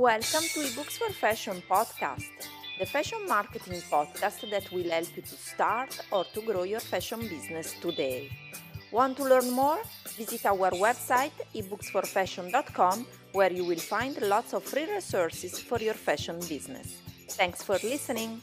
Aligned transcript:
Welcome 0.00 0.44
to 0.54 0.60
eBooks 0.60 0.96
for 0.96 1.12
Fashion 1.12 1.62
podcast, 1.68 2.48
the 2.78 2.86
fashion 2.86 3.18
marketing 3.28 3.82
podcast 3.90 4.48
that 4.50 4.72
will 4.72 4.88
help 4.88 5.14
you 5.14 5.20
to 5.20 5.36
start 5.36 6.00
or 6.10 6.24
to 6.32 6.40
grow 6.40 6.62
your 6.62 6.80
fashion 6.80 7.20
business 7.20 7.74
today. 7.82 8.30
Want 8.90 9.18
to 9.18 9.24
learn 9.24 9.50
more? 9.50 9.78
Visit 10.16 10.46
our 10.46 10.70
website 10.70 11.36
ebooksforfashion.com 11.54 13.06
where 13.32 13.52
you 13.52 13.66
will 13.66 13.78
find 13.78 14.18
lots 14.22 14.54
of 14.54 14.62
free 14.64 14.90
resources 14.90 15.58
for 15.58 15.78
your 15.78 15.92
fashion 15.92 16.40
business. 16.48 16.96
Thanks 17.28 17.62
for 17.62 17.74
listening. 17.74 18.40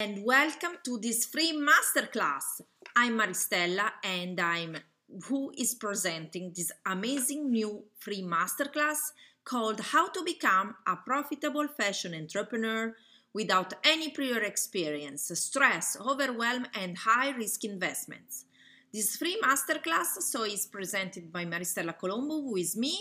And 0.00 0.24
welcome 0.24 0.78
to 0.86 0.98
this 0.98 1.26
free 1.26 1.52
masterclass. 1.52 2.62
I'm 2.96 3.18
Maristella 3.18 3.90
and 4.02 4.40
I'm 4.40 4.78
who 5.24 5.52
is 5.56 5.74
presenting 5.74 6.52
this 6.54 6.70
amazing 6.84 7.50
new 7.50 7.84
free 7.98 8.22
masterclass 8.22 9.12
called 9.44 9.80
How 9.80 10.08
to 10.10 10.22
Become 10.24 10.74
a 10.86 10.96
Profitable 10.96 11.68
Fashion 11.68 12.14
Entrepreneur 12.14 12.94
Without 13.32 13.74
Any 13.84 14.10
Prior 14.10 14.42
Experience, 14.42 15.30
Stress, 15.34 15.96
Overwhelm, 16.00 16.66
and 16.74 16.98
High 16.98 17.30
Risk 17.30 17.64
Investments. 17.64 18.44
This 18.92 19.16
free 19.16 19.38
masterclass 19.42 20.20
so 20.20 20.44
is 20.44 20.66
presented 20.66 21.32
by 21.32 21.44
Maristella 21.44 21.96
Colombo, 21.98 22.42
who 22.42 22.56
is 22.56 22.76
me, 22.76 22.98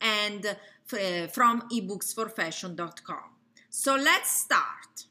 and 0.00 0.46
uh, 0.46 1.26
from 1.28 1.62
ebooksforfashion.com. 1.70 3.30
So 3.70 3.96
let's 3.96 4.30
start. 4.30 5.06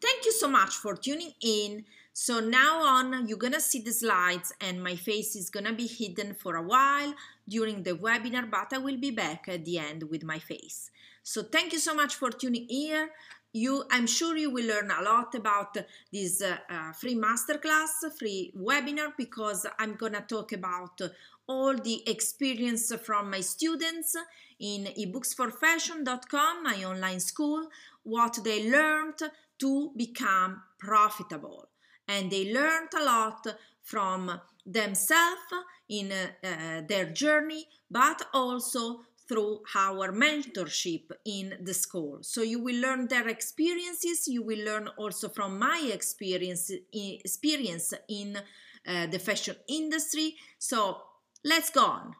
Thank 0.00 0.24
you 0.24 0.32
so 0.32 0.48
much 0.48 0.76
for 0.76 0.94
tuning 0.94 1.32
in. 1.42 1.84
So 2.12 2.40
now 2.40 2.82
on, 2.82 3.28
you're 3.28 3.38
gonna 3.38 3.60
see 3.60 3.80
the 3.80 3.92
slides 3.92 4.52
and 4.60 4.82
my 4.82 4.96
face 4.96 5.36
is 5.36 5.48
gonna 5.48 5.72
be 5.72 5.86
hidden 5.86 6.34
for 6.34 6.56
a 6.56 6.62
while 6.62 7.14
during 7.48 7.82
the 7.82 7.92
webinar, 7.92 8.50
but 8.50 8.72
I 8.72 8.78
will 8.78 8.98
be 8.98 9.12
back 9.12 9.44
at 9.48 9.64
the 9.64 9.78
end 9.78 10.02
with 10.10 10.24
my 10.24 10.38
face. 10.38 10.90
So 11.22 11.42
thank 11.42 11.72
you 11.72 11.78
so 11.78 11.94
much 11.94 12.16
for 12.16 12.30
tuning 12.30 12.66
here. 12.68 13.10
You, 13.52 13.84
I'm 13.90 14.06
sure 14.06 14.36
you 14.36 14.50
will 14.50 14.66
learn 14.66 14.90
a 14.90 15.02
lot 15.02 15.34
about 15.34 15.76
this 16.12 16.42
uh, 16.42 16.56
uh, 16.68 16.92
free 16.92 17.16
masterclass, 17.16 18.18
free 18.18 18.52
webinar, 18.56 19.12
because 19.16 19.66
I'm 19.78 19.94
gonna 19.94 20.24
talk 20.28 20.52
about 20.52 21.00
all 21.46 21.74
the 21.74 22.08
experience 22.08 22.92
from 23.04 23.30
my 23.30 23.40
students 23.40 24.16
in 24.58 24.84
ebooksforfashion.com, 24.84 26.62
my 26.62 26.84
online 26.84 27.20
school, 27.20 27.68
what 28.02 28.38
they 28.44 28.70
learned 28.70 29.20
to 29.58 29.92
become 29.96 30.62
profitable 30.78 31.69
and 32.10 32.30
they 32.30 32.52
learned 32.52 32.92
a 33.00 33.04
lot 33.04 33.46
from 33.82 34.40
themselves 34.66 35.52
in 35.88 36.12
uh, 36.12 36.82
their 36.88 37.06
journey, 37.06 37.66
but 37.90 38.20
also 38.34 39.00
through 39.28 39.60
our 39.76 40.12
mentorship 40.12 41.04
in 41.24 41.54
the 41.60 41.72
school. 41.72 42.18
So 42.22 42.42
you 42.42 42.60
will 42.60 42.80
learn 42.80 43.06
their 43.06 43.28
experiences. 43.28 44.26
You 44.26 44.42
will 44.42 44.64
learn 44.64 44.88
also 44.96 45.28
from 45.28 45.56
my 45.58 45.88
experience 45.92 46.72
experience 46.92 47.94
in 48.08 48.36
uh, 48.36 49.06
the 49.06 49.20
fashion 49.20 49.56
industry. 49.68 50.34
So 50.58 51.02
let's 51.44 51.70
go 51.70 51.84
on. 51.84 52.14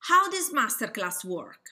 How 0.00 0.30
does 0.30 0.50
masterclass 0.50 1.24
work? 1.24 1.62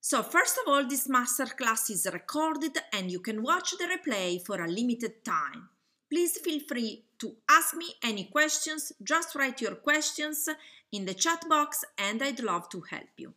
So 0.00 0.22
first 0.22 0.58
of 0.58 0.64
all, 0.70 0.84
this 0.86 1.08
masterclass 1.08 1.90
is 1.90 2.06
recorded 2.12 2.76
and 2.92 3.10
you 3.10 3.20
can 3.20 3.42
watch 3.42 3.70
the 3.78 3.88
replay 3.94 4.44
for 4.44 4.62
a 4.62 4.68
limited 4.68 5.24
time. 5.24 5.70
Please 6.08 6.38
feel 6.38 6.60
free 6.60 7.04
to 7.18 7.36
ask 7.50 7.74
me 7.74 7.94
any 8.02 8.24
questions. 8.24 8.92
Just 9.02 9.34
write 9.34 9.60
your 9.60 9.74
questions 9.74 10.48
in 10.92 11.04
the 11.04 11.14
chat 11.14 11.44
box 11.48 11.84
and 11.98 12.22
I'd 12.22 12.40
love 12.40 12.68
to 12.70 12.80
help 12.82 13.08
you. 13.16 13.34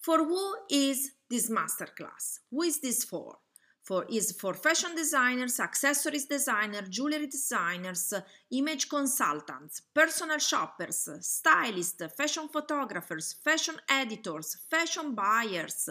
For 0.00 0.18
who 0.18 0.54
is 0.70 1.12
this 1.30 1.50
masterclass? 1.50 2.40
Who 2.50 2.62
is 2.62 2.80
this 2.80 3.04
for? 3.04 3.38
For 3.84 4.06
is 4.08 4.32
for 4.32 4.54
fashion 4.54 4.94
designers, 4.94 5.60
accessories 5.60 6.24
designers, 6.24 6.88
jewelry 6.88 7.26
designers, 7.26 8.14
image 8.50 8.88
consultants, 8.88 9.82
personal 9.94 10.38
shoppers, 10.38 11.08
stylists, 11.20 12.02
fashion 12.16 12.48
photographers, 12.48 13.34
fashion 13.44 13.76
editors, 13.90 14.56
fashion 14.70 15.14
buyers, 15.14 15.90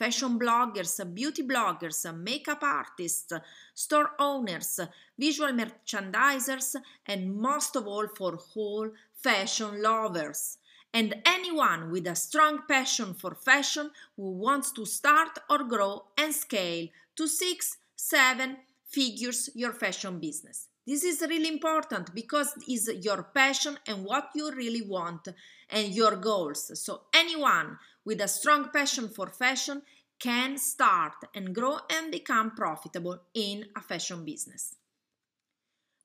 fashion 0.00 0.38
bloggers, 0.38 0.94
beauty 1.14 1.42
bloggers, 1.42 2.00
makeup 2.16 2.62
artists, 2.62 3.34
store 3.74 4.12
owners, 4.18 4.80
visual 5.18 5.52
merchandisers, 5.52 6.74
and 7.06 7.36
most 7.36 7.76
of 7.76 7.86
all 7.86 8.08
for 8.16 8.36
whole 8.36 8.88
fashion 9.12 9.82
lovers. 9.82 10.56
And 10.94 11.16
anyone 11.26 11.90
with 11.92 12.06
a 12.06 12.14
strong 12.14 12.60
passion 12.66 13.12
for 13.12 13.34
fashion 13.34 13.90
who 14.16 14.30
wants 14.46 14.72
to 14.72 14.86
start 14.86 15.38
or 15.50 15.64
grow 15.64 16.06
and 16.16 16.34
scale 16.34 16.88
to 17.16 17.28
six, 17.28 17.76
seven 17.94 18.56
figures 18.88 19.50
your 19.54 19.74
fashion 19.74 20.18
business. 20.18 20.68
This 20.86 21.04
is 21.04 21.20
really 21.20 21.48
important 21.48 22.14
because 22.14 22.54
it's 22.66 22.88
your 23.04 23.22
passion 23.34 23.76
and 23.86 24.02
what 24.02 24.30
you 24.34 24.50
really 24.50 24.82
want 24.82 25.28
and 25.68 25.94
your 25.94 26.16
goals. 26.16 26.80
So, 26.82 27.02
anyone 27.14 27.78
with 28.04 28.20
a 28.20 28.28
strong 28.28 28.70
passion 28.70 29.08
for 29.08 29.28
fashion 29.28 29.82
can 30.18 30.58
start 30.58 31.14
and 31.34 31.54
grow 31.54 31.78
and 31.90 32.12
become 32.12 32.50
profitable 32.50 33.22
in 33.34 33.66
a 33.76 33.80
fashion 33.80 34.24
business. 34.24 34.76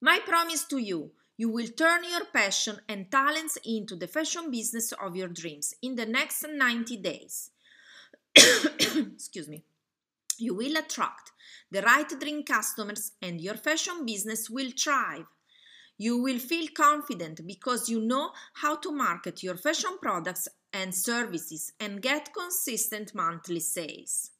My 0.01 0.19
promise 0.25 0.65
to 0.65 0.77
you 0.77 1.11
you 1.37 1.49
will 1.49 1.67
turn 1.67 2.03
your 2.09 2.25
passion 2.25 2.79
and 2.87 3.11
talents 3.11 3.57
into 3.65 3.95
the 3.95 4.07
fashion 4.07 4.49
business 4.49 4.93
of 4.93 5.15
your 5.15 5.27
dreams 5.27 5.73
in 5.81 5.95
the 5.95 6.05
next 6.05 6.45
90 6.47 6.97
days. 6.97 7.51
Excuse 8.35 9.49
me. 9.49 9.63
You 10.37 10.55
will 10.55 10.77
attract 10.77 11.31
the 11.71 11.81
right 11.81 12.07
dream 12.19 12.43
customers 12.43 13.11
and 13.21 13.41
your 13.41 13.55
fashion 13.55 14.05
business 14.05 14.49
will 14.49 14.71
thrive. 14.71 15.25
You 15.97 16.21
will 16.21 16.39
feel 16.39 16.67
confident 16.75 17.47
because 17.47 17.89
you 17.89 18.01
know 18.01 18.31
how 18.55 18.75
to 18.77 18.91
market 18.91 19.43
your 19.43 19.55
fashion 19.55 19.97
products 20.01 20.47
and 20.73 20.93
services 20.93 21.71
and 21.79 22.01
get 22.01 22.33
consistent 22.33 23.15
monthly 23.15 23.61
sales. 23.61 24.31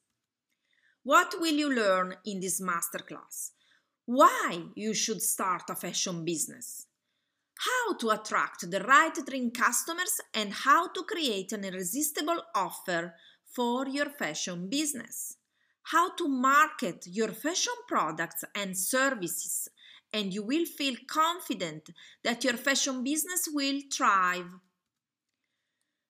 What 1.02 1.34
will 1.40 1.54
you 1.54 1.72
learn 1.72 2.16
in 2.26 2.40
this 2.40 2.60
masterclass? 2.60 3.52
Why 4.04 4.64
you 4.74 4.92
should 4.92 5.22
start 5.22 5.62
a 5.70 5.76
fashion 5.76 6.24
business? 6.24 6.86
How 7.58 7.96
to 7.98 8.10
attract 8.10 8.70
the 8.70 8.80
right 8.80 9.14
dream 9.26 9.50
customers 9.50 10.20
and 10.34 10.52
how 10.52 10.88
to 10.88 11.04
create 11.04 11.52
an 11.52 11.64
irresistible 11.64 12.42
offer 12.54 13.14
for 13.54 13.88
your 13.88 14.10
fashion 14.10 14.68
business. 14.68 15.38
How 15.84 16.14
to 16.16 16.28
market 16.28 17.06
your 17.06 17.28
fashion 17.28 17.72
products 17.88 18.44
and 18.54 18.76
services 18.76 19.68
and 20.16 20.32
you 20.32 20.42
will 20.42 20.64
feel 20.64 20.96
confident 21.06 21.90
that 22.24 22.42
your 22.42 22.56
fashion 22.56 23.04
business 23.04 23.46
will 23.52 23.80
thrive. 23.92 24.50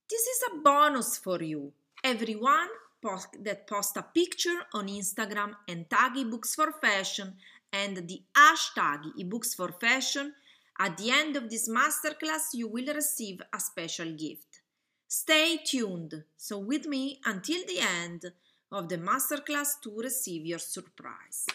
This 0.08 0.22
is 0.34 0.40
a 0.48 0.58
bonus 0.58 1.18
for 1.18 1.42
you. 1.42 1.72
Everyone 2.04 2.68
post, 3.02 3.30
that 3.42 3.66
posts 3.66 3.96
a 3.96 4.02
picture 4.02 4.60
on 4.72 4.86
Instagram 4.86 5.54
and 5.66 5.90
tag 5.90 6.12
ebooks 6.14 6.54
for 6.54 6.70
fashion 6.80 7.34
and 7.72 7.96
the 7.96 8.22
hashtag 8.36 9.00
ebooks 9.20 9.56
for 9.56 9.72
fashion, 9.72 10.32
at 10.78 10.96
the 10.98 11.10
end 11.10 11.34
of 11.36 11.50
this 11.50 11.68
masterclass 11.68 12.54
you 12.54 12.68
will 12.68 12.94
receive 12.94 13.42
a 13.52 13.58
special 13.58 14.12
gift. 14.12 14.60
Stay 15.08 15.58
tuned, 15.64 16.22
so 16.36 16.58
with 16.58 16.86
me 16.86 17.20
until 17.24 17.60
the 17.66 17.80
end 17.80 18.22
of 18.70 18.88
the 18.88 18.98
masterclass 18.98 19.80
to 19.82 19.90
receive 19.98 20.46
your 20.46 20.60
surprise. 20.60 21.46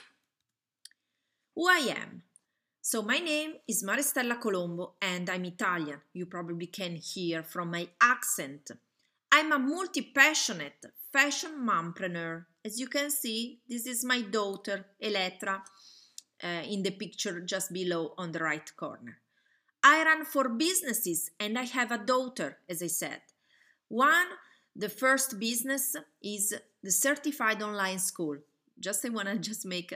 Who 1.55 1.69
I 1.69 1.95
am? 2.01 2.23
So, 2.83 3.03
my 3.03 3.19
name 3.19 3.53
is 3.67 3.83
Maristella 3.83 4.41
Colombo 4.41 4.95
and 4.99 5.29
I'm 5.29 5.45
Italian. 5.45 6.01
You 6.13 6.25
probably 6.25 6.65
can 6.65 6.95
hear 6.95 7.43
from 7.43 7.69
my 7.69 7.87
accent. 8.01 8.71
I'm 9.31 9.51
a 9.51 9.59
multi 9.59 10.01
passionate 10.01 10.83
fashion 11.13 11.51
mompreneur. 11.63 12.45
As 12.65 12.79
you 12.79 12.87
can 12.87 13.11
see, 13.11 13.59
this 13.69 13.85
is 13.85 14.03
my 14.03 14.23
daughter, 14.23 14.83
Elettra, 14.99 15.61
uh, 16.43 16.47
in 16.67 16.81
the 16.81 16.89
picture 16.89 17.41
just 17.41 17.71
below 17.71 18.15
on 18.17 18.31
the 18.31 18.39
right 18.39 18.75
corner. 18.75 19.19
I 19.83 20.03
run 20.03 20.25
four 20.25 20.49
businesses 20.49 21.29
and 21.39 21.59
I 21.59 21.65
have 21.65 21.91
a 21.91 21.99
daughter, 21.99 22.57
as 22.67 22.81
I 22.81 22.87
said. 22.87 23.21
One, 23.89 24.27
the 24.75 24.89
first 24.89 25.39
business 25.39 25.95
is 26.23 26.55
the 26.81 26.91
certified 26.91 27.61
online 27.61 27.99
school. 27.99 28.37
Just 28.79 29.05
I 29.05 29.09
want 29.09 29.27
to 29.27 29.37
just 29.37 29.67
make 29.67 29.93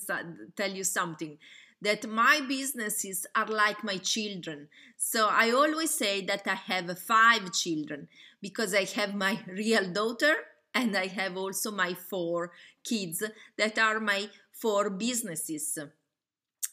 tell 0.56 0.70
you 0.72 0.82
something 0.82 1.38
that 1.84 2.08
my 2.08 2.40
businesses 2.48 3.26
are 3.34 3.46
like 3.46 3.84
my 3.84 3.98
children. 3.98 4.68
So 4.96 5.28
I 5.30 5.50
always 5.50 5.90
say 5.90 6.24
that 6.26 6.46
I 6.46 6.54
have 6.54 6.98
five 6.98 7.52
children 7.52 8.08
because 8.40 8.74
I 8.74 8.84
have 8.96 9.14
my 9.14 9.38
real 9.46 9.86
daughter 9.92 10.34
and 10.74 10.96
I 10.96 11.06
have 11.06 11.36
also 11.36 11.70
my 11.70 11.94
four 11.94 12.50
kids 12.82 13.22
that 13.56 13.78
are 13.78 14.00
my 14.00 14.28
four 14.52 14.90
businesses. 14.90 15.78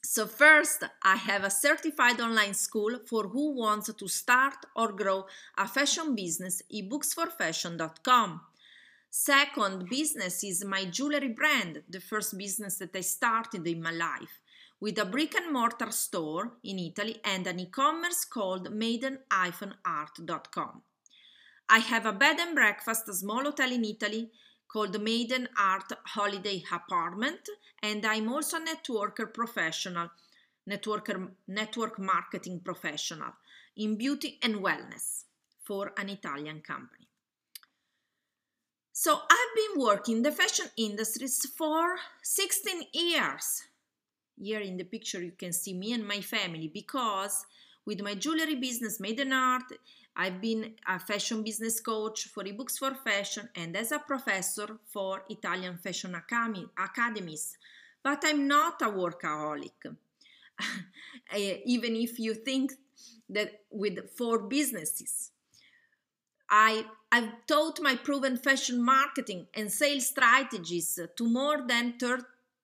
So, 0.04 0.25
first, 0.25 0.84
I 1.04 1.16
have 1.16 1.44
a 1.44 1.52
certified 1.52 2.19
online 2.19 2.56
school 2.56 2.98
for 3.08 3.28
who 3.28 3.56
wants 3.56 3.94
to 3.94 4.08
start 4.08 4.56
or 4.75 4.92
grow 4.92 5.28
a 5.58 5.68
fashion 5.68 6.16
business, 6.16 6.63
ebooksforfashion.com. 6.74 8.42
Second 9.12 9.90
business 9.90 10.44
is 10.44 10.66
my 10.66 10.86
jewelry 10.86 11.30
brand, 11.30 11.84
the 11.88 12.00
first 12.00 12.36
business 12.38 12.78
that 12.78 12.96
I 12.96 13.02
started 13.02 13.68
in 13.68 13.81
my 13.81 13.92
life, 13.92 14.41
with 14.81 14.98
a 14.98 15.06
brick 15.06 15.36
and 15.36 15.54
mortar 15.54 15.92
store 15.92 16.54
in 16.63 16.80
Italy 16.80 17.22
and 17.24 17.48
an 17.48 17.60
e 17.60 17.68
commerce 17.68 18.25
called 18.25 18.74
maiden-art.com. 18.74 20.81
I 21.69 21.78
have 21.78 22.07
a 22.07 22.12
bed 22.12 22.39
and 22.39 22.56
breakfast, 22.56 23.07
a 23.07 23.13
small 23.13 23.44
hotel 23.44 23.72
in 23.72 23.86
Italy 23.86 24.31
called 24.68 25.00
Maiden 25.01 25.48
Art 25.57 25.92
Holiday 26.07 26.63
Apartment, 26.72 27.48
and 27.83 28.06
I'm 28.06 28.33
also 28.33 28.57
a 28.57 28.66
networker 28.66 29.31
professional, 29.31 30.10
networker, 30.69 31.30
network 31.48 31.98
marketing 32.00 32.62
professional 32.63 33.34
in 33.77 33.98
beauty 33.98 34.39
and 34.42 34.56
wellness 34.56 35.25
for 35.63 35.94
an 35.98 36.10
Italian 36.10 36.62
company. 36.62 37.07
So 38.92 39.16
I've 39.16 39.56
been 39.56 39.81
working 39.81 40.18
in 40.18 40.24
the 40.24 40.31
fashion 40.31 40.66
industries 40.77 41.45
for 41.57 41.95
16 42.24 42.88
years. 42.94 43.63
Here 44.42 44.62
in 44.62 44.78
the 44.78 44.86
picture 44.86 45.22
you 45.22 45.34
can 45.38 45.54
see 45.54 45.74
me 45.74 45.94
and 45.94 46.08
my 46.08 46.20
family 46.20 46.68
because 46.68 47.46
with 47.86 48.02
my 48.02 48.16
jewelry 48.16 48.56
business 48.56 49.00
Maiden 49.00 49.32
Art, 49.32 49.72
I've 50.16 50.42
been 50.42 50.74
a 50.88 50.98
fashion 51.00 51.44
business 51.44 51.80
coach 51.80 52.28
for 52.28 52.44
ebooks 52.44 52.80
for 52.80 52.96
fashion 52.96 53.50
and 53.56 53.78
as 53.78 53.92
a 53.92 54.00
professor 54.00 54.80
for 54.88 55.24
Italian 55.30 55.78
fashion 55.78 56.16
academies. 56.16 57.58
But 58.04 58.24
I'm 58.26 58.48
not 58.48 58.82
a 58.82 58.86
workaholic. 58.86 59.96
Eh, 61.34 61.60
even 61.66 61.96
if 61.96 62.20
you 62.20 62.34
think 62.34 62.74
that 63.30 63.62
with 63.70 64.12
four 64.18 64.40
businesses, 64.40 65.32
I, 66.50 66.86
I've 67.12 67.46
taught 67.48 67.80
my 67.82 67.96
proven 67.96 68.38
fashion 68.38 68.84
marketing 68.84 69.48
and 69.54 69.72
sales 69.72 70.08
strategies 70.08 71.00
to 71.16 71.28
more 71.28 71.66
than 71.66 71.98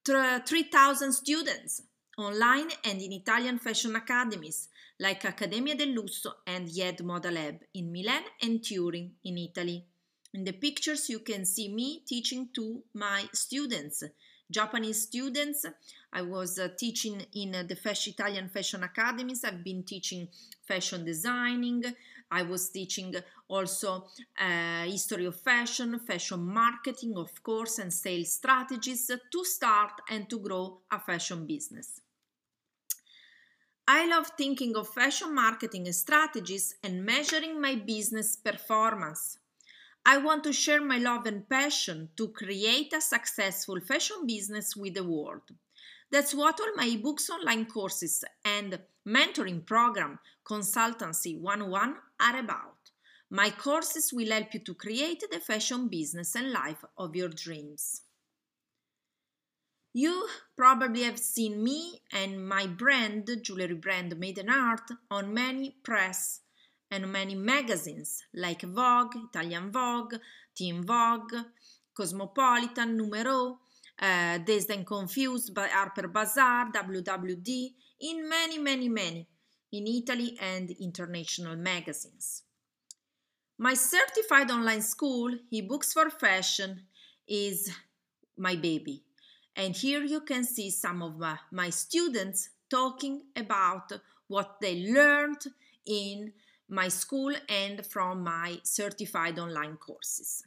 3,000 0.08 1.12
students 1.12 1.82
online 2.18 2.70
and 2.86 3.02
in 3.02 3.12
Italian 3.12 3.60
fashion 3.60 3.96
academies 3.96 4.70
like 5.00 5.26
Accademia 5.26 5.76
del 5.76 5.90
Lusso 5.90 6.32
and 6.46 6.68
IED 6.68 7.02
Moda 7.02 7.32
Lab 7.32 7.60
in 7.74 7.92
Milan 7.92 8.24
and 8.42 8.64
Turin 8.64 9.12
in 9.24 9.38
Italy. 9.38 9.86
In 10.34 10.44
the 10.44 10.54
pictures 10.54 11.10
you 11.10 11.20
can 11.20 11.46
see 11.46 11.70
me 11.70 12.04
teaching 12.08 12.50
to 12.56 12.84
my 12.94 13.26
students, 13.34 14.04
Japanese 14.50 15.02
students. 15.04 15.66
I 16.14 16.22
was 16.22 16.58
uh, 16.58 16.70
teaching 16.78 17.26
in 17.34 17.54
uh, 17.54 17.64
the 17.64 17.78
Italian 18.08 18.50
fashion 18.50 18.84
academies. 18.84 19.44
I've 19.44 19.64
been 19.64 19.84
teaching 19.84 20.30
fashion 20.66 21.04
designing. 21.06 21.84
I 22.32 22.44
was 22.44 22.70
teaching 22.70 23.14
also 23.48 24.08
uh, 24.38 24.84
history 24.86 25.26
of 25.26 25.40
fashion, 25.40 26.00
fashion 26.00 26.46
marketing, 26.46 27.18
of 27.18 27.42
course, 27.44 27.80
and 27.80 27.94
sales 27.94 28.34
strategies 28.34 29.08
to 29.08 29.46
start 29.46 30.02
and 30.10 30.30
to 30.30 30.40
grow 30.40 30.82
a 30.92 31.00
fashion 31.00 31.46
business. 31.48 32.02
I 33.88 34.06
love 34.06 34.34
thinking 34.38 34.76
of 34.78 34.94
fashion 34.94 35.34
marketing 35.34 35.92
strategies 35.92 36.76
and 36.84 37.04
measuring 37.04 37.60
my 37.60 37.74
business 37.74 38.36
performance. 38.36 39.40
I 40.06 40.20
want 40.20 40.44
to 40.46 40.54
share 40.54 40.82
my 40.82 40.98
love 41.00 41.28
and 41.28 41.50
passion 41.50 42.12
to 42.18 42.30
create 42.30 42.94
a 42.94 43.02
successful 43.02 43.82
fashion 43.82 44.28
business 44.28 44.76
with 44.76 44.96
the 44.96 45.04
world. 45.06 45.52
That's 46.12 46.34
what 46.34 46.60
all 46.60 46.74
my 46.76 46.98
books, 47.02 47.30
online 47.30 47.66
courses, 47.66 48.24
and 48.46 48.80
mentoring 49.06 49.66
program, 49.66 50.20
Consultancy 50.46 51.40
101, 51.40 51.96
are 52.20 52.40
about. 52.40 52.76
My 53.30 53.50
courses 53.50 54.14
will 54.14 54.32
help 54.32 54.54
you 54.54 54.62
to 54.62 54.74
create 54.74 55.24
the 55.30 55.40
fashion 55.40 55.90
business 55.90 56.36
and 56.36 56.52
life 56.52 56.84
of 56.98 57.16
your 57.16 57.28
dreams. 57.28 58.04
You 59.94 60.28
probably 60.56 61.04
have 61.04 61.20
seen 61.20 61.64
me 61.64 62.02
and 62.14 62.48
my 62.48 62.68
brand, 62.68 63.30
jewelry 63.42 63.74
brand 63.74 64.18
Maiden 64.18 64.50
Art, 64.50 64.90
on 65.12 65.34
many 65.34 65.76
press 65.84 66.42
and 66.90 67.12
many 67.12 67.36
magazines 67.36 68.24
like 68.34 68.62
Vogue, 68.62 69.16
Italian 69.16 69.72
Vogue, 69.72 70.16
Teen 70.56 70.86
Vogue, 70.86 71.34
Cosmopolitan, 71.94 72.96
Numero, 72.96 73.60
uh, 74.00 74.38
Dazed 74.40 74.70
and 74.70 74.86
Confused 74.86 75.54
by 75.54 75.68
Harper 75.68 76.08
Bazaar, 76.08 76.72
WWD, 76.72 77.74
in 78.02 78.30
many, 78.30 78.58
many, 78.58 78.90
many, 78.90 79.28
in 79.72 79.88
Italy 79.88 80.38
and 80.40 80.70
international 80.72 81.56
magazines. 81.56 82.44
My 83.58 83.74
certified 83.74 84.52
online 84.52 84.84
school, 84.84 85.32
eBooks 85.52 85.94
for 85.94 86.10
Fashion, 86.10 86.84
is 87.28 87.72
my 88.38 88.56
baby. 88.56 89.04
And 89.56 89.76
here 89.76 90.04
you 90.04 90.22
can 90.22 90.44
see 90.44 90.70
some 90.70 91.02
of 91.02 91.18
my, 91.18 91.40
my 91.52 91.72
students 91.72 92.50
talking 92.70 93.24
about 93.36 93.92
what 94.28 94.58
they 94.62 94.92
learned 94.92 95.44
in 95.88 96.34
my 96.70 96.88
school 96.90 97.34
and 97.50 97.84
from 97.86 98.24
my 98.24 98.60
certified 98.64 99.40
online 99.40 99.78
courses. 99.78 100.44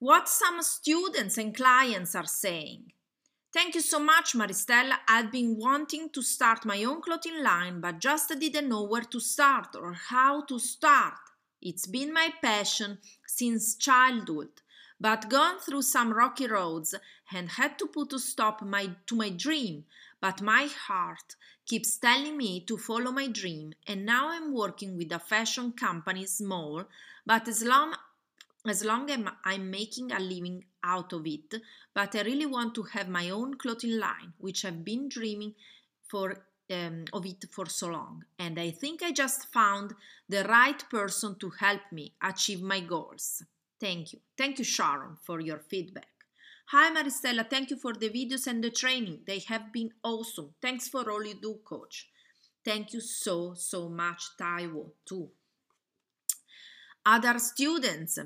What 0.00 0.28
some 0.28 0.62
students 0.62 1.38
and 1.38 1.54
clients 1.54 2.14
are 2.14 2.26
saying. 2.26 2.92
Thank 3.52 3.74
you 3.74 3.80
so 3.80 3.98
much, 3.98 4.34
Maristella. 4.34 4.98
I've 5.08 5.32
been 5.32 5.56
wanting 5.58 6.10
to 6.10 6.22
start 6.22 6.64
my 6.64 6.84
own 6.84 7.02
clothing 7.02 7.42
line, 7.42 7.80
but 7.80 7.98
just 7.98 8.28
didn't 8.38 8.68
know 8.68 8.84
where 8.84 9.02
to 9.02 9.18
start 9.18 9.74
or 9.74 9.94
how 9.94 10.42
to 10.42 10.58
start. 10.58 11.14
It's 11.60 11.86
been 11.86 12.12
my 12.12 12.32
passion 12.40 12.98
since 13.26 13.74
childhood 13.74 14.50
but 15.00 15.28
gone 15.28 15.58
through 15.58 15.82
some 15.82 16.12
rocky 16.12 16.46
roads 16.46 16.94
and 17.32 17.50
had 17.50 17.78
to 17.78 17.86
put 17.86 18.12
a 18.12 18.18
stop 18.18 18.62
my, 18.62 18.90
to 19.06 19.14
my 19.14 19.30
dream. 19.30 19.84
But 20.20 20.42
my 20.42 20.68
heart 20.86 21.36
keeps 21.66 21.96
telling 21.98 22.36
me 22.36 22.60
to 22.66 22.76
follow 22.76 23.12
my 23.12 23.28
dream, 23.28 23.74
and 23.86 24.04
now 24.04 24.30
I'm 24.30 24.52
working 24.52 24.96
with 24.96 25.12
a 25.12 25.20
fashion 25.20 25.72
company, 25.72 26.26
small, 26.26 26.84
but 27.24 27.46
long 27.62 27.94
as 28.66 28.84
long 28.84 29.10
as 29.10 29.20
I'm 29.44 29.70
making 29.70 30.12
a 30.12 30.18
living 30.18 30.64
out 30.84 31.12
of 31.12 31.26
it, 31.26 31.54
but 31.94 32.14
I 32.14 32.22
really 32.22 32.46
want 32.46 32.74
to 32.74 32.82
have 32.82 33.08
my 33.08 33.30
own 33.30 33.56
clothing 33.56 33.98
line, 33.98 34.32
which 34.38 34.64
I've 34.64 34.84
been 34.84 35.08
dreaming 35.08 35.54
for 36.10 36.44
um, 36.70 37.04
of 37.12 37.24
it 37.24 37.44
for 37.50 37.66
so 37.66 37.88
long. 37.88 38.24
And 38.38 38.58
I 38.58 38.70
think 38.70 39.02
I 39.02 39.12
just 39.12 39.52
found 39.52 39.94
the 40.28 40.44
right 40.44 40.82
person 40.90 41.36
to 41.38 41.50
help 41.50 41.80
me 41.92 42.14
achieve 42.22 42.60
my 42.60 42.80
goals. 42.80 43.42
Thank 43.80 44.12
you. 44.12 44.20
Thank 44.36 44.58
you, 44.58 44.64
Sharon, 44.64 45.16
for 45.22 45.40
your 45.40 45.58
feedback. 45.58 46.08
Hi, 46.70 46.90
Maristella. 46.90 47.48
Thank 47.48 47.70
you 47.70 47.76
for 47.76 47.94
the 47.94 48.10
videos 48.10 48.46
and 48.46 48.62
the 48.62 48.70
training. 48.70 49.20
They 49.26 49.38
have 49.48 49.72
been 49.72 49.90
awesome. 50.02 50.54
Thanks 50.60 50.88
for 50.88 51.10
all 51.10 51.24
you 51.24 51.34
do, 51.40 51.60
coach. 51.64 52.08
Thank 52.64 52.92
you 52.92 53.00
so, 53.00 53.54
so 53.54 53.88
much, 53.88 54.22
Taiwo, 54.38 54.90
too. 55.06 55.30
Other 57.10 57.38
students, 57.38 58.18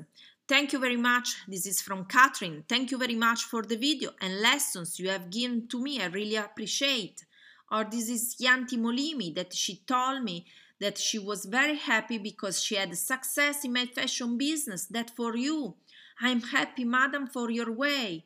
thank 0.45 0.73
you 0.73 0.79
very 0.79 0.97
much. 0.97 1.37
This 1.47 1.65
is 1.65 1.81
from 1.81 2.03
Catherine. 2.03 2.65
Thank 2.67 2.91
you 2.91 2.97
very 2.97 3.15
much 3.15 3.43
for 3.43 3.61
the 3.63 3.77
video 3.77 4.11
and 4.19 4.41
lessons 4.41 4.99
you 4.99 5.07
have 5.07 5.29
given 5.29 5.69
to 5.69 5.81
me. 5.81 6.01
I 6.01 6.07
really 6.07 6.35
appreciate. 6.35 7.23
Or 7.71 7.85
this 7.85 8.09
is 8.09 8.35
Yanti 8.41 8.77
Molimi 8.77 9.33
that 9.35 9.53
she 9.53 9.77
told 9.87 10.25
me 10.25 10.47
that 10.81 10.97
she 10.97 11.17
was 11.17 11.45
very 11.45 11.77
happy 11.77 12.17
because 12.17 12.61
she 12.61 12.75
had 12.75 12.97
success 12.97 13.63
in 13.63 13.71
my 13.71 13.85
fashion 13.85 14.37
business. 14.37 14.85
That 14.87 15.15
for 15.15 15.37
you. 15.37 15.75
I'm 16.19 16.41
happy, 16.41 16.83
madam, 16.83 17.27
for 17.27 17.49
your 17.49 17.71
way. 17.71 18.25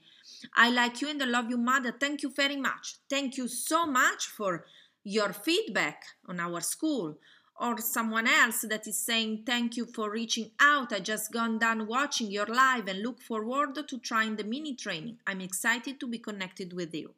I 0.56 0.72
like 0.72 1.02
you 1.02 1.10
and 1.10 1.22
I 1.22 1.28
love 1.28 1.52
you, 1.52 1.58
mother. 1.60 1.92
Thank 1.92 2.24
you 2.24 2.32
very 2.32 2.58
much. 2.58 2.96
Thank 3.08 3.38
you 3.38 3.48
so 3.48 3.86
much 3.86 4.26
for 4.26 4.66
your 5.04 5.34
feedback 5.34 6.04
on 6.28 6.40
our 6.40 6.62
school. 6.62 7.20
Or 7.60 7.80
someone 7.80 8.28
else 8.28 8.62
that 8.62 8.88
is 8.88 9.00
saying, 9.00 9.44
Thank 9.46 9.78
you 9.78 9.86
for 9.86 10.12
reaching 10.12 10.52
out. 10.60 10.94
I 10.94 11.00
just 11.00 11.32
gone 11.32 11.58
done 11.58 11.88
watching 11.88 12.30
your 12.30 12.46
live 12.46 12.88
and 12.88 13.02
look 13.02 13.22
forward 13.22 13.76
to 13.88 13.98
trying 13.98 14.36
the 14.36 14.44
mini 14.44 14.76
training. 14.76 15.18
I'm 15.26 15.42
excited 15.42 16.00
to 16.00 16.08
be 16.08 16.20
connected 16.20 16.74
with 16.74 16.94
you. 16.94 17.14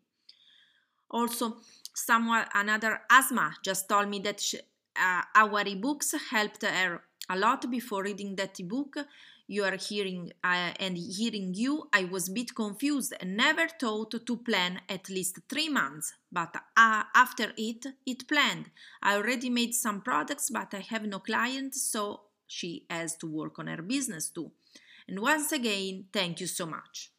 Also, 1.11 1.57
someone, 1.93 2.45
another 2.53 3.01
asthma 3.09 3.55
just 3.63 3.89
told 3.89 4.07
me 4.07 4.19
that 4.19 4.39
she, 4.39 4.59
uh, 4.95 5.23
our 5.35 5.63
ebooks 5.65 6.13
helped 6.31 6.61
her 6.61 7.01
a 7.29 7.37
lot 7.37 7.69
before 7.69 8.03
reading 8.03 8.35
that 8.35 8.59
ebook 8.59 8.95
you 9.49 9.63
are 9.63 9.77
hearing 9.77 10.31
uh, 10.43 10.71
and 10.79 10.95
hearing 10.95 11.55
you 11.55 11.89
i 11.91 12.03
was 12.03 12.29
a 12.29 12.31
bit 12.31 12.53
confused 12.53 13.13
and 13.19 13.35
never 13.35 13.67
thought 13.67 14.13
to 14.25 14.37
plan 14.37 14.79
at 14.87 15.09
least 15.09 15.39
three 15.49 15.67
months 15.67 16.13
but 16.31 16.55
uh, 16.77 17.03
after 17.15 17.51
it 17.57 17.83
it 18.05 18.27
planned. 18.27 18.69
I 19.01 19.15
already 19.15 19.49
made 19.49 19.73
some 19.73 20.01
products 20.01 20.51
but 20.51 20.73
i 20.73 20.83
have 20.91 21.05
no 21.05 21.19
clients 21.19 21.81
so 21.81 22.21
she 22.45 22.85
has 22.89 23.15
to 23.17 23.27
work 23.27 23.57
on 23.59 23.67
her 23.67 23.81
business 23.81 24.29
too. 24.29 24.51
And 25.07 25.19
once 25.19 25.51
again 25.51 26.05
thank 26.13 26.39
you 26.41 26.47
so 26.47 26.65
much. 26.65 27.11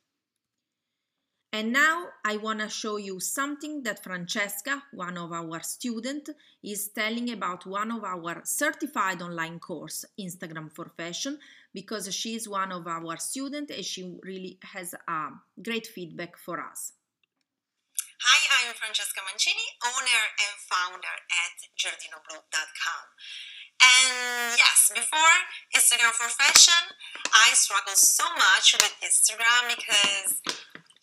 And 1.52 1.72
now 1.72 2.06
I 2.24 2.36
want 2.36 2.60
to 2.60 2.68
show 2.68 2.96
you 2.96 3.18
something 3.18 3.82
that 3.82 4.04
Francesca, 4.04 4.84
one 4.92 5.18
of 5.18 5.32
our 5.32 5.60
students, 5.64 6.30
is 6.62 6.90
telling 6.90 7.32
about 7.32 7.66
one 7.66 7.90
of 7.90 8.04
our 8.04 8.42
certified 8.44 9.20
online 9.20 9.58
course, 9.58 10.04
Instagram 10.16 10.72
for 10.72 10.88
Fashion, 10.96 11.40
because 11.72 12.12
she 12.14 12.34
is 12.34 12.48
one 12.48 12.72
of 12.72 12.86
our 12.86 13.16
students 13.16 13.70
and 13.70 13.84
she 13.84 14.18
really 14.22 14.58
has 14.62 14.94
a 14.94 15.28
great 15.62 15.86
feedback 15.86 16.36
for 16.36 16.60
us. 16.60 16.92
Hi, 18.20 18.68
I'm 18.68 18.74
Francesca 18.76 19.20
Mancini, 19.24 19.64
owner 19.80 20.22
and 20.44 20.54
founder 20.68 21.16
at 21.32 21.56
giardinoblue.com. 21.72 23.04
And 23.80 24.60
yes, 24.60 24.92
before 24.92 25.34
Instagram 25.72 26.12
for 26.12 26.28
Fashion, 26.28 26.92
I 27.32 27.56
struggled 27.56 27.96
so 27.96 28.28
much 28.36 28.76
with 28.76 28.92
Instagram 29.00 29.72
because 29.72 30.36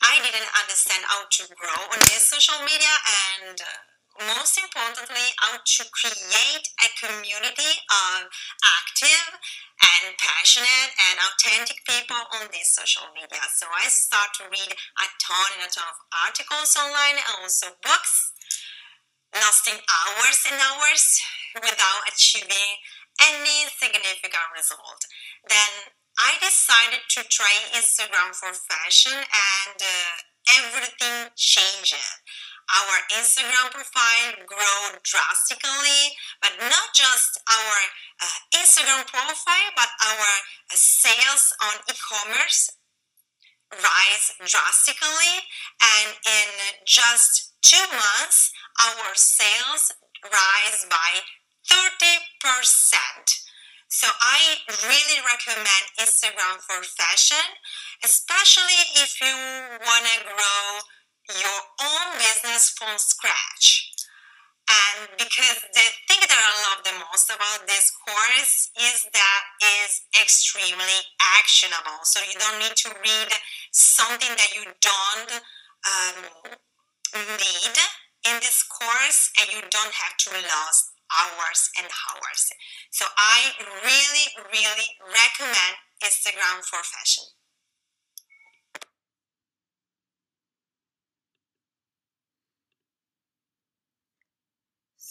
I 0.06 0.22
didn't 0.22 0.52
understand 0.62 1.02
how 1.10 1.26
to 1.26 1.44
grow 1.58 1.82
on 1.90 2.00
this 2.06 2.30
social 2.30 2.62
media 2.62 2.94
and 3.42 3.58
uh, 3.58 3.97
most 4.18 4.58
importantly, 4.58 5.34
how 5.38 5.62
to 5.62 5.84
create 5.94 6.66
a 6.82 6.90
community 6.98 7.86
of 7.86 8.30
active 8.66 9.38
and 9.78 10.18
passionate 10.18 10.92
and 10.98 11.22
authentic 11.22 11.78
people 11.86 12.18
on 12.34 12.50
this 12.50 12.74
social 12.74 13.06
media. 13.14 13.42
So 13.54 13.70
I 13.70 13.86
start 13.94 14.34
to 14.42 14.50
read 14.50 14.74
a 14.74 15.08
ton 15.22 15.50
and 15.58 15.66
a 15.66 15.70
ton 15.70 15.86
of 15.86 16.02
articles 16.26 16.74
online 16.74 17.22
and 17.22 17.46
also 17.46 17.78
books, 17.86 18.34
lasting 19.34 19.78
hours 19.86 20.40
and 20.50 20.58
hours 20.58 21.06
without 21.62 22.10
achieving 22.10 22.82
any 23.22 23.70
significant 23.78 24.50
result. 24.54 25.06
Then 25.46 25.94
I 26.18 26.34
decided 26.42 27.06
to 27.18 27.22
try 27.30 27.54
Instagram 27.78 28.34
for 28.34 28.50
fashion 28.54 29.14
and 29.14 29.78
uh, 29.78 30.26
everything 30.58 31.30
changed. 31.36 31.94
Our 32.68 32.96
Instagram 33.16 33.72
profile 33.72 34.44
grow 34.44 35.00
drastically, 35.04 36.12
but 36.42 36.52
not 36.60 36.92
just 36.94 37.40
our 37.48 37.78
uh, 38.20 38.38
Instagram 38.60 39.08
profile, 39.08 39.72
but 39.76 39.88
our 40.04 40.32
uh, 40.68 40.76
sales 40.76 41.56
on 41.64 41.80
e-commerce 41.88 42.72
rise 43.72 44.36
drastically. 44.44 45.48
And 45.80 46.12
in 46.28 46.48
just 46.86 47.56
two 47.62 47.88
months, 47.92 48.52
our 48.80 49.16
sales 49.16 49.92
rise 50.24 50.86
by 50.90 51.24
30%. 51.72 53.48
So 53.88 54.08
I 54.20 54.60
really 54.84 55.24
recommend 55.24 55.84
Instagram 56.00 56.60
for 56.60 56.84
fashion, 56.84 57.56
especially 58.04 58.76
if 59.00 59.22
you 59.22 59.32
want 59.80 60.06
to 60.06 60.24
grow 60.28 60.84
your 61.30 61.60
own 61.84 62.18
business 62.18 62.70
from 62.70 62.98
scratch. 62.98 63.94
And 64.68 65.08
because 65.16 65.64
the 65.72 65.88
thing 66.12 66.20
that 66.28 66.36
I 66.36 66.52
love 66.68 66.84
the 66.84 67.00
most 67.08 67.32
about 67.32 67.64
this 67.68 67.88
course 68.04 68.68
is 68.76 69.08
that 69.16 69.44
is 69.64 70.04
extremely 70.12 71.00
actionable. 71.40 72.04
So 72.04 72.20
you 72.20 72.36
don't 72.36 72.60
need 72.60 72.76
to 72.84 72.92
read 73.00 73.32
something 73.72 74.28
that 74.36 74.52
you 74.52 74.68
don't 74.84 75.32
um, 75.88 76.20
need 77.16 77.76
in 78.28 78.36
this 78.44 78.60
course, 78.68 79.32
and 79.40 79.48
you 79.56 79.64
don't 79.72 79.96
have 79.96 80.18
to 80.20 80.36
lose 80.36 80.80
hours 81.16 81.72
and 81.80 81.88
hours. 81.88 82.52
So 82.92 83.06
I 83.16 83.56
really, 83.88 84.28
really 84.52 84.90
recommend 85.00 85.80
Instagram 86.04 86.60
for 86.68 86.84
fashion. 86.84 87.24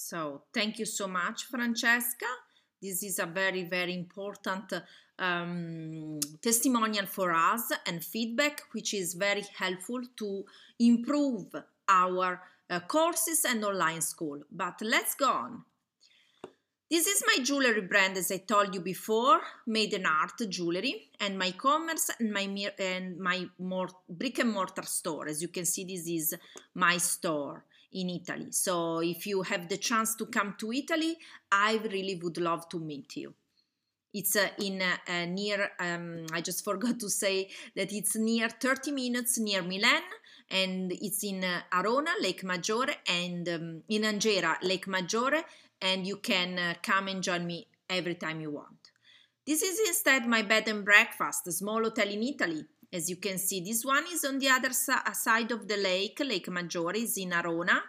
So 0.08 0.42
thank 0.54 0.78
you 0.78 0.86
so 0.86 1.08
much, 1.08 1.46
Francesca. 1.46 2.26
This 2.80 3.02
is 3.02 3.18
a 3.18 3.26
very, 3.26 3.64
very 3.64 3.92
important 3.92 4.72
um, 5.18 6.20
testimonial 6.40 7.06
for 7.06 7.32
us 7.32 7.72
and 7.88 8.04
feedback, 8.04 8.60
which 8.70 8.94
is 8.94 9.14
very 9.14 9.44
helpful 9.58 10.00
to 10.18 10.44
improve 10.78 11.46
our 11.88 12.40
uh, 12.70 12.78
courses 12.86 13.44
and 13.44 13.64
online 13.64 14.00
school. 14.00 14.38
But 14.52 14.80
let's 14.80 15.16
go 15.16 15.28
on. 15.28 15.64
This 16.88 17.08
is 17.08 17.24
my 17.26 17.42
jewelry 17.42 17.80
brand, 17.80 18.16
as 18.16 18.30
I 18.30 18.36
told 18.36 18.76
you 18.76 18.82
before, 18.82 19.40
Maiden 19.66 20.06
Art 20.06 20.38
jewelry, 20.48 21.10
and 21.18 21.36
my 21.36 21.50
commerce 21.50 22.10
and 22.20 22.32
my 22.32 22.46
and 22.78 23.18
my 23.18 23.46
more 23.58 23.88
brick 24.08 24.38
and 24.38 24.52
mortar 24.52 24.84
store. 24.84 25.26
As 25.26 25.42
you 25.42 25.48
can 25.48 25.64
see, 25.64 25.82
this 25.84 26.06
is 26.06 26.36
my 26.74 26.96
store 26.98 27.64
in 27.92 28.10
Italy. 28.10 28.52
So 28.52 29.00
if 29.00 29.26
you 29.26 29.42
have 29.42 29.68
the 29.68 29.76
chance 29.76 30.14
to 30.16 30.26
come 30.26 30.54
to 30.58 30.72
Italy, 30.72 31.16
I 31.50 31.80
really 31.84 32.20
would 32.22 32.38
love 32.38 32.68
to 32.70 32.78
meet 32.78 33.16
you. 33.16 33.34
It's 34.12 34.36
uh, 34.36 34.48
in 34.58 34.80
uh, 34.80 34.96
uh, 35.08 35.26
near. 35.26 35.70
Um, 35.78 36.26
I 36.32 36.40
just 36.40 36.64
forgot 36.68 36.98
to 37.00 37.10
say 37.10 37.50
that 37.74 37.92
it's 37.92 38.16
near 38.16 38.48
30 38.48 38.92
minutes 38.92 39.38
near 39.38 39.62
Milan, 39.62 40.02
and 40.50 40.92
it's 40.92 41.22
in 41.24 41.44
uh, 41.44 41.60
Arona, 41.72 42.12
Lake 42.20 42.42
Maggiore, 42.42 42.96
and 43.08 43.48
um, 43.48 43.82
in 43.88 44.02
Angera, 44.02 44.56
Lake 44.62 44.86
Maggiore 44.86 45.42
and 45.80 46.06
you 46.06 46.16
can 46.16 46.58
uh, 46.58 46.74
come 46.82 47.08
and 47.08 47.22
join 47.22 47.46
me 47.46 47.66
every 47.88 48.14
time 48.14 48.40
you 48.40 48.50
want. 48.50 48.90
This 49.46 49.62
is 49.62 49.78
instead 49.86 50.26
my 50.26 50.42
bed 50.42 50.68
and 50.68 50.84
breakfast, 50.84 51.46
a 51.46 51.52
small 51.52 51.82
hotel 51.82 52.08
in 52.08 52.22
Italy. 52.22 52.64
As 52.92 53.10
you 53.10 53.16
can 53.16 53.38
see, 53.38 53.60
this 53.60 53.84
one 53.84 54.04
is 54.12 54.24
on 54.24 54.38
the 54.38 54.48
other 54.48 54.68
uh, 54.70 55.12
side 55.12 55.50
of 55.50 55.66
the 55.66 55.76
lake, 55.76 56.20
Lake 56.20 56.48
Maggiore 56.48 56.96
is 56.96 57.16
in 57.18 57.32
Arona. 57.32 57.82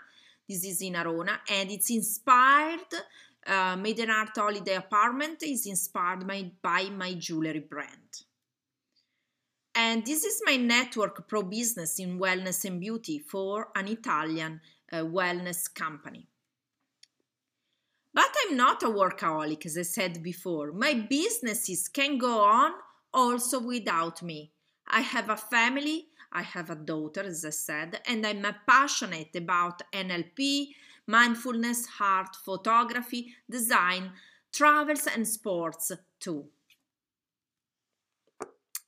This 0.47 0.65
is 0.65 0.81
in 0.81 0.95
Arona 0.95 1.41
and 1.49 1.69
it's 1.69 1.89
inspired, 1.89 2.93
uh, 3.45 3.75
Maiden 3.75 4.09
Art 4.09 4.31
Holiday 4.35 4.75
Apartment 4.75 5.43
is 5.43 5.65
inspired 5.65 6.25
by, 6.27 6.51
by 6.61 6.89
my 6.89 7.13
jewelry 7.13 7.59
brand. 7.59 8.23
And 9.75 10.05
this 10.05 10.23
is 10.23 10.41
my 10.43 10.57
network 10.57 11.27
pro 11.27 11.43
business 11.43 11.99
in 11.99 12.17
wellness 12.19 12.65
and 12.65 12.79
beauty 12.79 13.19
for 13.19 13.67
an 13.75 13.87
Italian 13.87 14.59
uh, 14.91 14.97
wellness 14.97 15.71
company. 15.73 16.27
But 18.13 18.35
I'm 18.41 18.57
not 18.57 18.81
a 18.81 18.87
workaholic, 18.87 19.67
as 19.67 19.77
I 19.77 19.83
said 19.83 20.23
before. 20.23 20.71
My 20.71 20.95
businesses 21.07 21.87
can 21.87 22.17
go 22.17 22.43
on 22.43 22.71
also 23.13 23.59
without 23.59 24.23
me. 24.23 24.53
I 24.87 25.01
have 25.01 25.29
a 25.29 25.37
family, 25.37 26.07
I 26.31 26.41
have 26.41 26.69
a 26.69 26.75
daughter, 26.75 27.21
as 27.21 27.43
I 27.45 27.49
said, 27.49 28.01
and 28.05 28.25
I'm 28.25 28.45
passionate 28.67 29.35
about 29.35 29.81
NLP, 29.93 30.75
mindfulness, 31.05 31.87
art, 31.99 32.35
photography, 32.35 33.35
design, 33.49 34.11
travels, 34.51 35.07
and 35.07 35.27
sports 35.27 35.91
too. 36.19 36.45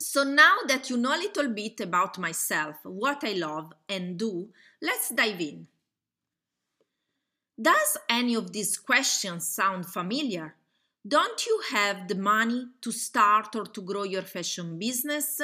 So 0.01 0.23
now 0.23 0.57
that 0.67 0.89
you 0.89 0.97
know 0.97 1.15
a 1.15 1.19
little 1.19 1.49
bit 1.49 1.81
about 1.81 2.17
myself, 2.17 2.77
what 2.83 3.23
I 3.23 3.33
love 3.33 3.73
and 3.87 4.17
do, 4.17 4.49
let's 4.81 5.09
dive 5.09 5.41
in. 5.41 5.67
Does 7.61 7.97
any 8.09 8.35
of 8.35 8.53
these 8.53 8.77
questions 8.77 9.45
sound 9.47 9.85
familiar? 9.85 10.55
Don't 11.05 11.45
you 11.45 11.61
have 11.71 12.07
the 12.07 12.15
money 12.15 12.67
to 12.81 12.91
start 12.91 13.55
or 13.55 13.65
to 13.65 13.81
grow 13.81 14.03
your 14.03 14.21
fashion 14.21 14.79
business? 14.79 15.41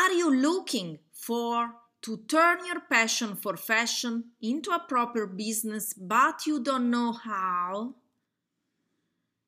Are 0.00 0.12
you 0.12 0.34
looking 0.34 0.98
for 1.12 1.74
to 2.00 2.16
turn 2.26 2.64
your 2.64 2.80
passion 2.80 3.36
for 3.36 3.58
fashion 3.58 4.30
into 4.40 4.70
a 4.70 4.86
proper 4.88 5.26
business 5.26 5.92
but 5.92 6.46
you 6.46 6.62
don't 6.62 6.90
know 6.90 7.12
how? 7.12 7.96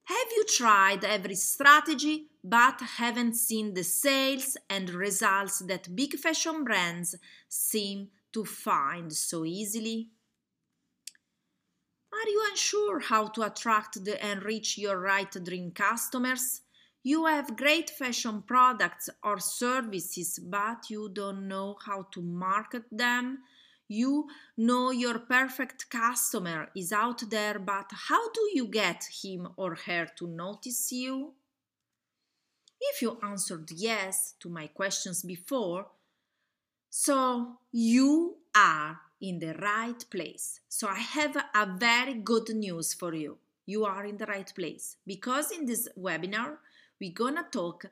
Have 0.05 0.29
you 0.37 0.45
tried 0.45 1.05
every 1.05 1.37
strategy 1.37 2.27
but 2.45 2.83
haven't 2.99 3.35
seen 3.35 3.73
the 3.73 3.83
sales 3.83 4.59
and 4.69 4.91
results 4.91 5.61
that 5.61 5.97
big 5.97 6.19
fashion 6.19 6.65
brands 6.65 7.15
seem 7.49 8.09
to 8.35 8.45
find 8.45 9.11
so 9.11 9.47
easily? 9.47 10.11
Are 12.13 12.29
you 12.29 12.45
unsure 12.51 13.01
how 13.01 13.29
to 13.29 13.43
attract 13.43 13.97
and 14.21 14.43
reach 14.43 14.77
your 14.77 15.01
right 15.01 15.33
dream 15.33 15.71
customers? 15.71 16.61
You 17.03 17.27
have 17.27 17.57
great 17.57 17.91
fashion 17.91 18.43
products 18.47 19.11
or 19.25 19.41
services, 19.41 20.39
but 20.39 20.89
you 20.89 21.09
don't 21.09 21.49
know 21.49 21.77
how 21.85 22.07
to 22.13 22.23
market 22.23 22.85
them. 22.93 23.39
You 23.89 24.29
know 24.57 24.91
your 24.91 25.19
perfect 25.19 25.91
customer 25.91 26.71
is 26.77 26.93
out 26.93 27.29
there, 27.29 27.59
but 27.59 27.91
how 28.09 28.31
do 28.31 28.51
you 28.55 28.69
get 28.69 29.05
him 29.23 29.49
or 29.57 29.75
her 29.75 30.07
to 30.17 30.27
notice 30.29 30.93
you? 30.93 31.33
If 32.81 33.03
you 33.03 33.19
answered 33.23 33.71
yes 33.73 34.35
to 34.41 34.49
my 34.49 34.69
questions 34.69 35.23
before, 35.23 35.87
so 36.89 37.59
you 37.73 38.37
are 38.55 39.01
in 39.21 39.39
the 39.39 39.55
right 39.55 40.05
place. 40.11 40.61
So 40.69 40.89
I 40.89 40.99
have 40.99 41.37
a 41.37 41.67
very 41.67 42.15
good 42.15 42.49
news 42.51 42.95
for 42.95 43.15
you. 43.15 43.39
You 43.67 43.85
are 43.85 44.05
in 44.05 44.17
the 44.17 44.27
right 44.27 44.53
place 44.55 44.97
because 45.07 45.53
in 45.53 45.67
this 45.67 45.89
webinar, 45.99 46.57
we're 47.03 47.11
gonna 47.11 47.45
talk 47.51 47.87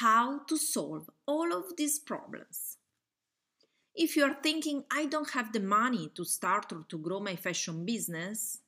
how 0.00 0.38
to 0.44 0.56
solve 0.56 1.10
all 1.26 1.52
of 1.52 1.76
these 1.76 1.98
problems. 1.98 2.76
If 3.92 4.16
you 4.16 4.24
are 4.24 4.36
thinking, 4.40 4.84
I 4.88 5.06
don't 5.06 5.30
have 5.30 5.52
the 5.52 5.60
money 5.60 6.12
to 6.14 6.24
start 6.24 6.72
or 6.72 6.84
to 6.88 6.98
grow 6.98 7.18
my 7.18 7.34
fashion 7.34 7.84
business, 7.84 8.58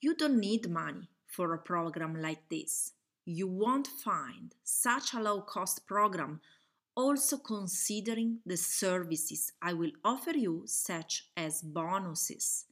you 0.00 0.16
don't 0.16 0.40
need 0.40 0.70
money 0.70 1.10
for 1.26 1.52
a 1.52 1.58
program 1.58 2.20
like 2.20 2.48
this. 2.48 2.92
You 3.26 3.48
won't 3.48 3.86
find 3.86 4.54
such 4.64 5.12
a 5.12 5.20
low 5.20 5.42
cost 5.42 5.86
program 5.86 6.40
also 6.96 7.36
considering 7.36 8.38
the 8.46 8.56
services 8.56 9.52
I 9.60 9.74
will 9.74 9.92
offer 10.04 10.36
you, 10.36 10.62
such 10.66 11.28
as 11.36 11.60
bonuses. 11.60 12.64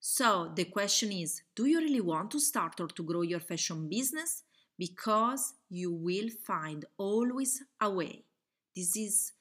So 0.00 0.52
the 0.54 0.64
question 0.64 1.10
is 1.10 1.42
do 1.56 1.66
you 1.66 1.80
really 1.80 2.00
want 2.00 2.30
to 2.30 2.40
start 2.40 2.80
or 2.80 2.88
to 2.88 3.02
grow 3.02 3.22
your 3.22 3.40
fashion 3.40 3.88
business? 3.88 4.44
Because 4.78 5.54
you 5.68 5.92
will 5.92 6.28
find 6.46 6.84
always 6.96 7.62
a 7.80 7.90
way. 7.90 8.24
This 8.76 8.96
is, 8.96 9.32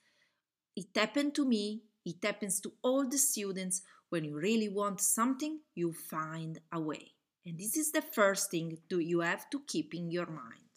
it 0.76 0.88
happened 0.96 1.36
to 1.36 1.46
me, 1.46 1.84
it 2.06 2.24
happens 2.24 2.60
to 2.62 2.74
all 2.82 3.08
the 3.08 3.18
students. 3.18 3.84
When 4.10 4.24
you 4.24 4.36
really 4.36 4.70
want 4.70 5.02
something, 5.02 5.60
you 5.76 5.92
find 5.92 6.60
a 6.72 6.80
way. 6.80 7.12
And 7.46 7.60
this 7.60 7.78
is 7.78 7.92
the 7.92 8.02
first 8.02 8.50
thing 8.50 8.78
to, 8.90 9.00
you 9.00 9.20
have 9.20 9.50
to 9.52 9.62
keep 9.68 9.94
in 9.94 10.10
your 10.10 10.26
mind. 10.26 10.68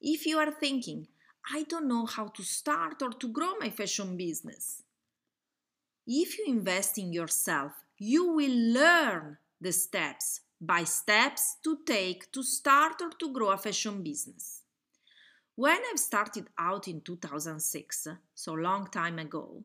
If 0.00 0.26
you 0.26 0.38
are 0.38 0.50
thinking, 0.50 1.08
I 1.52 1.62
don't 1.62 1.88
know 1.88 2.06
how 2.06 2.28
to 2.28 2.42
start 2.42 3.00
or 3.00 3.10
to 3.10 3.28
grow 3.28 3.54
my 3.58 3.70
fashion 3.70 4.16
business. 4.16 4.82
If 6.06 6.38
you 6.38 6.44
invest 6.48 6.98
in 6.98 7.12
yourself, 7.12 7.72
you 7.98 8.32
will 8.32 8.72
learn 8.72 9.38
the 9.60 9.72
steps 9.72 10.40
by 10.60 10.84
steps 10.84 11.56
to 11.62 11.78
take 11.86 12.30
to 12.32 12.42
start 12.42 13.00
or 13.00 13.10
to 13.10 13.32
grow 13.32 13.50
a 13.50 13.58
fashion 13.58 14.02
business. 14.02 14.62
When 15.54 15.76
I 15.76 15.94
started 15.96 16.48
out 16.58 16.88
in 16.88 17.00
2006, 17.00 18.08
so 18.34 18.52
long 18.52 18.88
time 18.88 19.18
ago, 19.18 19.64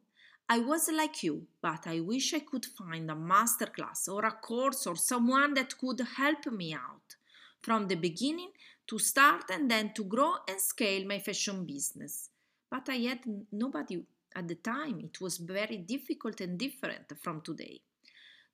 I 0.50 0.60
was 0.60 0.90
like 0.92 1.24
you, 1.24 1.48
but 1.62 1.88
I 1.88 2.00
wish 2.00 2.34
I 2.34 2.40
could 2.40 2.66
find 2.66 3.10
a 3.10 3.16
masterclass 3.16 4.08
or 4.08 4.26
a 4.26 4.32
course 4.32 4.86
or 4.86 4.96
someone 4.96 5.54
that 5.54 5.78
could 5.78 6.02
help 6.18 6.46
me 6.48 6.74
out 6.74 7.16
from 7.62 7.88
the 7.88 7.96
beginning 7.96 8.52
to 8.88 9.00
start 9.00 9.46
and 9.52 9.72
then 9.72 9.94
to 9.94 10.04
grow 10.04 10.34
and 10.48 10.60
scale 10.60 11.08
my 11.08 11.20
fashion 11.20 11.66
business. 11.66 12.30
But 12.70 12.90
I 12.90 12.98
had 12.98 13.20
nobody 13.52 14.04
at 14.36 14.48
the 14.48 14.56
time. 14.56 15.00
It 15.00 15.22
was 15.22 15.38
very 15.38 15.78
difficult 15.78 16.42
and 16.42 16.58
different 16.58 17.12
from 17.22 17.42
today. 17.42 17.82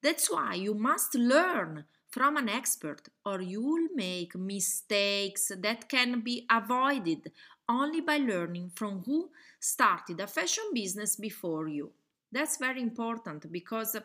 That's 0.02 0.30
why 0.30 0.56
you 0.56 0.76
must 0.76 1.16
learn 1.16 1.86
from 2.10 2.38
an 2.38 2.50
expert 2.50 3.08
or 3.26 3.42
you'll 3.42 3.90
make 3.96 4.36
mistakes 4.36 5.52
that 5.58 5.88
can 5.88 6.22
be 6.22 6.46
avoided 6.50 7.32
only 7.68 8.02
by 8.02 8.18
learning 8.18 8.72
from 8.74 9.04
who 9.06 9.30
started 9.60 10.20
a 10.20 10.28
fashion 10.28 10.64
business 10.74 11.16
before 11.16 11.68
you. 11.68 11.92
That's 12.32 12.58
very 12.58 12.82
important 12.82 13.52
because 13.52 13.96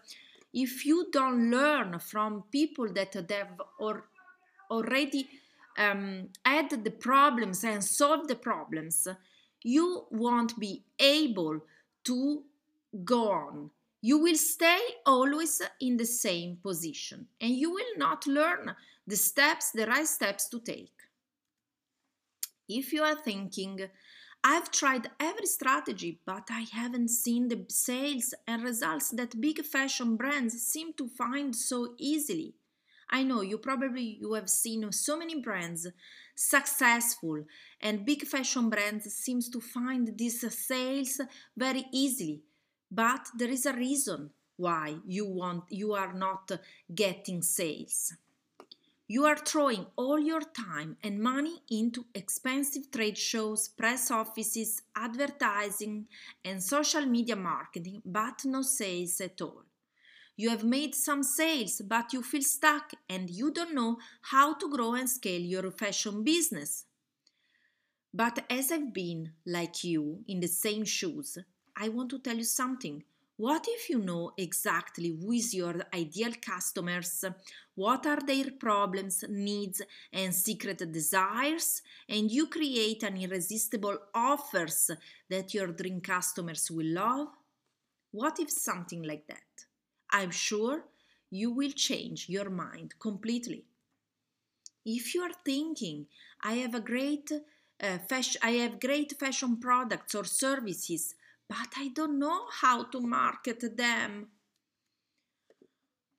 if 0.52 0.86
you 0.86 1.08
don't 1.10 1.50
learn 1.50 1.98
from 1.98 2.44
people 2.50 2.92
that 2.92 3.14
have 3.14 3.60
or 3.78 4.04
already 4.70 5.28
um, 5.78 6.28
add 6.44 6.70
the 6.84 6.90
problems 6.90 7.64
and 7.64 7.82
solved 7.82 8.28
the 8.28 8.36
problems, 8.36 9.08
you 9.62 10.04
won't 10.10 10.58
be 10.58 10.82
able 10.98 11.60
to 12.04 12.42
go 13.04 13.30
on. 13.30 13.70
You 14.06 14.18
will 14.18 14.36
stay 14.36 14.80
always 15.06 15.62
in 15.80 15.96
the 15.96 16.04
same 16.04 16.58
position 16.62 17.26
and 17.40 17.52
you 17.52 17.70
will 17.70 17.96
not 17.96 18.26
learn 18.26 18.76
the 19.06 19.16
steps, 19.16 19.70
the 19.70 19.86
right 19.86 20.06
steps 20.06 20.46
to 20.50 20.60
take. 20.60 20.92
If 22.68 22.92
you 22.92 23.02
are 23.02 23.14
thinking, 23.14 23.88
I've 24.44 24.70
tried 24.70 25.10
every 25.18 25.46
strategy, 25.46 26.20
but 26.26 26.48
I 26.50 26.66
haven't 26.70 27.08
seen 27.08 27.48
the 27.48 27.64
sales 27.70 28.34
and 28.46 28.62
results 28.62 29.08
that 29.12 29.40
big 29.40 29.64
fashion 29.64 30.18
brands 30.18 30.60
seem 30.60 30.92
to 30.98 31.08
find 31.08 31.56
so 31.56 31.94
easily. 31.96 32.56
I 33.08 33.22
know 33.22 33.40
you 33.40 33.56
probably 33.56 34.18
you 34.20 34.34
have 34.34 34.50
seen 34.50 34.92
so 34.92 35.16
many 35.16 35.40
brands 35.40 35.86
successful 36.34 37.42
and 37.80 38.04
big 38.04 38.26
fashion 38.26 38.68
brands 38.68 39.06
seems 39.14 39.48
to 39.48 39.60
find 39.60 40.18
these 40.18 40.44
sales 40.54 41.22
very 41.56 41.86
easily 41.90 42.42
but 43.02 43.28
there 43.38 43.50
is 43.58 43.66
a 43.66 43.78
reason 43.86 44.30
why 44.56 44.96
you 45.06 45.26
want 45.26 45.64
you 45.70 45.92
are 45.92 46.12
not 46.12 46.50
getting 46.94 47.42
sales 47.42 48.14
you 49.06 49.26
are 49.26 49.36
throwing 49.36 49.86
all 49.96 50.18
your 50.18 50.40
time 50.40 50.96
and 51.02 51.20
money 51.20 51.60
into 51.70 52.06
expensive 52.14 52.90
trade 52.90 53.18
shows, 53.18 53.68
press 53.68 54.10
offices, 54.10 54.80
advertising, 54.96 56.06
and 56.42 56.62
social 56.62 57.04
media 57.04 57.36
marketing, 57.36 58.00
but 58.04 58.46
no 58.46 58.62
sales 58.62 59.20
at 59.20 59.42
all. 59.42 59.64
You 60.36 60.48
have 60.48 60.64
made 60.64 60.94
some 60.94 61.22
sales, 61.22 61.82
but 61.86 62.14
you 62.14 62.22
feel 62.22 62.42
stuck 62.42 62.92
and 63.08 63.28
you 63.28 63.52
don't 63.52 63.74
know 63.74 63.98
how 64.22 64.54
to 64.54 64.70
grow 64.70 64.94
and 64.94 65.08
scale 65.08 65.42
your 65.42 65.70
fashion 65.70 66.24
business. 66.24 66.86
But 68.12 68.44
as 68.48 68.72
I've 68.72 68.94
been, 68.94 69.32
like 69.44 69.84
you, 69.84 70.24
in 70.26 70.40
the 70.40 70.48
same 70.48 70.84
shoes, 70.84 71.36
I 71.76 71.88
want 71.88 72.10
to 72.10 72.18
tell 72.18 72.36
you 72.36 72.44
something. 72.44 73.02
What 73.36 73.66
if 73.68 73.90
you 73.90 73.98
know 73.98 74.32
exactly 74.38 75.08
who 75.08 75.32
is 75.32 75.52
your 75.52 75.82
ideal 75.92 76.32
customers, 76.40 77.24
what 77.74 78.06
are 78.06 78.20
their 78.20 78.52
problems, 78.52 79.24
needs, 79.28 79.82
and 80.12 80.32
secret 80.32 80.78
desires, 80.92 81.82
and 82.08 82.30
you 82.30 82.46
create 82.46 83.02
an 83.02 83.16
irresistible 83.16 83.98
offers 84.14 84.92
that 85.28 85.52
your 85.52 85.68
dream 85.68 86.00
customers 86.00 86.70
will 86.70 86.86
love? 86.86 87.28
What 88.12 88.38
if 88.38 88.50
something 88.50 89.02
like 89.02 89.26
that? 89.26 89.66
I'm 90.12 90.30
sure 90.30 90.84
you 91.30 91.50
will 91.50 91.72
change 91.72 92.28
your 92.28 92.50
mind 92.50 92.94
completely. 93.00 93.64
If 94.84 95.12
you 95.12 95.22
are 95.22 95.32
thinking, 95.44 96.06
I 96.40 96.54
have 96.54 96.74
a 96.74 96.80
great 96.80 97.32
uh, 97.82 97.98
I 98.42 98.50
have 98.50 98.78
great 98.78 99.18
fashion 99.18 99.56
products 99.56 100.14
or 100.14 100.24
services, 100.24 101.16
but 101.48 101.68
I 101.76 101.88
don't 101.88 102.18
know 102.18 102.46
how 102.50 102.84
to 102.84 103.00
market 103.00 103.76
them. 103.76 104.28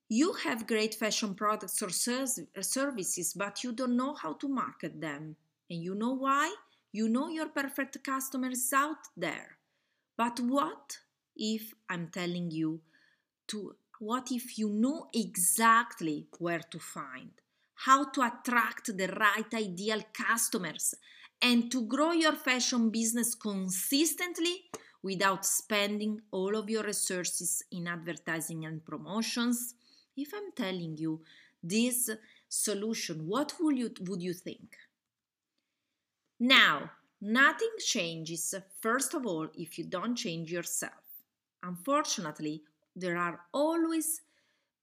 You 0.07 0.33
have 0.43 0.67
great 0.67 0.95
fashion 0.95 1.33
products 1.33 1.81
or 1.81 1.89
services, 1.89 3.33
but 3.33 3.63
you 3.63 3.73
don't 3.73 3.97
know 3.97 4.13
how 4.13 4.33
to 4.33 4.47
market 4.47 5.01
them. 5.01 5.35
And 5.69 5.81
you 5.81 5.95
know 5.95 6.13
why? 6.13 6.53
You 6.91 7.09
know 7.09 7.27
your 7.27 7.49
perfect 7.49 8.03
customer 8.03 8.49
is 8.49 8.71
out 8.71 9.07
there. 9.17 9.57
But 10.15 10.39
what 10.39 10.99
if 11.35 11.73
I'm 11.89 12.09
telling 12.09 12.51
you 12.51 12.81
to 13.47 13.75
what 13.99 14.31
if 14.31 14.57
you 14.57 14.69
know 14.69 15.07
exactly 15.13 16.27
where 16.39 16.59
to 16.59 16.79
find, 16.79 17.31
how 17.73 18.09
to 18.11 18.21
attract 18.21 18.95
the 18.95 19.07
right 19.07 19.53
ideal 19.53 20.01
customers, 20.13 20.93
and 21.41 21.71
to 21.71 21.85
grow 21.85 22.11
your 22.11 22.33
fashion 22.33 22.89
business 22.89 23.35
consistently 23.35 24.65
without 25.05 25.45
spending 25.45 26.19
all 26.31 26.55
of 26.55 26.67
your 26.67 26.83
resources 26.83 27.63
in 27.71 27.87
advertising 27.87 28.65
and 28.65 28.83
promotions? 28.83 29.75
If 30.17 30.29
I'm 30.33 30.51
telling 30.55 30.97
you 30.97 31.21
this 31.61 32.09
solution, 32.49 33.27
what 33.27 33.53
would 33.59 33.77
you, 33.77 33.91
would 34.07 34.23
you 34.23 34.33
think? 34.33 34.77
Now, 36.39 36.89
nothing 37.21 37.75
changes, 37.77 38.55
first 38.81 39.13
of 39.13 39.27
all, 39.27 39.47
if 39.53 39.77
you 39.77 39.85
don't 39.85 40.15
change 40.15 40.51
yourself. 40.51 41.03
Unfortunately, 41.61 42.63
there 42.95 43.17
are 43.17 43.41
always 43.53 44.21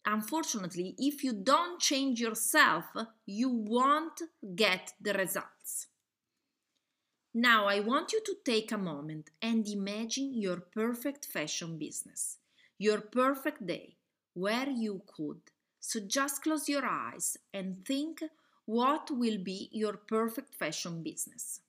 unfortunately 0.05 0.97
if 0.99 1.23
you 1.23 1.33
don't 1.33 1.81
change 1.81 2.21
yourself 2.21 2.87
you 3.25 3.49
won't 3.49 4.21
get 4.57 4.93
the 5.01 5.13
results 5.13 5.87
now 7.35 7.67
i 7.67 7.81
want 7.81 8.13
you 8.13 8.21
to 8.25 8.35
take 8.45 8.71
a 8.73 8.79
moment 8.79 9.31
and 9.41 9.67
imagine 9.69 10.35
your 10.35 10.57
perfect 10.57 11.25
fashion 11.25 11.79
business 11.79 12.39
your 12.79 13.01
perfect 13.01 13.67
day 13.67 13.97
where 14.35 14.69
you 14.69 15.03
could 15.07 15.41
so 15.81 16.01
just 16.01 16.43
close 16.43 16.69
your 16.69 16.85
eyes 16.85 17.37
and 17.53 17.85
think 17.85 18.23
what 18.67 19.11
will 19.11 19.39
be 19.39 19.69
your 19.73 19.95
perfect 19.95 20.55
fashion 20.55 21.03
business 21.03 21.61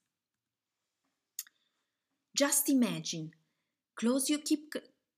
just 2.36 2.70
imagine 2.70 3.32
close 3.96 4.30
your 4.30 4.40
keep 4.40 4.74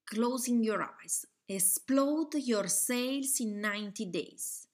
closing 0.06 0.64
your 0.64 0.84
eyes. 0.84 1.26
Explode 1.48 2.36
your 2.36 2.68
sales 2.68 3.40
in 3.40 3.62
90 3.62 4.06
days. 4.06 4.68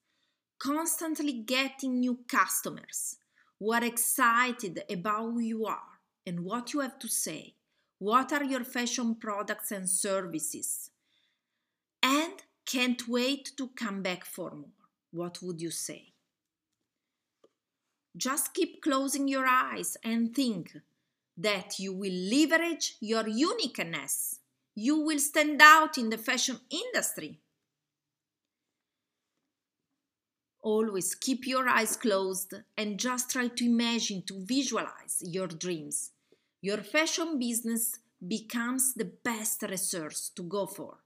Constantly 0.59 1.33
getting 1.33 1.99
new 1.99 2.19
customers 2.27 3.17
who 3.61 3.71
are 3.71 3.83
excited 3.83 4.83
about 4.89 5.33
who 5.33 5.39
you 5.39 5.67
are 5.67 5.99
and 6.25 6.39
what 6.39 6.73
you 6.73 6.79
have 6.79 6.97
to 6.97 7.07
say. 7.07 7.53
What 7.99 8.33
are 8.33 8.43
your 8.43 8.63
fashion 8.63 9.13
products 9.13 9.71
and 9.71 9.87
services? 9.87 10.89
And 12.01 12.33
can't 12.65 13.07
wait 13.07 13.51
to 13.57 13.67
come 13.75 14.01
back 14.01 14.25
for 14.25 14.49
more. 14.49 14.87
What 15.11 15.43
would 15.43 15.61
you 15.61 15.69
say? 15.69 16.07
Just 18.17 18.55
keep 18.55 18.81
closing 18.81 19.27
your 19.27 19.45
eyes 19.45 19.95
and 20.03 20.35
think 20.35 20.75
that 21.37 21.77
you 21.77 21.93
will 21.93 22.11
leverage 22.11 22.95
your 22.99 23.27
uniqueness. 23.27 24.39
You 24.73 25.01
will 25.01 25.19
stand 25.19 25.61
out 25.61 25.99
in 25.99 26.09
the 26.09 26.17
fashion 26.17 26.59
industry. 26.71 27.39
Always 30.61 31.15
keep 31.15 31.47
your 31.47 31.67
eyes 31.67 31.95
closed 31.95 32.53
and 32.77 32.99
just 32.99 33.31
try 33.31 33.47
to 33.47 33.65
imagine, 33.65 34.21
to 34.27 34.45
visualize 34.45 35.21
your 35.21 35.47
dreams. 35.47 36.11
Your 36.61 36.77
fashion 36.77 37.39
business 37.39 37.97
becomes 38.27 38.93
the 38.93 39.05
best 39.05 39.63
resource 39.63 40.29
to 40.35 40.43
go 40.43 40.67
for. 40.67 40.97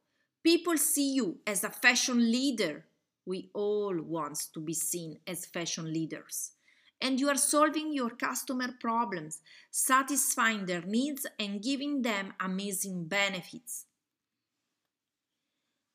People 0.43 0.77
see 0.77 1.13
you 1.13 1.37
as 1.47 1.63
a 1.63 1.69
fashion 1.69 2.31
leader. 2.31 2.85
We 3.25 3.49
all 3.53 3.95
want 4.01 4.37
to 4.53 4.59
be 4.59 4.73
seen 4.73 5.19
as 5.25 5.45
fashion 5.45 5.91
leaders. 5.91 6.51
And 7.01 7.19
you 7.19 7.29
are 7.29 7.37
solving 7.37 7.93
your 7.93 8.09
customer 8.09 8.69
problems, 8.79 9.39
satisfying 9.71 10.65
their 10.65 10.81
needs, 10.81 11.25
and 11.39 11.63
giving 11.63 12.01
them 12.01 12.33
amazing 12.39 13.05
benefits. 13.05 13.85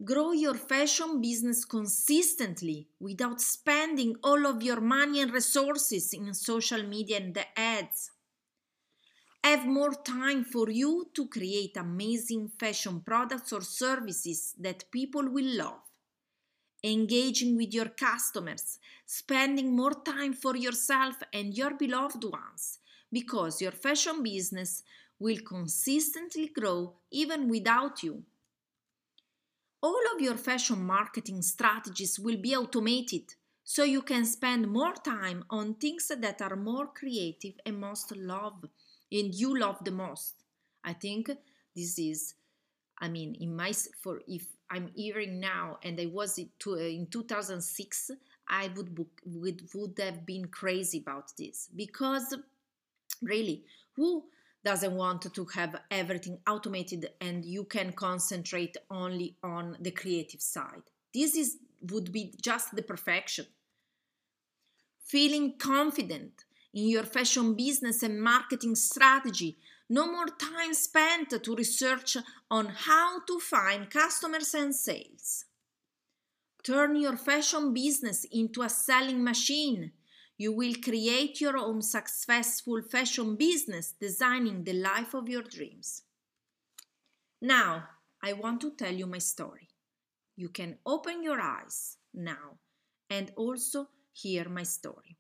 Grow 0.03 0.33
your 0.33 0.55
fashion 0.55 1.21
business 1.21 1.65
consistently 1.65 2.89
without 2.99 3.41
spending 3.41 4.17
all 4.25 4.47
of 4.47 4.63
your 4.63 4.81
money 4.81 5.21
and 5.21 5.31
resources 5.33 6.13
in 6.13 6.35
social 6.35 6.83
media 6.83 7.19
and 7.19 7.35
the 7.35 7.47
ads. 7.59 8.11
Have 9.45 9.67
more 9.67 9.93
time 9.93 10.45
for 10.45 10.71
you 10.71 11.11
to 11.13 11.27
create 11.29 11.77
amazing 11.77 12.49
fashion 12.59 13.03
products 13.03 13.53
or 13.53 13.61
services 13.61 14.55
that 14.59 14.91
people 14.91 15.29
will 15.29 15.59
love. 15.59 15.83
Engaging 16.85 17.57
with 17.57 17.73
your 17.73 17.89
customers, 17.89 18.79
spending 19.07 19.75
more 19.75 19.95
time 19.95 20.35
for 20.35 20.57
yourself 20.57 21.17
and 21.33 21.57
your 21.57 21.75
beloved 21.75 22.23
ones, 22.25 22.81
because 23.13 23.63
your 23.63 23.73
fashion 23.73 24.23
business 24.23 24.83
will 25.19 25.39
consistently 25.39 26.49
grow 26.49 26.97
even 27.11 27.49
without 27.49 28.03
you. 28.03 28.25
All 29.83 30.03
of 30.15 30.21
your 30.21 30.37
fashion 30.37 30.85
marketing 30.85 31.43
strategies 31.43 32.19
will 32.19 32.37
be 32.37 32.55
automated 32.55 33.35
so 33.65 33.83
you 33.85 34.03
can 34.03 34.25
spend 34.27 34.71
more 34.71 34.95
time 34.95 35.45
on 35.49 35.75
things 35.75 36.11
that 36.15 36.43
are 36.43 36.57
more 36.57 36.89
creative 36.89 37.55
and 37.65 37.81
most 37.81 38.15
love 38.17 38.65
and 39.13 39.35
you 39.35 39.59
love 39.59 39.83
the 39.85 39.91
most. 39.91 40.35
I 40.85 40.93
think 40.93 41.31
this 41.75 41.99
is 41.99 42.35
I 42.99 43.09
mean 43.09 43.37
in 43.41 43.57
my 43.57 43.73
for 44.03 44.21
if 44.27 44.47
I'm 44.71 44.89
hearing 44.95 45.41
now 45.41 45.79
and 45.83 46.01
I 46.01 46.07
was 46.07 46.39
in 46.39 46.51
2006 47.11 48.11
uh, 48.11 48.15
I 48.49 48.69
would 48.75 48.95
book, 48.95 49.21
would 49.25 49.63
would 49.75 49.99
have 49.99 50.27
been 50.27 50.47
crazy 50.49 50.99
about 50.99 51.33
this 51.39 51.69
because 51.75 52.35
really 53.23 53.65
who 53.95 54.25
doesn't 54.65 54.95
want 54.95 55.23
to 55.35 55.45
have 55.55 55.81
everything 55.91 56.39
automated 56.49 57.11
and 57.21 57.45
you 57.45 57.65
can 57.65 57.93
concentrate 57.93 58.77
only 58.91 59.37
on 59.43 59.77
the 59.81 59.91
creative 59.91 60.43
side. 60.43 60.83
This 61.15 61.35
is 61.35 61.57
would 61.83 62.13
be 62.13 62.35
just 62.43 62.77
the 62.77 62.83
perfection. 62.83 63.47
Feeling 65.03 65.55
confident 65.59 66.45
in 66.75 66.89
your 66.89 67.05
fashion 67.05 67.55
business 67.55 68.03
and 68.03 68.23
marketing 68.23 68.75
strategy. 68.75 69.57
No 69.89 70.07
more 70.07 70.27
time 70.27 70.75
spent 70.75 71.31
to 71.43 71.55
research 71.57 72.17
on 72.51 72.67
how 72.67 73.21
to 73.27 73.41
find 73.41 73.91
customers 73.91 74.55
and 74.55 74.75
sales. 74.75 75.47
Turn 76.63 76.95
your 76.95 77.17
fashion 77.17 77.73
business 77.73 78.25
into 78.31 78.63
a 78.63 78.69
selling 78.69 79.25
machine 79.25 79.93
you 80.41 80.53
will 80.55 80.73
create 80.83 81.39
your 81.39 81.59
own 81.59 81.83
successful 81.83 82.81
fashion 82.81 83.37
business 83.37 83.93
designing 84.01 84.65
the 84.65 84.73
life 84.73 85.13
of 85.13 85.29
your 85.29 85.43
dreams. 85.43 86.05
Now, 87.43 87.85
I 88.23 88.33
want 88.33 88.63
to 88.63 88.71
tell 88.71 88.95
you 88.95 89.07
my 89.07 89.19
story. 89.19 89.69
You 90.37 90.49
can 90.49 90.79
open 90.87 91.23
your 91.23 91.39
eyes 91.39 91.99
now 92.15 92.57
and 93.11 93.31
also 93.37 93.89
hear 94.15 94.49
my 94.49 94.63
story. 94.63 95.19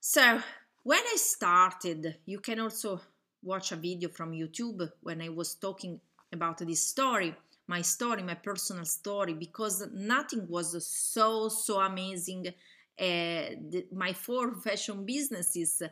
So, 0.00 0.40
when 0.82 1.02
I 1.12 1.16
started, 1.16 2.16
you 2.24 2.40
can 2.40 2.58
also 2.58 3.02
watch 3.42 3.70
a 3.70 3.76
video 3.76 4.08
from 4.08 4.32
YouTube 4.32 4.90
when 5.02 5.20
I 5.20 5.28
was 5.28 5.56
talking 5.56 6.00
about 6.32 6.56
this 6.56 6.88
story, 6.88 7.34
my 7.66 7.82
story, 7.82 8.22
my 8.22 8.34
personal 8.34 8.86
story, 8.86 9.34
because 9.34 9.86
nothing 9.92 10.46
was 10.48 10.86
so, 10.86 11.50
so 11.50 11.80
amazing 11.80 12.46
Eh, 12.98 13.54
the, 13.70 13.86
my 13.92 14.12
four 14.12 14.54
fashion 14.54 15.04
businesses, 15.04 15.82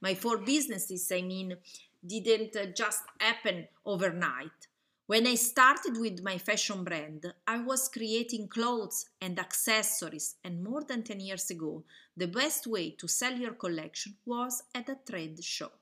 my 0.00 0.14
four 0.14 0.38
businesses, 0.38 1.10
I 1.10 1.22
mean, 1.22 1.56
didn't 2.04 2.76
just 2.76 3.02
happen 3.18 3.66
overnight. 3.84 4.68
When 5.06 5.26
I 5.26 5.34
started 5.34 5.98
with 5.98 6.22
my 6.22 6.38
fashion 6.38 6.84
brand, 6.84 7.34
I 7.46 7.58
was 7.58 7.88
creating 7.88 8.48
clothes 8.48 9.06
and 9.20 9.38
accessories, 9.40 10.36
and 10.44 10.62
more 10.62 10.84
than 10.84 11.02
10 11.02 11.18
years 11.18 11.50
ago, 11.50 11.82
the 12.16 12.28
best 12.28 12.66
way 12.66 12.90
to 12.92 13.08
sell 13.08 13.32
your 13.32 13.54
collection 13.54 14.16
was 14.24 14.62
at 14.72 14.88
a 14.88 14.98
trade 15.04 15.42
show 15.42 15.72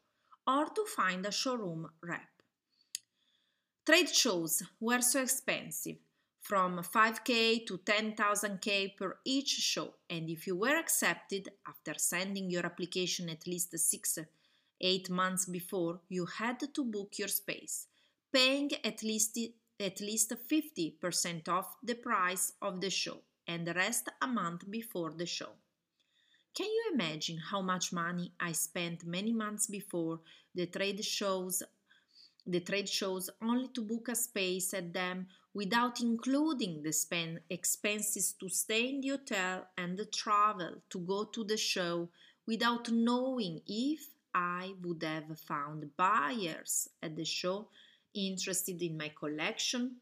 or 0.46 0.64
to 0.66 0.84
find 0.86 1.26
a 1.26 1.32
showroom 1.32 1.90
rep. 2.02 2.22
Trade 3.84 4.08
shows 4.08 4.62
were 4.80 5.02
so 5.02 5.22
expensive 5.22 5.96
from 6.48 6.78
5k 6.78 7.66
to 7.66 7.76
10,000k 7.76 8.96
per 8.96 9.18
each 9.26 9.50
show. 9.50 9.92
And 10.08 10.30
if 10.30 10.46
you 10.46 10.56
were 10.56 10.78
accepted 10.78 11.50
after 11.68 11.92
sending 11.98 12.50
your 12.50 12.64
application 12.64 13.28
at 13.28 13.46
least 13.46 13.78
6 13.78 14.18
8 14.80 15.10
months 15.10 15.44
before, 15.44 16.00
you 16.08 16.24
had 16.24 16.60
to 16.72 16.84
book 16.84 17.18
your 17.18 17.28
space, 17.28 17.88
paying 18.32 18.70
at 18.82 19.02
least 19.02 19.38
at 19.80 20.00
least 20.00 20.32
50% 20.50 21.48
off 21.48 21.76
the 21.82 21.94
price 21.94 22.52
of 22.62 22.80
the 22.80 22.90
show 22.90 23.18
and 23.46 23.66
the 23.66 23.74
rest 23.74 24.08
a 24.22 24.26
month 24.26 24.68
before 24.70 25.12
the 25.12 25.26
show. 25.26 25.52
Can 26.54 26.66
you 26.66 26.90
imagine 26.94 27.38
how 27.50 27.60
much 27.60 27.92
money 27.92 28.32
I 28.40 28.52
spent 28.52 29.04
many 29.04 29.32
months 29.32 29.66
before 29.66 30.20
the 30.54 30.66
trade 30.66 31.04
shows 31.04 31.62
the 32.48 32.60
trade 32.60 32.88
shows 32.88 33.28
only 33.42 33.68
to 33.68 33.82
book 33.82 34.08
a 34.08 34.14
space 34.14 34.72
at 34.72 34.92
them 34.94 35.26
without 35.52 36.00
including 36.00 36.82
the 36.82 36.92
spend 36.92 37.40
expenses 37.50 38.32
to 38.32 38.48
stay 38.48 38.88
in 38.88 39.02
the 39.02 39.08
hotel 39.08 39.66
and 39.76 39.98
the 39.98 40.06
travel 40.06 40.76
to 40.88 40.98
go 41.00 41.24
to 41.24 41.44
the 41.44 41.58
show 41.58 42.08
without 42.46 42.90
knowing 42.90 43.60
if 43.66 44.08
I 44.34 44.72
would 44.82 45.02
have 45.02 45.38
found 45.38 45.94
buyers 45.96 46.88
at 47.02 47.16
the 47.16 47.24
show 47.24 47.68
interested 48.14 48.80
in 48.80 48.96
my 48.96 49.10
collection. 49.10 49.96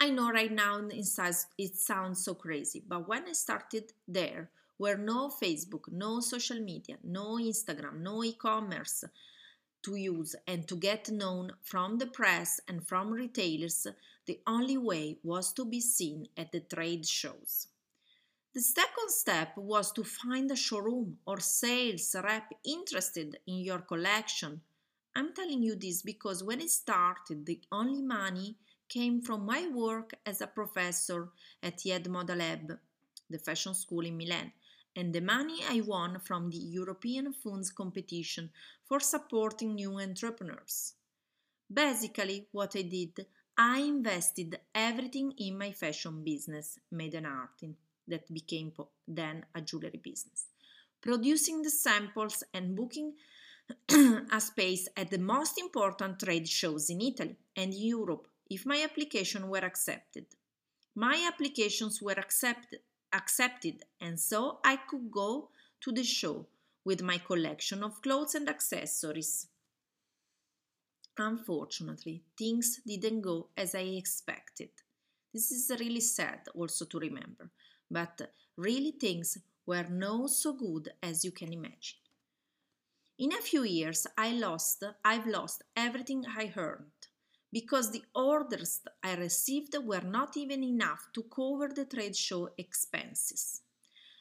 I 0.00 0.10
know 0.10 0.30
right 0.30 0.52
now 0.52 0.88
it 0.90 1.76
sounds 1.76 2.24
so 2.24 2.34
crazy, 2.34 2.82
but 2.86 3.06
when 3.08 3.24
I 3.28 3.32
started 3.32 3.92
there 4.08 4.50
were 4.78 4.96
no 4.96 5.28
Facebook, 5.28 5.90
no 5.92 6.20
social 6.20 6.60
media, 6.60 6.96
no 7.04 7.36
Instagram, 7.36 8.00
no 8.00 8.24
e-commerce, 8.24 9.04
to 9.86 9.94
use 9.94 10.34
and 10.48 10.66
to 10.66 10.76
get 10.76 11.08
known 11.10 11.52
from 11.62 11.98
the 11.98 12.06
press 12.06 12.60
and 12.68 12.86
from 12.86 13.12
retailers, 13.12 13.86
the 14.26 14.40
only 14.46 14.76
way 14.76 15.16
was 15.22 15.52
to 15.52 15.64
be 15.64 15.80
seen 15.80 16.26
at 16.36 16.50
the 16.50 16.60
trade 16.60 17.06
shows. 17.06 17.68
The 18.52 18.60
second 18.60 19.10
step 19.10 19.56
was 19.56 19.92
to 19.92 20.02
find 20.02 20.50
a 20.50 20.56
showroom 20.56 21.18
or 21.24 21.38
sales 21.38 22.16
rep 22.20 22.52
interested 22.64 23.38
in 23.46 23.58
your 23.58 23.78
collection. 23.78 24.60
I'm 25.14 25.32
telling 25.32 25.62
you 25.62 25.76
this 25.76 26.02
because 26.02 26.42
when 26.42 26.60
I 26.60 26.66
started, 26.66 27.46
the 27.46 27.60
only 27.70 28.02
money 28.02 28.56
came 28.88 29.22
from 29.22 29.46
my 29.46 29.68
work 29.72 30.14
as 30.24 30.40
a 30.40 30.48
professor 30.48 31.28
at 31.62 31.78
IED 31.78 32.08
Moda 32.08 32.36
Lab, 32.36 32.78
the 33.30 33.38
fashion 33.38 33.74
school 33.74 34.04
in 34.04 34.16
Milan, 34.16 34.50
and 34.96 35.12
the 35.12 35.20
money 35.20 35.60
I 35.68 35.82
won 35.82 36.18
from 36.20 36.50
the 36.50 36.56
European 36.56 37.34
Funds 37.34 37.70
competition 37.70 38.50
for 38.88 38.98
supporting 38.98 39.74
new 39.74 40.00
entrepreneurs. 40.00 40.94
Basically, 41.72 42.48
what 42.50 42.74
I 42.74 42.82
did, 42.82 43.26
I 43.58 43.80
invested 43.80 44.58
everything 44.74 45.32
in 45.38 45.58
my 45.58 45.72
fashion 45.72 46.24
business, 46.24 46.78
Maiden 46.90 47.24
Artin, 47.24 47.74
that 48.08 48.32
became 48.32 48.72
then 49.06 49.44
a 49.54 49.60
jewelry 49.60 50.00
business, 50.02 50.46
producing 51.02 51.62
the 51.62 51.70
samples 51.70 52.42
and 52.54 52.74
booking 52.74 53.12
a 54.32 54.40
space 54.40 54.88
at 54.96 55.10
the 55.10 55.18
most 55.18 55.58
important 55.58 56.20
trade 56.20 56.48
shows 56.48 56.88
in 56.88 57.00
Italy 57.00 57.36
and 57.56 57.74
Europe 57.74 58.28
if 58.48 58.64
my 58.64 58.82
application 58.82 59.48
were 59.48 59.64
accepted. 59.64 60.26
My 60.94 61.28
applications 61.28 62.00
were 62.00 62.12
accepted 62.12 62.80
accepted, 63.12 63.84
and 64.00 64.18
so 64.18 64.58
I 64.64 64.76
could 64.76 65.10
go 65.10 65.50
to 65.80 65.92
the 65.92 66.04
show 66.04 66.46
with 66.84 67.02
my 67.02 67.18
collection 67.18 67.82
of 67.82 68.02
clothes 68.02 68.34
and 68.34 68.48
accessories. 68.48 69.48
Unfortunately, 71.18 72.22
things 72.38 72.80
didn't 72.86 73.22
go 73.22 73.48
as 73.56 73.74
I 73.74 73.80
expected. 73.80 74.70
This 75.32 75.50
is 75.50 75.70
really 75.80 76.00
sad 76.00 76.40
also 76.54 76.84
to 76.84 76.98
remember, 76.98 77.50
but 77.90 78.32
really 78.56 78.92
things 78.92 79.38
were 79.66 79.86
no 79.90 80.26
so 80.26 80.52
good 80.52 80.90
as 81.02 81.24
you 81.24 81.32
can 81.32 81.52
imagine. 81.52 81.98
In 83.18 83.32
a 83.32 83.40
few 83.40 83.62
years, 83.62 84.06
I 84.16 84.32
lost, 84.32 84.84
I've 85.04 85.26
lost 85.26 85.62
everything 85.74 86.24
I 86.26 86.52
earned 86.56 87.05
because 87.56 87.90
the 87.90 88.04
orders 88.14 88.82
I 89.02 89.14
received 89.14 89.74
were 89.82 90.02
not 90.02 90.36
even 90.36 90.62
enough 90.62 91.08
to 91.14 91.22
cover 91.22 91.68
the 91.74 91.86
trade 91.86 92.14
show 92.14 92.50
expenses. 92.58 93.62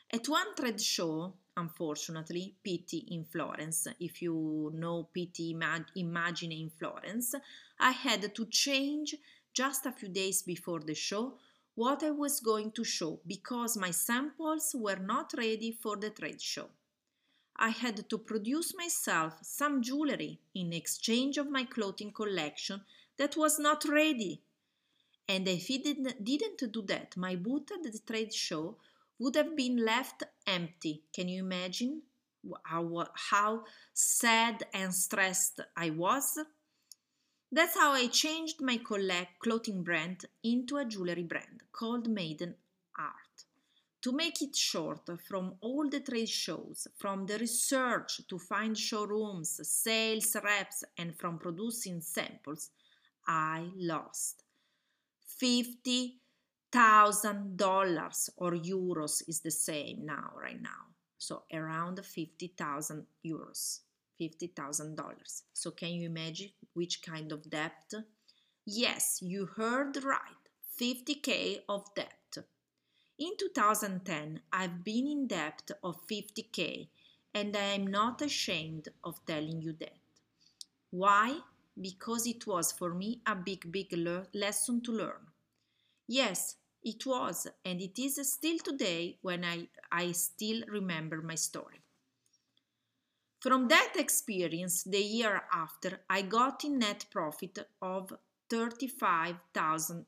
At 0.09 0.29
one 0.29 0.55
trade 0.55 0.79
show, 0.79 1.33
unfortunately, 1.57 2.55
Pitti 2.65 2.99
in 3.11 3.25
Florence, 3.25 3.89
if 3.99 4.21
you 4.21 4.71
know 4.73 5.09
Pitti 5.13 5.53
Immagine 5.97 6.53
in 6.53 6.69
Florence, 6.69 7.35
I 7.77 7.91
had 7.91 8.33
to 8.33 8.45
change 8.45 9.15
just 9.53 9.85
a 9.85 9.91
few 9.91 10.07
days 10.07 10.41
before 10.41 10.79
the 10.79 10.95
show 10.95 11.33
what 11.73 12.03
I 12.03 12.11
was 12.11 12.39
going 12.39 12.71
to 12.71 12.85
show 12.85 13.19
because 13.27 13.75
my 13.75 13.91
samples 13.91 14.73
were 14.73 15.01
not 15.13 15.33
ready 15.37 15.73
for 15.73 15.97
the 15.97 16.09
trade 16.09 16.41
show. 16.41 16.69
I 17.57 17.69
had 17.69 18.09
to 18.09 18.17
produce 18.17 18.75
myself 18.75 19.39
some 19.41 19.81
jewelry 19.81 20.39
in 20.53 20.73
exchange 20.73 21.37
of 21.37 21.49
my 21.49 21.63
clothing 21.63 22.11
collection 22.11 22.81
that 23.17 23.37
was 23.37 23.59
not 23.59 23.85
ready. 23.85 24.41
And 25.27 25.47
if 25.47 25.67
he 25.67 25.77
didn't, 25.77 26.23
do 26.23 26.81
that, 26.83 27.15
my 27.17 27.35
booth 27.35 27.71
at 27.71 27.83
the 27.83 27.99
trade 27.99 28.33
show 28.33 28.77
would 29.19 29.35
have 29.35 29.55
been 29.55 29.77
left 29.77 30.23
empty. 30.45 31.03
Can 31.13 31.29
you 31.29 31.43
imagine 31.43 32.01
how, 32.63 33.07
how 33.13 33.63
sad 33.93 34.65
and 34.73 34.93
stressed 34.93 35.61
I 35.75 35.89
was? 35.91 36.37
That's 37.51 37.77
how 37.77 37.93
I 37.93 38.07
changed 38.07 38.61
my 38.61 38.77
clothing 39.39 39.83
brand 39.83 40.25
into 40.43 40.77
a 40.77 40.85
jewelry 40.85 41.23
brand 41.23 41.63
called 41.71 42.09
Maiden. 42.09 42.55
To 44.05 44.11
make 44.11 44.39
it 44.43 44.55
short, 44.55 45.09
from 45.27 45.55
all 45.61 45.89
the 45.89 45.99
trade 45.99 46.29
shows, 46.29 46.87
from 46.95 47.25
the 47.25 47.39
research 47.39 48.21
to 48.27 48.37
find 48.37 48.77
showrooms, 48.77 49.59
sales 49.67 50.35
reps, 50.43 50.83
and 50.95 51.17
from 51.17 51.39
producing 51.39 52.01
samples, 52.01 52.69
I 53.27 53.67
lost 53.75 54.43
fifty 55.25 56.19
thousand 56.71 57.57
dollars 57.57 58.29
or 58.37 58.51
euros 58.51 59.23
is 59.27 59.39
the 59.41 59.49
same 59.49 60.05
now, 60.05 60.33
right 60.39 60.61
now. 60.61 60.93
So 61.17 61.45
around 61.51 62.05
fifty 62.05 62.53
thousand 62.55 63.07
euros, 63.25 63.79
fifty 64.19 64.53
thousand 64.55 64.97
dollars. 64.97 65.45
So 65.53 65.71
can 65.71 65.89
you 65.89 66.05
imagine 66.05 66.51
which 66.75 67.01
kind 67.01 67.31
of 67.31 67.49
debt? 67.49 67.91
Yes, 68.67 69.17
you 69.23 69.47
heard 69.47 69.97
right, 70.03 70.43
50k 70.79 71.61
of 71.67 71.85
debt. 71.95 72.24
In 73.17 73.37
2010, 73.37 74.41
I've 74.51 74.83
been 74.83 75.07
in 75.07 75.27
debt 75.27 75.71
of 75.81 76.05
50k 76.05 76.89
and 77.33 77.55
I 77.55 77.75
am 77.75 77.87
not 77.87 78.21
ashamed 78.21 78.89
of 79.05 79.25
telling 79.25 79.61
you 79.61 79.71
that. 79.79 79.97
Why? 80.89 81.39
Because 81.79 82.27
it 82.27 82.45
was 82.45 82.73
for 82.73 82.93
me 82.93 83.21
a 83.25 83.33
big, 83.35 83.71
big 83.71 83.93
le- 83.93 84.27
lesson 84.33 84.81
to 84.81 84.91
learn. 84.91 85.31
Yes, 86.07 86.57
it 86.83 87.05
was, 87.05 87.47
and 87.63 87.81
it 87.81 87.97
is 87.97 88.19
still 88.29 88.57
today 88.59 89.17
when 89.21 89.45
I, 89.45 89.69
I 89.91 90.11
still 90.11 90.63
remember 90.67 91.21
my 91.21 91.35
story. 91.35 91.79
From 93.39 93.69
that 93.69 93.93
experience, 93.95 94.83
the 94.83 95.01
year 95.01 95.43
after, 95.53 96.01
I 96.09 96.21
got 96.21 96.65
in 96.65 96.79
net 96.79 97.05
profit 97.11 97.59
of 97.81 98.11
$35,000 98.49 100.05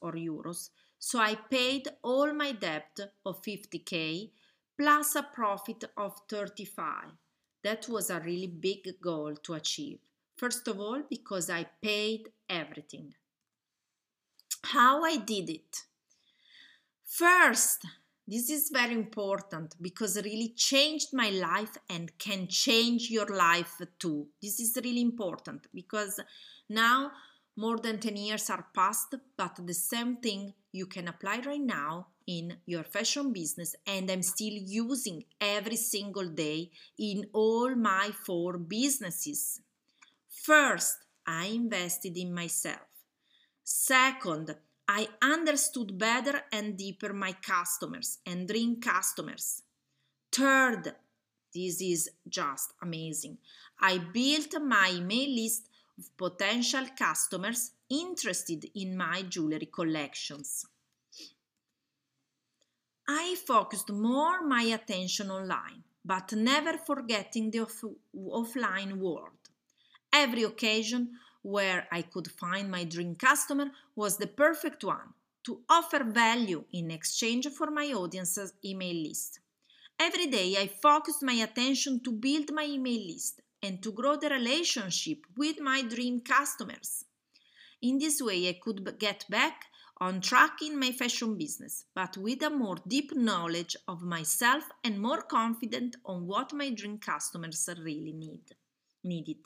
or 0.00 0.12
euros 0.12 0.70
so 0.98 1.18
I 1.18 1.36
paid 1.36 1.88
all 2.02 2.32
my 2.32 2.52
debt 2.52 2.98
of 3.24 3.42
50k 3.42 4.30
plus 4.78 5.14
a 5.14 5.22
profit 5.22 5.84
of 5.96 6.14
35. 6.28 7.12
That 7.64 7.88
was 7.88 8.10
a 8.10 8.20
really 8.20 8.46
big 8.46 9.00
goal 9.00 9.34
to 9.42 9.54
achieve. 9.54 9.98
First 10.36 10.68
of 10.68 10.78
all, 10.78 11.02
because 11.08 11.50
I 11.50 11.66
paid 11.82 12.28
everything. 12.48 13.14
How 14.62 15.02
I 15.04 15.16
did 15.16 15.50
it? 15.50 15.84
First, 17.04 17.84
this 18.26 18.50
is 18.50 18.70
very 18.70 18.92
important 18.92 19.74
because 19.80 20.16
it 20.16 20.24
really 20.24 20.52
changed 20.54 21.08
my 21.12 21.30
life 21.30 21.76
and 21.88 22.16
can 22.18 22.46
change 22.46 23.10
your 23.10 23.26
life 23.26 23.80
too. 23.98 24.28
This 24.42 24.60
is 24.60 24.78
really 24.84 25.00
important 25.00 25.66
because 25.74 26.20
now 26.68 27.10
more 27.56 27.78
than 27.78 27.98
10 27.98 28.16
years 28.16 28.50
are 28.50 28.66
passed, 28.74 29.14
but 29.36 29.58
the 29.66 29.74
same 29.74 30.16
thing 30.18 30.52
you 30.78 30.86
can 30.86 31.08
apply 31.08 31.40
right 31.44 31.60
now 31.60 32.06
in 32.26 32.56
your 32.66 32.84
fashion 32.84 33.32
business 33.32 33.74
and 33.86 34.10
I'm 34.10 34.22
still 34.22 34.52
using 34.52 35.24
every 35.40 35.76
single 35.76 36.28
day 36.28 36.70
in 36.98 37.26
all 37.32 37.74
my 37.74 38.10
four 38.24 38.58
businesses. 38.58 39.60
First, 40.28 40.98
I 41.26 41.46
invested 41.46 42.16
in 42.16 42.32
myself. 42.32 42.88
Second, 43.64 44.54
I 44.86 45.08
understood 45.20 45.98
better 45.98 46.42
and 46.52 46.76
deeper 46.76 47.12
my 47.12 47.32
customers 47.32 48.18
and 48.24 48.48
dream 48.48 48.80
customers. 48.80 49.62
Third, 50.32 50.94
this 51.54 51.80
is 51.82 52.10
just 52.28 52.72
amazing. 52.80 53.38
I 53.80 53.98
built 53.98 54.54
my 54.62 54.92
email 54.94 55.30
list 55.42 55.67
potential 56.16 56.86
customers 56.96 57.72
interested 57.90 58.70
in 58.74 58.96
my 58.96 59.22
jewelry 59.22 59.68
collections. 59.72 60.66
I 63.08 63.36
focused 63.46 63.90
more 63.90 64.42
my 64.42 64.62
attention 64.62 65.30
online, 65.30 65.82
but 66.04 66.32
never 66.32 66.76
forgetting 66.76 67.50
the 67.50 67.60
off- 67.60 67.84
offline 68.14 68.98
world. 68.98 69.38
Every 70.12 70.42
occasion 70.42 71.18
where 71.42 71.86
I 71.90 72.02
could 72.02 72.30
find 72.30 72.70
my 72.70 72.84
dream 72.84 73.14
customer 73.14 73.70
was 73.96 74.18
the 74.18 74.26
perfect 74.26 74.84
one 74.84 75.14
to 75.44 75.62
offer 75.68 76.04
value 76.04 76.64
in 76.72 76.90
exchange 76.90 77.48
for 77.48 77.70
my 77.70 77.86
audience's 77.92 78.52
email 78.62 78.96
list. 78.96 79.40
Every 79.98 80.26
day 80.26 80.56
I 80.58 80.66
focused 80.66 81.22
my 81.22 81.32
attention 81.32 82.00
to 82.04 82.12
build 82.12 82.52
my 82.52 82.64
email 82.64 83.06
list 83.06 83.40
and 83.62 83.82
to 83.82 83.92
grow 83.92 84.16
the 84.16 84.28
relationship 84.28 85.18
with 85.36 85.60
my 85.60 85.82
dream 85.82 86.20
customers. 86.20 87.04
In 87.82 87.98
this 87.98 88.20
way, 88.20 88.48
I 88.48 88.58
could 88.60 88.98
get 88.98 89.24
back 89.28 89.64
on 90.00 90.20
track 90.20 90.62
in 90.62 90.78
my 90.78 90.92
fashion 90.92 91.36
business, 91.36 91.84
but 91.94 92.16
with 92.16 92.42
a 92.42 92.50
more 92.50 92.76
deep 92.86 93.14
knowledge 93.14 93.76
of 93.88 94.02
myself 94.02 94.64
and 94.84 95.00
more 95.00 95.22
confident 95.22 95.96
on 96.04 96.26
what 96.26 96.52
my 96.52 96.70
dream 96.70 96.98
customers 96.98 97.68
really 97.82 98.12
need 98.12 98.42
needed. 99.04 99.38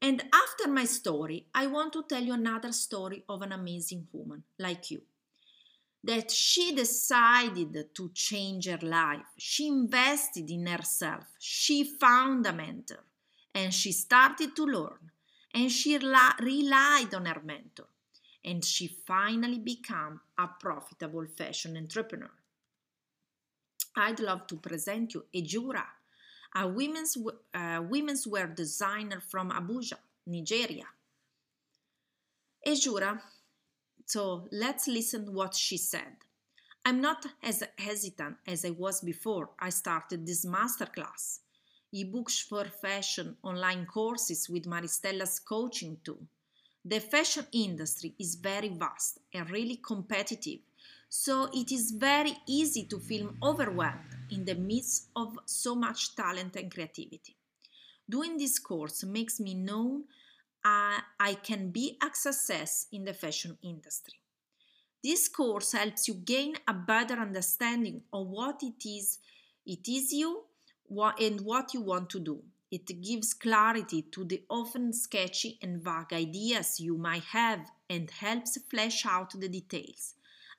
And 0.00 0.22
after 0.32 0.68
my 0.70 0.84
story, 0.84 1.46
I 1.54 1.66
want 1.66 1.92
to 1.94 2.04
tell 2.08 2.22
you 2.22 2.32
another 2.32 2.72
story 2.72 3.24
of 3.28 3.42
an 3.42 3.52
amazing 3.52 4.06
woman 4.12 4.44
like 4.58 4.90
you. 4.90 5.02
That 6.04 6.30
she 6.30 6.72
decided 6.74 7.94
to 7.94 8.10
change 8.14 8.66
her 8.66 8.78
life. 8.82 9.26
She 9.36 9.66
invested 9.66 10.48
in 10.50 10.66
herself. 10.66 11.24
She 11.38 11.84
found 11.84 12.46
a 12.46 12.52
mentor 12.52 13.04
and 13.54 13.74
she 13.74 13.92
started 13.92 14.54
to 14.56 14.64
learn 14.64 15.10
and 15.52 15.70
she 15.70 15.98
relied 15.98 17.12
on 17.14 17.26
her 17.26 17.42
mentor 17.44 17.86
and 18.44 18.64
she 18.64 18.86
finally 18.86 19.58
became 19.58 20.20
a 20.38 20.48
profitable 20.60 21.26
fashion 21.26 21.76
entrepreneur. 21.76 22.30
I'd 23.96 24.20
love 24.20 24.46
to 24.46 24.56
present 24.56 25.14
you 25.14 25.24
Ejura, 25.34 25.84
a 26.54 26.68
women's, 26.68 27.16
uh, 27.52 27.82
women's 27.88 28.26
wear 28.26 28.46
designer 28.46 29.20
from 29.20 29.50
Abuja, 29.50 29.98
Nigeria. 30.26 30.86
Ejura, 32.66 33.20
so 34.08 34.48
let's 34.50 34.88
listen 34.88 35.34
what 35.34 35.54
she 35.54 35.76
said. 35.76 36.16
I'm 36.84 37.02
not 37.02 37.26
as 37.42 37.62
hesitant 37.76 38.36
as 38.46 38.64
I 38.64 38.70
was 38.70 39.02
before 39.02 39.50
I 39.60 39.68
started 39.68 40.26
this 40.26 40.46
masterclass 40.46 41.40
ebooks 41.94 42.42
for 42.42 42.64
fashion, 42.64 43.36
online 43.42 43.86
courses 43.86 44.48
with 44.48 44.66
Maristella's 44.66 45.38
coaching 45.38 45.98
too. 46.04 46.18
The 46.84 47.00
fashion 47.00 47.46
industry 47.52 48.14
is 48.18 48.34
very 48.34 48.68
vast 48.68 49.18
and 49.34 49.50
really 49.50 49.76
competitive, 49.76 50.60
so 51.10 51.48
it 51.52 51.70
is 51.70 51.90
very 51.90 52.34
easy 52.46 52.84
to 52.84 52.98
feel 52.98 53.34
overwhelmed 53.42 54.16
in 54.30 54.44
the 54.44 54.54
midst 54.54 55.08
of 55.16 55.38
so 55.44 55.74
much 55.74 56.14
talent 56.14 56.56
and 56.56 56.72
creativity. 56.72 57.36
Doing 58.08 58.38
this 58.38 58.58
course 58.58 59.04
makes 59.04 59.38
me 59.38 59.54
know 59.54 60.04
uh, 60.64 61.00
I 61.20 61.34
can 61.42 61.70
be 61.70 61.98
a 62.02 62.14
success 62.14 62.86
in 62.92 63.04
the 63.04 63.14
fashion 63.14 63.56
industry. 63.62 64.20
This 65.02 65.28
course 65.28 65.72
helps 65.72 66.08
you 66.08 66.14
gain 66.14 66.54
a 66.66 66.74
better 66.74 67.14
understanding 67.14 68.02
of 68.12 68.26
what 68.26 68.62
it 68.62 68.88
is 68.88 69.18
it 69.68 69.86
is 69.86 70.12
you 70.14 70.44
what, 70.86 71.20
and 71.20 71.42
what 71.42 71.74
you 71.74 71.82
want 71.82 72.08
to 72.10 72.20
do. 72.20 72.42
It 72.70 73.02
gives 73.02 73.34
clarity 73.34 74.00
to 74.12 74.24
the 74.24 74.42
often 74.48 74.94
sketchy 74.94 75.58
and 75.62 75.84
vague 75.84 76.12
ideas 76.12 76.80
you 76.80 76.96
might 76.96 77.24
have 77.24 77.70
and 77.90 78.10
helps 78.10 78.58
flesh 78.70 79.04
out 79.04 79.38
the 79.38 79.48
details. 79.48 80.14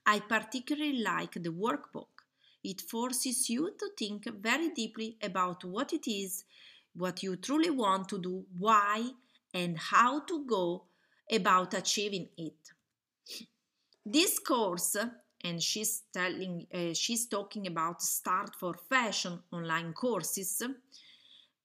I 0.06 0.20
particularly 0.20 1.02
like 1.02 1.34
the 1.34 1.50
workbook. 1.50 2.08
It 2.64 2.82
forces 2.82 3.50
you 3.50 3.74
to 3.80 3.90
think 3.98 4.26
very 4.42 4.70
deeply 4.70 5.18
about 5.24 5.64
what 5.64 5.92
it 5.92 6.08
is, 6.08 6.44
what 6.94 7.24
you 7.24 7.36
truly 7.36 7.72
want 7.72 8.10
to 8.10 8.20
do, 8.20 8.46
why, 8.58 9.10
and 9.54 9.78
how 9.78 10.22
to 10.22 10.46
go 10.46 10.86
about 11.32 11.74
achieving 11.74 12.30
it. 12.38 12.72
This 14.06 14.40
course, 14.40 14.96
and 15.44 15.62
she's 15.64 16.04
telling, 16.12 16.68
uh, 16.74 16.94
she's 16.94 17.28
talking 17.28 17.68
about 17.68 18.02
Start 18.02 18.56
for 18.56 18.74
Fashion 18.74 19.40
online 19.52 19.94
courses. 19.94 20.62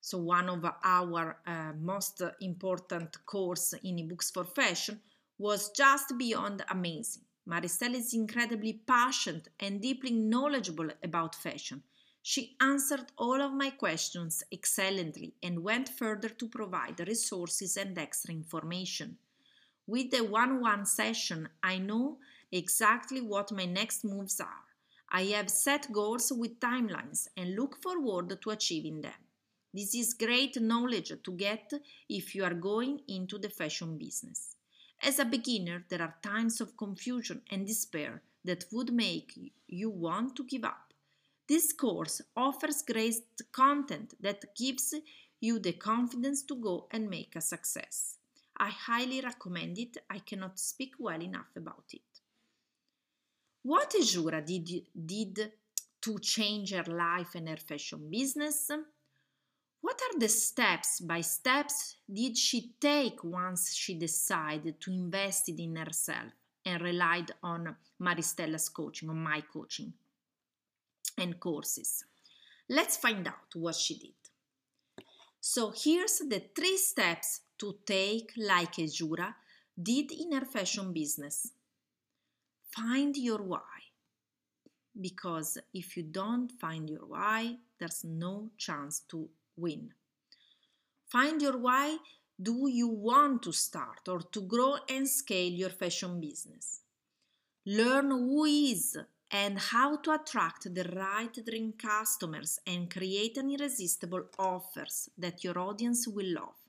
So 0.00 0.18
one 0.18 0.48
of 0.48 0.64
our 0.84 1.38
uh, 1.46 1.72
most 1.80 2.22
important 2.40 3.24
course 3.26 3.72
in 3.82 3.96
ebooks 3.96 4.32
for 4.32 4.44
fashion 4.44 5.00
was 5.38 5.70
just 5.70 6.16
beyond 6.18 6.64
amazing. 6.70 7.22
Maristelle 7.48 7.94
is 7.94 8.14
incredibly 8.14 8.74
passionate 8.86 9.48
and 9.58 9.80
deeply 9.80 10.10
knowledgeable 10.12 10.90
about 11.02 11.34
fashion. 11.34 11.82
She 12.26 12.56
answered 12.58 13.12
all 13.18 13.42
of 13.42 13.52
my 13.52 13.68
questions 13.68 14.42
excellently 14.50 15.34
and 15.42 15.62
went 15.62 15.90
further 15.90 16.30
to 16.30 16.48
provide 16.48 17.06
resources 17.06 17.76
and 17.76 17.98
extra 17.98 18.32
information. 18.32 19.18
With 19.86 20.10
the 20.10 20.24
one 20.24 20.52
on 20.52 20.60
one 20.62 20.86
session, 20.86 21.50
I 21.62 21.76
know 21.76 22.16
exactly 22.50 23.20
what 23.20 23.52
my 23.52 23.66
next 23.66 24.04
moves 24.04 24.40
are. 24.40 24.64
I 25.10 25.24
have 25.36 25.50
set 25.50 25.92
goals 25.92 26.32
with 26.32 26.60
timelines 26.60 27.28
and 27.36 27.54
look 27.54 27.82
forward 27.82 28.40
to 28.40 28.50
achieving 28.50 29.02
them. 29.02 29.20
This 29.74 29.94
is 29.94 30.14
great 30.14 30.58
knowledge 30.58 31.12
to 31.22 31.32
get 31.32 31.74
if 32.08 32.34
you 32.34 32.42
are 32.44 32.54
going 32.54 33.02
into 33.06 33.36
the 33.36 33.50
fashion 33.50 33.98
business. 33.98 34.56
As 35.02 35.18
a 35.18 35.26
beginner, 35.26 35.84
there 35.90 36.00
are 36.00 36.16
times 36.22 36.62
of 36.62 36.78
confusion 36.78 37.42
and 37.50 37.66
despair 37.66 38.22
that 38.46 38.64
would 38.72 38.94
make 38.94 39.38
you 39.68 39.90
want 39.90 40.36
to 40.36 40.44
give 40.44 40.64
up. 40.64 40.83
This 41.46 41.72
course 41.74 42.22
offers 42.34 42.82
great 42.82 43.42
content 43.52 44.14
that 44.20 44.56
gives 44.56 44.94
you 45.40 45.58
the 45.58 45.72
confidence 45.74 46.42
to 46.44 46.56
go 46.56 46.86
and 46.90 47.10
make 47.10 47.36
a 47.36 47.40
success. 47.40 48.16
I 48.56 48.70
highly 48.70 49.20
recommend 49.20 49.78
it. 49.78 49.98
I 50.08 50.20
cannot 50.20 50.58
speak 50.58 50.94
well 50.98 51.20
enough 51.20 51.54
about 51.54 51.84
it. 51.92 52.00
What 53.62 53.90
Ejura 53.90 54.44
did, 54.44 54.86
did 55.06 55.52
to 56.00 56.18
change 56.18 56.72
her 56.72 56.84
life 56.84 57.34
and 57.34 57.48
her 57.48 57.56
fashion 57.56 58.08
business? 58.10 58.70
What 59.82 60.00
are 60.00 60.18
the 60.18 60.28
steps 60.28 61.00
by 61.00 61.20
steps 61.20 61.96
did 62.10 62.38
she 62.38 62.72
take 62.80 63.22
once 63.22 63.74
she 63.74 63.98
decided 63.98 64.80
to 64.80 64.90
invest 64.90 65.50
in 65.50 65.76
herself 65.76 66.32
and 66.64 66.82
relied 66.82 67.32
on 67.42 67.76
Maristella's 68.00 68.70
coaching, 68.70 69.10
on 69.10 69.18
my 69.18 69.42
coaching 69.42 69.92
and 71.18 71.38
courses? 71.38 72.04
Let's 72.68 72.96
find 72.96 73.26
out 73.26 73.54
what 73.54 73.74
she 73.74 73.98
did. 73.98 74.14
So 75.40 75.72
here's 75.76 76.18
the 76.18 76.42
three 76.56 76.78
steps 76.78 77.40
to 77.58 77.76
take 77.84 78.32
like 78.36 78.76
Jura 78.76 79.36
did 79.80 80.10
in 80.12 80.32
her 80.32 80.44
fashion 80.46 80.92
business. 80.92 81.52
Find 82.74 83.16
your 83.16 83.42
why. 83.42 83.60
Because 84.98 85.58
if 85.72 85.96
you 85.96 86.04
don't 86.04 86.50
find 86.52 86.88
your 86.88 87.06
why, 87.06 87.56
there's 87.78 88.04
no 88.04 88.50
chance 88.56 89.00
to 89.10 89.28
win. 89.56 89.90
Find 91.08 91.42
your 91.42 91.58
why. 91.58 91.98
Do 92.40 92.68
you 92.68 92.88
want 92.88 93.42
to 93.42 93.52
start 93.52 94.08
or 94.08 94.20
to 94.20 94.40
grow 94.40 94.76
and 94.88 95.08
scale 95.08 95.52
your 95.52 95.70
fashion 95.70 96.20
business? 96.20 96.80
Learn 97.66 98.10
who 98.10 98.44
is 98.44 98.98
and 99.34 99.58
how 99.58 99.96
to 99.96 100.12
attract 100.12 100.72
the 100.72 100.84
right 100.94 101.36
dream 101.44 101.72
customers 101.76 102.60
and 102.68 102.88
create 102.88 103.36
an 103.36 103.50
irresistible 103.50 104.26
offers 104.38 105.10
that 105.18 105.42
your 105.42 105.58
audience 105.58 106.06
will 106.06 106.32
love. 106.40 106.60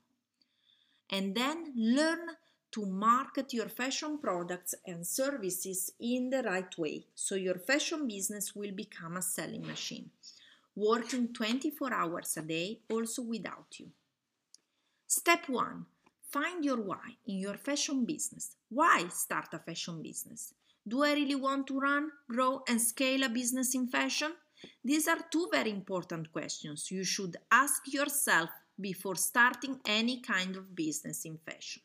And 1.08 1.32
then 1.36 1.72
learn 1.76 2.26
to 2.72 2.84
market 2.84 3.52
your 3.52 3.68
fashion 3.68 4.18
products 4.18 4.74
and 4.84 5.06
services 5.06 5.92
in 6.00 6.28
the 6.30 6.42
right 6.42 6.76
way 6.76 7.06
so 7.14 7.36
your 7.36 7.58
fashion 7.60 8.08
business 8.08 8.56
will 8.56 8.72
become 8.72 9.16
a 9.16 9.22
selling 9.22 9.64
machine 9.64 10.10
working 10.74 11.32
24 11.32 11.94
hours 11.94 12.36
a 12.36 12.42
day 12.42 12.80
also 12.90 13.22
without 13.22 13.78
you. 13.78 13.86
Step 15.06 15.48
1 15.48 15.86
Find 16.32 16.64
your 16.64 16.82
why 16.82 17.16
in 17.26 17.38
your 17.38 17.56
fashion 17.56 18.04
business. 18.04 18.56
Why 18.68 19.06
start 19.08 19.54
a 19.54 19.60
fashion 19.60 20.02
business? 20.02 20.52
Do 20.88 21.02
I 21.02 21.14
really 21.14 21.34
want 21.34 21.66
to 21.66 21.80
run, 21.80 22.10
grow, 22.30 22.62
and 22.68 22.80
scale 22.80 23.24
a 23.24 23.28
business 23.28 23.74
in 23.74 23.88
fashion? 23.88 24.32
These 24.84 25.08
are 25.08 25.18
two 25.30 25.48
very 25.50 25.70
important 25.70 26.32
questions 26.32 26.90
you 26.90 27.02
should 27.02 27.36
ask 27.50 27.92
yourself 27.92 28.50
before 28.80 29.16
starting 29.16 29.80
any 29.84 30.20
kind 30.20 30.54
of 30.54 30.76
business 30.76 31.24
in 31.24 31.38
fashion. 31.38 31.82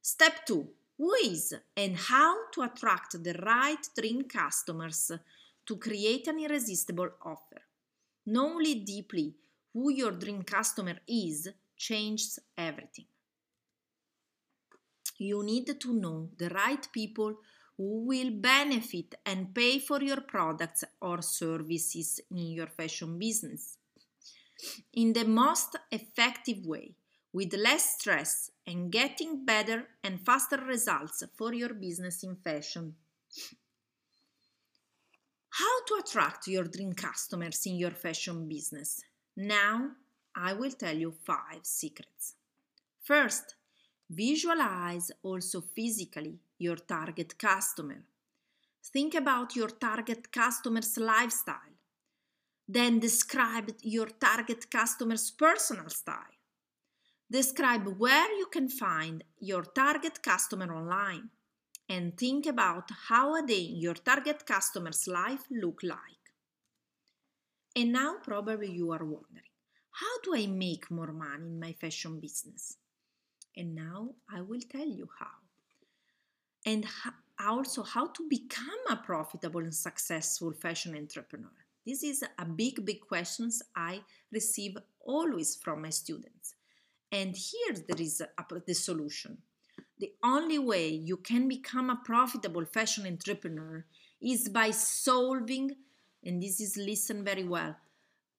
Step 0.00 0.44
2 0.46 0.68
Who 0.98 1.14
is 1.14 1.54
and 1.76 1.96
how 1.96 2.34
to 2.52 2.62
attract 2.62 3.22
the 3.22 3.34
right 3.34 3.88
dream 3.96 4.24
customers 4.24 5.12
to 5.64 5.76
create 5.76 6.26
an 6.26 6.40
irresistible 6.40 7.10
offer. 7.24 7.62
Knowing 8.26 8.84
deeply 8.84 9.34
who 9.72 9.90
your 9.90 10.12
dream 10.12 10.42
customer 10.42 10.96
is 11.06 11.48
changes 11.76 12.40
everything. 12.58 13.06
You 15.18 15.42
need 15.44 15.78
to 15.80 15.92
know 15.92 16.30
the 16.36 16.48
right 16.48 16.86
people 16.92 17.36
who 17.76 18.06
will 18.06 18.30
benefit 18.30 19.14
and 19.24 19.54
pay 19.54 19.78
for 19.78 20.02
your 20.02 20.20
products 20.20 20.84
or 21.00 21.22
services 21.22 22.20
in 22.30 22.52
your 22.52 22.66
fashion 22.66 23.18
business 23.18 23.78
in 24.92 25.12
the 25.12 25.24
most 25.24 25.76
effective 25.90 26.64
way 26.66 26.94
with 27.32 27.54
less 27.54 27.98
stress 27.98 28.50
and 28.66 28.92
getting 28.92 29.44
better 29.44 29.88
and 30.04 30.20
faster 30.20 30.58
results 30.58 31.22
for 31.34 31.54
your 31.54 31.74
business 31.74 32.22
in 32.22 32.36
fashion. 32.36 32.94
How 35.50 35.84
to 35.86 36.02
attract 36.02 36.46
your 36.46 36.64
dream 36.64 36.92
customers 36.92 37.64
in 37.66 37.76
your 37.76 37.90
fashion 37.90 38.48
business? 38.48 39.02
Now 39.36 39.90
I 40.36 40.52
will 40.52 40.72
tell 40.72 40.96
you 40.96 41.12
five 41.24 41.64
secrets. 41.64 42.34
First, 43.02 43.54
visualize 44.08 45.10
also 45.22 45.60
physically 45.60 46.38
your 46.62 46.76
target 46.76 47.38
customer. 47.38 48.04
Think 48.92 49.14
about 49.14 49.54
your 49.54 49.68
target 49.68 50.32
customer's 50.32 50.96
lifestyle. 50.96 51.76
Then 52.68 53.00
describe 53.00 53.70
your 53.82 54.06
target 54.06 54.70
customer's 54.70 55.30
personal 55.30 55.88
style. 55.88 56.36
Describe 57.30 57.86
where 57.98 58.30
you 58.38 58.46
can 58.46 58.68
find 58.68 59.24
your 59.40 59.62
target 59.62 60.22
customer 60.22 60.74
online 60.74 61.30
and 61.88 62.16
think 62.16 62.46
about 62.46 62.90
how 63.08 63.34
a 63.34 63.46
day 63.46 63.64
in 63.72 63.76
your 63.76 63.94
target 63.94 64.46
customer's 64.46 65.06
life 65.06 65.44
look 65.50 65.80
like. 65.82 66.24
And 67.74 67.92
now 67.92 68.16
probably 68.22 68.70
you 68.70 68.92
are 68.92 69.04
wondering, 69.04 69.52
how 69.90 70.14
do 70.22 70.34
I 70.34 70.46
make 70.46 70.90
more 70.90 71.12
money 71.12 71.46
in 71.46 71.60
my 71.60 71.72
fashion 71.72 72.20
business? 72.20 72.76
And 73.56 73.74
now 73.74 74.14
I 74.30 74.40
will 74.42 74.60
tell 74.70 74.88
you 74.88 75.08
how. 75.18 75.41
And 76.64 76.86
also 77.40 77.82
how 77.82 78.06
to 78.06 78.28
become 78.28 78.68
a 78.88 78.96
profitable 78.96 79.60
and 79.60 79.74
successful 79.74 80.52
fashion 80.52 80.96
entrepreneur. 80.96 81.50
This 81.84 82.04
is 82.04 82.22
a 82.38 82.44
big, 82.44 82.84
big 82.84 83.00
questions 83.00 83.62
I 83.74 84.02
receive 84.30 84.76
always 85.00 85.56
from 85.56 85.82
my 85.82 85.90
students. 85.90 86.54
And 87.10 87.36
here 87.36 87.74
there 87.88 88.00
is 88.00 88.20
a, 88.20 88.28
the 88.66 88.74
solution 88.74 89.38
the 90.02 90.12
only 90.24 90.58
way 90.58 90.88
you 90.88 91.16
can 91.16 91.46
become 91.46 91.88
a 91.88 92.00
profitable 92.04 92.64
fashion 92.64 93.06
entrepreneur 93.06 93.84
is 94.20 94.48
by 94.48 94.72
solving, 94.72 95.76
and 96.24 96.42
this 96.42 96.60
is 96.60 96.76
listen 96.76 97.22
very 97.22 97.44
well, 97.44 97.76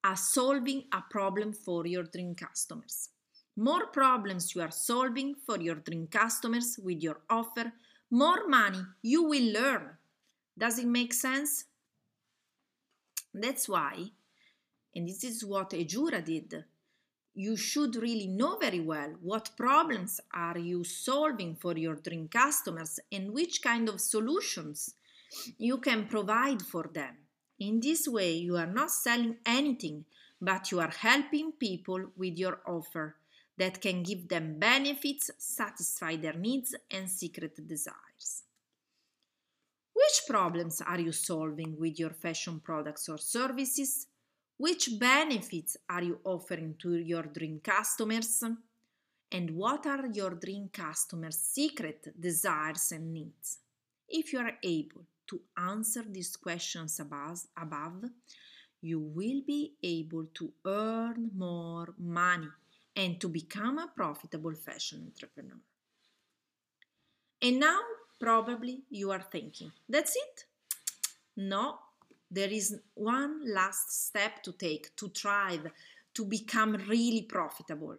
a 0.04 0.18
solving 0.18 0.84
a 0.92 1.02
problem 1.10 1.54
for 1.54 1.88
your 1.88 2.04
dream 2.04 2.36
customers. 2.36 3.08
More 3.56 3.86
problems 3.86 4.54
you 4.54 4.62
are 4.62 4.72
solving 4.72 5.36
for 5.46 5.58
your 5.58 5.76
dream 5.76 6.08
customers 6.08 6.78
with 6.84 7.02
your 7.02 7.22
offer, 7.30 7.72
more 8.14 8.48
money 8.48 8.84
you 9.02 9.24
will 9.24 9.52
learn. 9.52 9.98
Does 10.58 10.80
it 10.80 10.88
make 10.88 11.14
sense? 11.14 11.66
That's 13.34 13.68
why, 13.68 14.12
and 14.96 15.08
this 15.08 15.24
is 15.24 15.44
what 15.44 15.72
Ejura 15.72 16.24
did 16.24 16.64
you 17.36 17.56
should 17.56 17.96
really 17.96 18.28
know 18.28 18.58
very 18.58 18.80
well 18.80 19.12
what 19.22 19.50
problems 19.58 20.20
are 20.34 20.58
you 20.58 20.84
solving 20.84 21.56
for 21.56 21.76
your 21.76 21.96
dream 21.96 22.28
customers 22.28 23.00
and 23.12 23.34
which 23.34 23.62
kind 23.62 23.90
of 23.90 24.00
solutions 24.00 24.94
you 25.58 25.80
can 25.80 26.06
provide 26.08 26.62
for 26.62 26.90
them. 26.94 27.18
In 27.60 27.80
this 27.80 28.08
way, 28.08 28.34
you 28.34 28.56
are 28.58 28.68
not 28.68 28.92
selling 28.92 29.38
anything, 29.46 30.06
but 30.40 30.72
you 30.72 30.80
are 30.80 30.92
helping 30.92 31.54
people 31.54 32.12
with 32.16 32.38
your 32.38 32.60
offer 32.68 33.16
that 33.58 33.82
can 33.82 34.04
give 34.04 34.28
them 34.28 34.58
benefits, 34.60 35.32
satisfy 35.38 36.16
their 36.16 36.34
needs 36.34 36.76
and 36.90 37.10
secret 37.10 37.56
desires. 37.68 38.44
Which 39.94 40.24
problems 40.28 40.82
are 40.82 41.00
you 41.00 41.12
solving 41.12 41.78
with 41.78 42.00
your 42.00 42.10
fashion 42.12 42.60
products 42.60 43.08
or 43.10 43.18
services? 43.18 44.08
Which 44.58 45.00
benefits 45.00 45.78
are 45.90 46.04
you 46.04 46.20
offering 46.24 46.76
to 46.80 46.96
your 46.96 47.24
dream 47.24 47.62
customers? 47.64 48.44
And 49.32 49.52
what 49.52 49.86
are 49.86 50.08
your 50.08 50.32
dream 50.32 50.70
customers' 50.72 51.38
secret 51.38 52.20
desires 52.20 52.92
and 52.92 53.14
needs? 53.14 53.60
If 54.08 54.34
you 54.34 54.40
are 54.40 54.54
able 54.64 55.06
to 55.28 55.42
answer 55.58 56.04
these 56.08 56.36
questions 56.36 57.00
above, 57.00 58.04
you 58.82 59.00
will 59.00 59.42
be 59.46 59.74
able 59.82 60.26
to 60.34 60.52
earn 60.66 61.32
more 61.36 61.94
money 61.98 62.50
and 62.96 63.20
to 63.20 63.28
become 63.28 63.80
a 63.80 63.92
profitable 63.96 64.54
fashion 64.54 65.04
entrepreneur. 65.06 65.60
And 67.42 67.60
now, 67.60 67.80
probably 68.20 68.84
you 68.90 69.12
are 69.12 69.22
thinking, 69.32 69.72
that's 69.90 70.16
it? 70.16 70.46
No, 71.36 71.80
there 72.30 72.50
is 72.50 72.80
one 72.94 73.42
last 73.54 74.08
step 74.08 74.42
to 74.44 74.54
take 74.54 74.96
to 74.96 75.10
thrive, 75.10 75.68
to 76.14 76.26
become 76.26 76.74
really 76.88 77.24
profitable. 77.24 77.98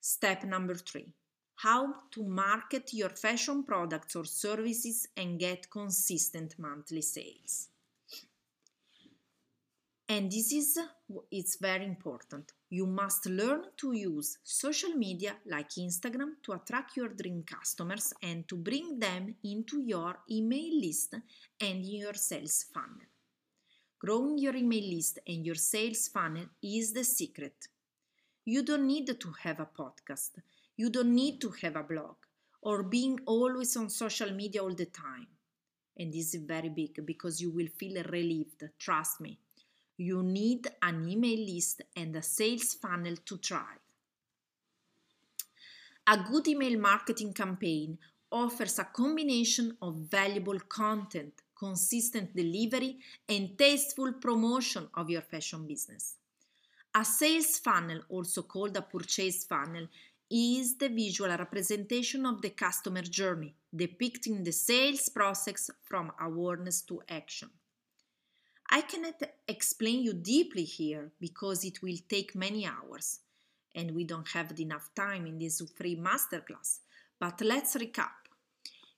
Step 0.00 0.44
number 0.44 0.74
three 0.74 1.12
how 1.56 1.94
to 2.10 2.22
market 2.22 2.92
your 2.92 3.08
fashion 3.08 3.64
products 3.64 4.14
or 4.14 4.24
services 4.24 5.08
and 5.16 5.40
get 5.40 5.70
consistent 5.70 6.54
monthly 6.58 7.00
sales. 7.00 7.68
And 10.08 10.30
this 10.30 10.52
is 10.52 10.78
it's 11.32 11.56
very 11.56 11.84
important. 11.84 12.52
You 12.70 12.86
must 12.86 13.26
learn 13.26 13.62
to 13.78 13.92
use 13.92 14.38
social 14.44 14.90
media 14.90 15.36
like 15.46 15.70
Instagram 15.70 16.34
to 16.44 16.52
attract 16.52 16.96
your 16.96 17.08
dream 17.08 17.42
customers 17.44 18.12
and 18.22 18.46
to 18.48 18.56
bring 18.56 19.00
them 19.00 19.34
into 19.42 19.80
your 19.80 20.18
email 20.30 20.80
list 20.80 21.14
and 21.60 21.84
your 21.84 22.14
sales 22.14 22.66
funnel. 22.72 23.06
Growing 23.98 24.38
your 24.38 24.54
email 24.54 24.94
list 24.94 25.18
and 25.26 25.44
your 25.44 25.56
sales 25.56 26.06
funnel 26.06 26.46
is 26.62 26.92
the 26.92 27.02
secret. 27.02 27.66
You 28.44 28.62
don't 28.62 28.86
need 28.86 29.08
to 29.18 29.32
have 29.42 29.58
a 29.58 29.66
podcast. 29.66 30.32
You 30.76 30.88
don't 30.88 31.14
need 31.14 31.40
to 31.40 31.50
have 31.62 31.74
a 31.74 31.82
blog 31.82 32.14
or 32.62 32.84
being 32.84 33.18
always 33.26 33.76
on 33.76 33.90
social 33.90 34.32
media 34.32 34.62
all 34.62 34.74
the 34.74 34.86
time. 34.86 35.26
And 35.98 36.12
this 36.12 36.34
is 36.34 36.42
very 36.42 36.68
big 36.68 37.04
because 37.04 37.40
you 37.40 37.50
will 37.50 37.68
feel 37.76 38.02
relieved, 38.04 38.62
trust 38.78 39.20
me. 39.20 39.40
You 39.98 40.22
need 40.22 40.68
an 40.82 41.08
email 41.08 41.38
list 41.38 41.82
and 41.96 42.14
a 42.16 42.22
sales 42.22 42.74
funnel 42.74 43.16
to 43.24 43.38
thrive. 43.38 43.80
A 46.06 46.18
good 46.18 46.46
email 46.48 46.78
marketing 46.78 47.32
campaign 47.32 47.98
offers 48.30 48.78
a 48.78 48.84
combination 48.84 49.76
of 49.80 49.96
valuable 50.10 50.60
content, 50.60 51.32
consistent 51.58 52.36
delivery, 52.36 52.98
and 53.28 53.56
tasteful 53.56 54.12
promotion 54.12 54.88
of 54.94 55.08
your 55.08 55.22
fashion 55.22 55.66
business. 55.66 56.16
A 56.94 57.04
sales 57.04 57.58
funnel, 57.58 58.02
also 58.08 58.42
called 58.42 58.76
a 58.76 58.82
purchase 58.82 59.44
funnel, 59.44 59.88
is 60.30 60.76
the 60.76 60.88
visual 60.88 61.30
representation 61.30 62.26
of 62.26 62.42
the 62.42 62.50
customer 62.50 63.02
journey, 63.02 63.54
depicting 63.74 64.42
the 64.42 64.52
sales 64.52 65.08
process 65.08 65.70
from 65.84 66.12
awareness 66.20 66.82
to 66.82 67.00
action. 67.08 67.50
I 68.70 68.80
cannot 68.80 69.22
explain 69.46 70.02
you 70.02 70.12
deeply 70.12 70.64
here 70.64 71.12
because 71.20 71.64
it 71.64 71.82
will 71.82 71.98
take 72.08 72.34
many 72.34 72.66
hours 72.66 73.20
and 73.74 73.92
we 73.92 74.04
don't 74.04 74.28
have 74.28 74.58
enough 74.58 74.90
time 74.94 75.26
in 75.26 75.38
this 75.38 75.62
free 75.76 75.96
masterclass. 75.96 76.80
But 77.20 77.40
let's 77.42 77.76
recap. 77.76 78.26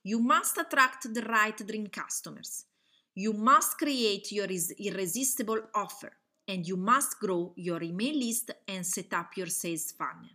You 0.03 0.19
must 0.19 0.57
attract 0.57 1.13
the 1.13 1.21
right 1.21 1.55
dream 1.55 1.87
customers. 1.87 2.65
You 3.13 3.33
must 3.33 3.77
create 3.77 4.31
your 4.31 4.47
irresistible 4.79 5.61
offer 5.75 6.13
and 6.47 6.67
you 6.67 6.77
must 6.77 7.19
grow 7.19 7.53
your 7.55 7.83
email 7.83 8.17
list 8.17 8.51
and 8.67 8.85
set 8.85 9.13
up 9.13 9.37
your 9.37 9.47
sales 9.47 9.91
funnel. 9.91 10.29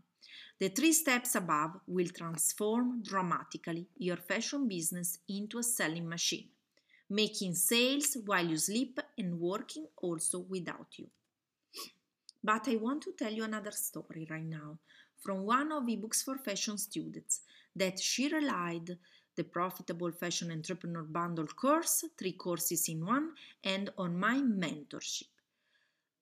The 0.61 0.69
three 0.69 0.93
steps 0.93 1.35
above 1.35 1.81
will 1.89 2.09
transform 2.09 3.03
dramatically 3.03 3.89
your 3.97 4.17
fashion 4.17 4.69
business 4.69 5.19
into 5.29 5.59
a 5.59 5.63
selling 5.65 6.09
machine 6.09 6.49
making 7.11 7.55
sales 7.55 8.17
while 8.25 8.47
you 8.47 8.57
sleep 8.57 8.99
and 9.19 9.39
working 9.39 9.87
also 9.97 10.39
without 10.41 10.89
you. 10.97 11.07
But 12.43 12.69
I 12.69 12.77
want 12.77 13.03
to 13.03 13.13
tell 13.13 13.33
you 13.33 13.45
another 13.45 13.73
story 13.73 14.27
right 14.31 14.45
now 14.45 14.79
from 15.21 15.47
one 15.47 15.73
of 15.73 15.85
eBooks 15.85 16.23
for 16.23 16.37
Fashion 16.37 16.77
students 16.77 17.41
that 17.75 17.99
she 17.99 18.29
relied 18.29 18.99
the 19.37 19.45
Profitable 19.45 20.13
Fashion 20.13 20.53
Entrepreneur 20.53 21.03
Bundle 21.03 21.47
course, 21.47 22.05
three 22.17 22.33
courses 22.33 22.89
in 22.89 23.05
one, 23.05 23.31
and 23.65 23.91
on 23.99 24.19
my 24.19 24.37
mentorship. 24.37 25.29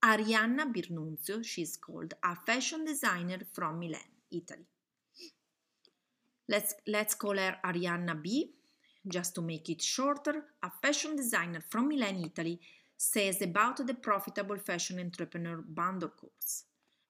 Arianna 0.02 0.72
Birnunzio, 0.72 1.44
she's 1.44 1.76
called, 1.76 2.14
a 2.24 2.34
fashion 2.34 2.84
designer 2.84 3.38
from 3.52 3.78
Milan, 3.78 4.00
Italy. 4.30 4.66
Let's, 6.48 6.74
let's 6.86 7.14
call 7.14 7.36
her 7.36 7.56
Arianna 7.64 8.20
B 8.20 8.52
just 9.06 9.34
to 9.34 9.42
make 9.42 9.68
it 9.68 9.82
shorter, 9.82 10.44
a 10.62 10.70
fashion 10.82 11.16
designer 11.16 11.62
from 11.68 11.88
Milan, 11.88 12.22
Italy, 12.24 12.60
says 12.96 13.42
about 13.42 13.84
the 13.84 13.94
Profitable 13.94 14.58
Fashion 14.58 15.00
Entrepreneur 15.00 15.56
Bundle 15.56 16.10
course 16.10 16.64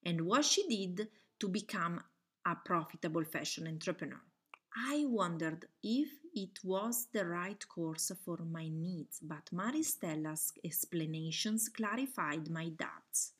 and 0.04 0.22
what 0.22 0.44
she 0.44 0.66
did 0.66 1.08
to 1.38 1.48
become 1.48 2.02
a 2.46 2.56
profitable 2.56 3.24
fashion 3.24 3.66
entrepreneur. 3.68 4.20
I 4.74 5.04
wondered 5.06 5.66
if 5.82 6.08
it 6.34 6.58
was 6.64 7.08
the 7.12 7.26
right 7.26 7.62
course 7.68 8.10
for 8.24 8.38
my 8.38 8.68
needs, 8.68 9.20
but 9.20 9.50
Maristella's 9.52 10.52
explanations 10.64 11.68
clarified 11.68 12.48
my 12.50 12.70
doubts. 12.70 13.32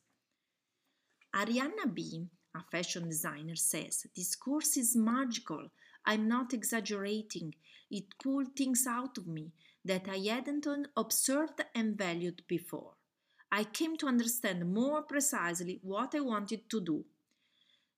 Arianna 1.35 1.91
B., 1.91 2.27
a 2.55 2.63
fashion 2.71 3.09
designer, 3.09 3.55
says 3.55 4.05
this 4.15 4.35
course 4.35 4.77
is 4.77 4.95
magical. 4.95 5.69
I'm 6.05 6.27
not 6.27 6.53
exaggerating. 6.53 7.55
It 7.95 8.17
pulled 8.17 8.55
things 8.55 8.87
out 8.87 9.19
of 9.19 9.27
me 9.27 9.51
that 9.85 10.09
I 10.09 10.17
hadn't 10.17 10.65
observed 10.97 11.63
and 11.75 11.95
valued 11.95 12.41
before. 12.47 12.93
I 13.51 13.65
came 13.65 13.97
to 13.97 14.07
understand 14.07 14.73
more 14.73 15.03
precisely 15.03 15.79
what 15.83 16.15
I 16.15 16.21
wanted 16.21 16.67
to 16.71 16.81
do. 16.81 17.05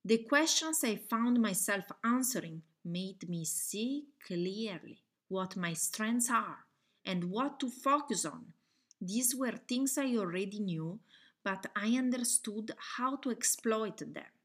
The 0.04 0.18
questions 0.18 0.84
I 0.84 0.96
found 0.96 1.40
myself 1.40 1.84
answering 2.04 2.60
made 2.84 3.26
me 3.26 3.46
see 3.46 4.04
clearly 4.22 5.00
what 5.28 5.56
my 5.56 5.72
strengths 5.72 6.30
are 6.30 6.58
and 7.02 7.30
what 7.30 7.58
to 7.60 7.70
focus 7.70 8.26
on. 8.26 8.52
These 9.00 9.34
were 9.34 9.56
things 9.66 9.96
I 9.96 10.14
already 10.16 10.58
knew, 10.58 11.00
but 11.42 11.64
I 11.74 11.96
understood 11.96 12.72
how 12.96 13.16
to 13.16 13.30
exploit 13.30 13.96
them. 13.96 14.35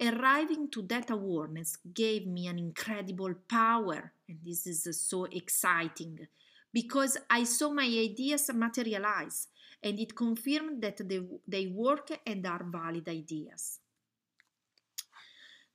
Arriving 0.00 0.68
to 0.70 0.82
that 0.82 1.10
awareness 1.10 1.76
gave 1.94 2.26
me 2.26 2.48
an 2.48 2.58
incredible 2.58 3.32
power, 3.48 4.12
and 4.28 4.38
this 4.44 4.66
is 4.66 5.00
so 5.00 5.24
exciting 5.24 6.26
because 6.72 7.16
I 7.30 7.44
saw 7.44 7.72
my 7.72 7.84
ideas 7.84 8.50
materialize 8.52 9.46
and 9.80 10.00
it 10.00 10.16
confirmed 10.16 10.82
that 10.82 11.08
they, 11.08 11.20
they 11.46 11.66
work 11.68 12.10
and 12.26 12.44
are 12.44 12.64
valid 12.64 13.08
ideas. 13.08 13.78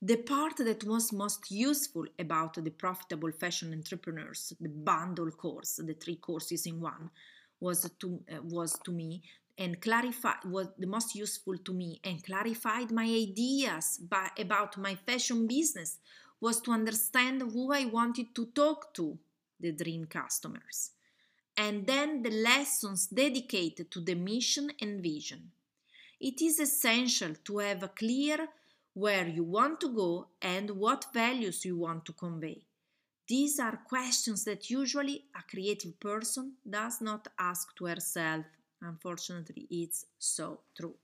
The 0.02 0.16
part 0.16 0.56
that 0.58 0.84
was 0.84 1.12
most 1.12 1.50
useful 1.50 2.06
about 2.18 2.54
the 2.62 2.70
profitable 2.70 3.32
fashion 3.32 3.72
entrepreneurs, 3.72 4.52
the 4.60 4.68
bundle 4.68 5.30
course, 5.30 5.76
the 5.76 5.94
three 5.94 6.16
courses 6.16 6.66
in 6.66 6.80
one, 6.80 7.10
was 7.60 7.90
to, 8.00 8.20
uh, 8.30 8.40
was 8.42 8.78
to 8.84 8.92
me 8.92 9.22
and 9.60 9.78
clarify 9.82 10.36
was 10.46 10.68
the 10.78 10.86
most 10.86 11.14
useful 11.14 11.58
to 11.58 11.74
me 11.74 12.00
and 12.02 12.24
clarified 12.24 12.90
my 12.90 13.04
ideas 13.04 13.98
by, 13.98 14.30
about 14.38 14.78
my 14.78 14.94
fashion 14.94 15.46
business 15.46 15.98
was 16.40 16.62
to 16.62 16.72
understand 16.72 17.42
who 17.42 17.70
I 17.70 17.84
wanted 17.84 18.34
to 18.34 18.46
talk 18.46 18.94
to, 18.94 19.18
the 19.60 19.72
dream 19.72 20.06
customers, 20.06 20.92
and 21.58 21.86
then 21.86 22.22
the 22.22 22.30
lessons 22.30 23.06
dedicated 23.08 23.90
to 23.90 24.00
the 24.00 24.14
mission 24.14 24.70
and 24.80 25.02
vision. 25.02 25.50
It 26.18 26.40
is 26.40 26.58
essential 26.58 27.34
to 27.44 27.58
have 27.58 27.82
a 27.82 27.88
clear 27.88 28.48
where 28.94 29.28
you 29.28 29.44
want 29.44 29.80
to 29.82 29.94
go 29.94 30.28
and 30.40 30.70
what 30.70 31.12
values 31.12 31.66
you 31.66 31.76
want 31.76 32.06
to 32.06 32.14
convey. 32.14 32.64
These 33.28 33.60
are 33.60 33.80
questions 33.86 34.44
that 34.44 34.70
usually 34.70 35.26
a 35.36 35.42
creative 35.42 36.00
person 36.00 36.54
does 36.68 37.02
not 37.02 37.28
ask 37.38 37.76
to 37.76 37.84
herself 37.84 38.46
Unfortunately, 38.82 39.66
it's 39.70 40.06
so 40.18 40.60
true. 40.76 40.94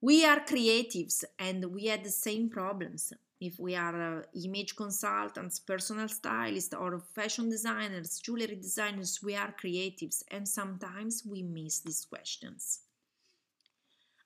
We 0.00 0.24
are 0.24 0.40
creatives 0.40 1.24
and 1.38 1.64
we 1.72 1.86
had 1.86 2.04
the 2.04 2.10
same 2.10 2.50
problems. 2.50 3.12
If 3.40 3.58
we 3.58 3.74
are 3.74 4.18
uh, 4.18 4.22
image 4.44 4.76
consultants, 4.76 5.58
personal 5.58 6.08
stylists, 6.08 6.74
or 6.74 6.98
fashion 6.98 7.48
designers, 7.48 8.18
jewelry 8.18 8.56
designers, 8.56 9.20
we 9.22 9.34
are 9.34 9.52
creatives 9.52 10.22
and 10.30 10.46
sometimes 10.46 11.24
we 11.26 11.42
miss 11.42 11.80
these 11.80 12.04
questions. 12.04 12.80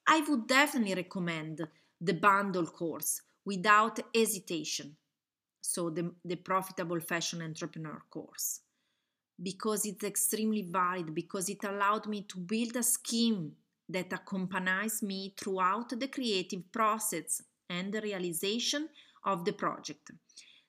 I 0.08 0.20
would 0.28 0.48
definitely 0.48 0.94
recommend 0.94 1.68
the 2.00 2.14
bundle 2.14 2.66
course 2.66 3.22
without 3.44 4.00
hesitation. 4.14 4.96
So, 5.60 5.90
the, 5.90 6.12
the 6.24 6.36
Profitable 6.36 7.00
Fashion 7.00 7.42
Entrepreneur 7.42 8.02
course. 8.10 8.60
Because 9.42 9.86
it's 9.86 10.04
extremely 10.04 10.62
valid, 10.62 11.14
because 11.14 11.48
it 11.48 11.64
allowed 11.64 12.06
me 12.06 12.22
to 12.22 12.38
build 12.38 12.76
a 12.76 12.82
scheme 12.82 13.52
that 13.88 14.12
accompanies 14.12 15.02
me 15.02 15.34
throughout 15.36 15.98
the 15.98 16.08
creative 16.08 16.70
process 16.72 17.42
and 17.70 17.92
the 17.92 18.00
realization 18.00 18.88
of 19.24 19.44
the 19.44 19.52
project. 19.52 20.10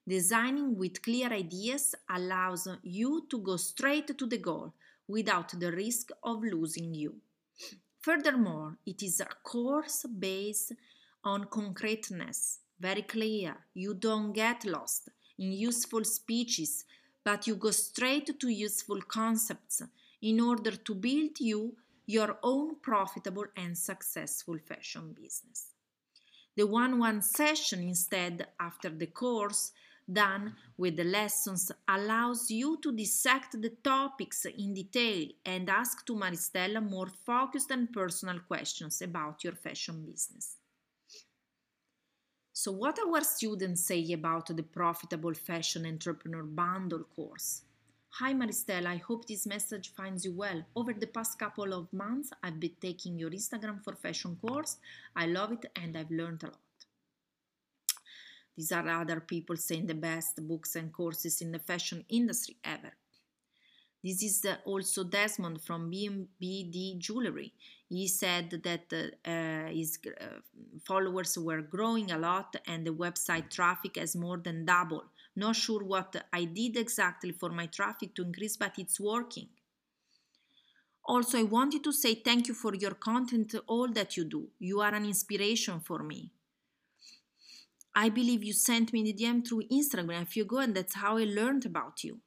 Designing 0.08 0.76
with 0.76 1.02
clear 1.02 1.32
ideas 1.32 1.96
allows 2.10 2.68
you 2.84 3.28
to 3.30 3.40
go 3.40 3.58
straight 3.58 4.18
to 4.18 4.26
the 4.26 4.38
goal 4.38 4.74
without 5.08 5.60
the 5.60 5.72
risk 5.72 6.12
of 6.24 6.44
losing 6.44 6.94
you. 6.94 7.16
Furthermore, 8.02 8.78
it 8.86 9.04
is 9.04 9.20
a 9.20 9.28
course 9.44 10.06
based 10.08 10.74
on 11.24 11.46
concreteness, 11.46 12.60
very 12.80 13.02
clear. 13.02 13.56
You 13.74 13.94
don't 13.94 14.32
get 14.32 14.66
lost 14.66 15.10
in 15.38 15.52
useful 15.52 16.06
speeches, 16.06 16.86
but 17.30 17.46
you 17.46 17.56
go 17.56 17.70
straight 17.70 18.40
to 18.40 18.50
useful 18.50 19.02
concepts 19.04 19.84
in 20.24 20.40
order 20.40 20.72
to 20.88 20.96
build 20.96 21.40
you 21.40 21.76
your 22.08 22.32
own 22.42 22.68
profitable 22.82 23.46
and 23.56 23.78
successful 23.78 24.58
fashion 24.70 25.16
business. 25.22 25.60
The 26.58 26.66
one 26.66 26.98
one 26.98 27.22
session 27.22 27.84
instead 27.84 28.48
after 28.60 28.90
the 28.90 29.12
course 29.22 29.72
done 30.12 30.56
with 30.76 30.96
the 30.98 31.04
lessons 31.04 31.72
allows 31.88 32.50
you 32.50 32.80
to 32.82 32.92
dissect 32.92 33.62
the 33.62 33.74
topics 33.84 34.46
in 34.46 34.74
detail 34.74 35.28
and 35.46 35.70
ask 35.70 36.04
to 36.08 36.16
Maristella 36.16 36.82
more 36.82 37.12
focused 37.30 37.70
and 37.70 37.94
personal 37.94 38.40
questions 38.40 39.04
about 39.04 39.44
your 39.44 39.54
fashion 39.54 40.04
business. 40.04 40.59
So, 42.62 42.74
what 42.74 43.00
our 43.00 43.24
students 43.24 43.86
say 43.86 44.12
about 44.12 44.48
the 44.48 44.64
Profitable 44.64 45.34
Fashion 45.34 45.86
Entrepreneur 45.86 46.44
Bundle 46.44 47.06
course? 47.16 47.62
Hi 48.10 48.34
Maristella, 48.34 48.88
I 48.88 48.98
hope 48.98 49.26
this 49.26 49.46
message 49.48 49.94
finds 49.94 50.26
you 50.26 50.34
well. 50.34 50.66
Over 50.76 50.92
the 50.92 51.08
past 51.08 51.40
couple 51.40 51.74
of 51.74 51.94
months, 51.94 52.32
I've 52.44 52.60
been 52.60 52.76
taking 52.82 53.18
your 53.18 53.30
Instagram 53.30 53.82
for 53.82 53.96
Fashion 53.96 54.38
course. 54.46 54.76
I 55.16 55.28
love 55.28 55.54
it 55.54 55.68
and 55.82 55.96
I've 55.96 56.12
learned 56.12 56.44
a 56.44 56.48
lot. 56.48 56.58
These 58.58 58.74
are 58.74 58.90
other 58.90 59.22
people 59.22 59.56
saying 59.56 59.88
the 59.88 59.94
best 59.96 60.46
books 60.46 60.76
and 60.76 60.92
courses 60.92 61.40
in 61.40 61.54
the 61.54 61.60
fashion 61.60 62.04
industry 62.10 62.58
ever. 62.66 62.92
This 64.04 64.24
is 64.24 64.46
also 64.66 65.04
Desmond 65.04 65.62
from 65.62 65.92
BMBD 65.92 67.00
Jewelry. 67.00 67.54
He 67.90 68.08
said 68.08 68.50
that 68.64 68.94
uh, 68.94 69.72
his 69.74 70.00
uh, 70.08 70.26
followers 70.86 71.38
were 71.38 71.62
growing 71.62 72.12
a 72.12 72.18
lot 72.18 72.56
and 72.68 72.86
the 72.86 72.94
website 72.94 73.50
traffic 73.50 73.98
has 73.98 74.16
more 74.16 74.38
than 74.38 74.64
doubled. 74.64 75.10
Not 75.36 75.56
sure 75.56 75.84
what 75.84 76.16
I 76.32 76.46
did 76.46 76.78
exactly 76.78 77.32
for 77.32 77.50
my 77.50 77.66
traffic 77.66 78.16
to 78.16 78.24
increase, 78.24 78.56
but 78.58 78.78
it's 78.78 79.00
working. 79.00 79.50
Also, 81.06 81.40
I 81.40 81.44
wanted 81.44 81.84
to 81.84 81.92
say 81.92 82.16
thank 82.16 82.48
you 82.48 82.54
for 82.54 82.76
your 82.76 82.94
content, 82.94 83.56
all 83.68 83.92
that 83.94 84.16
you 84.16 84.24
do. 84.24 84.50
You 84.60 84.80
are 84.82 84.94
an 84.94 85.06
inspiration 85.06 85.80
for 85.80 86.04
me. 86.04 86.32
I 87.96 88.10
believe 88.10 88.44
you 88.44 88.54
sent 88.54 88.94
me 88.94 89.04
the 89.04 89.14
DM 89.14 89.46
through 89.46 89.64
Instagram 89.72 90.22
a 90.22 90.26
few 90.26 90.44
ago, 90.44 90.60
and 90.60 90.76
that's 90.76 90.96
how 90.96 91.18
I 91.18 91.24
learned 91.24 91.66
about 91.66 92.04
you. 92.04 92.20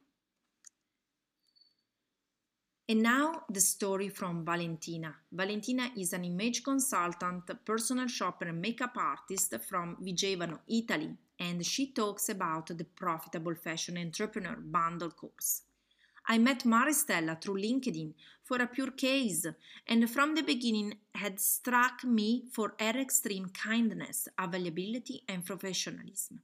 And 2.89 3.03
now 3.03 3.45
the 3.49 3.61
story 3.61 4.09
from 4.09 4.45
Valentina. 4.45 5.15
Valentina 5.31 5.91
is 5.97 6.13
an 6.13 6.25
image 6.25 6.65
consultant, 6.65 7.45
personal 7.65 8.09
shopper, 8.09 8.47
and 8.47 8.61
makeup 8.61 8.97
artist 8.97 9.55
from 9.69 9.97
Vigevano, 10.03 10.59
Italy, 10.69 11.17
and 11.39 11.65
she 11.65 11.93
talks 11.93 12.29
about 12.29 12.67
the 12.77 12.85
Profitable 12.85 13.55
Fashion 13.55 13.97
Entrepreneur 13.97 14.57
Bundle 14.57 15.11
course. 15.11 15.63
I 16.27 16.39
met 16.39 16.65
Maristella 16.65 17.41
through 17.41 17.63
LinkedIn 17.63 18.15
for 18.45 18.61
a 18.61 18.67
pure 18.67 18.91
case, 18.91 19.47
and 19.87 20.11
from 20.11 20.35
the 20.35 20.43
beginning 20.43 20.95
had 21.15 21.41
struck 21.41 22.05
me 22.05 22.45
for 22.53 22.75
her 22.79 23.01
extreme 23.01 23.49
kindness, 23.49 24.29
availability, 24.39 25.23
and 25.29 25.45
professionalism. 25.45 26.41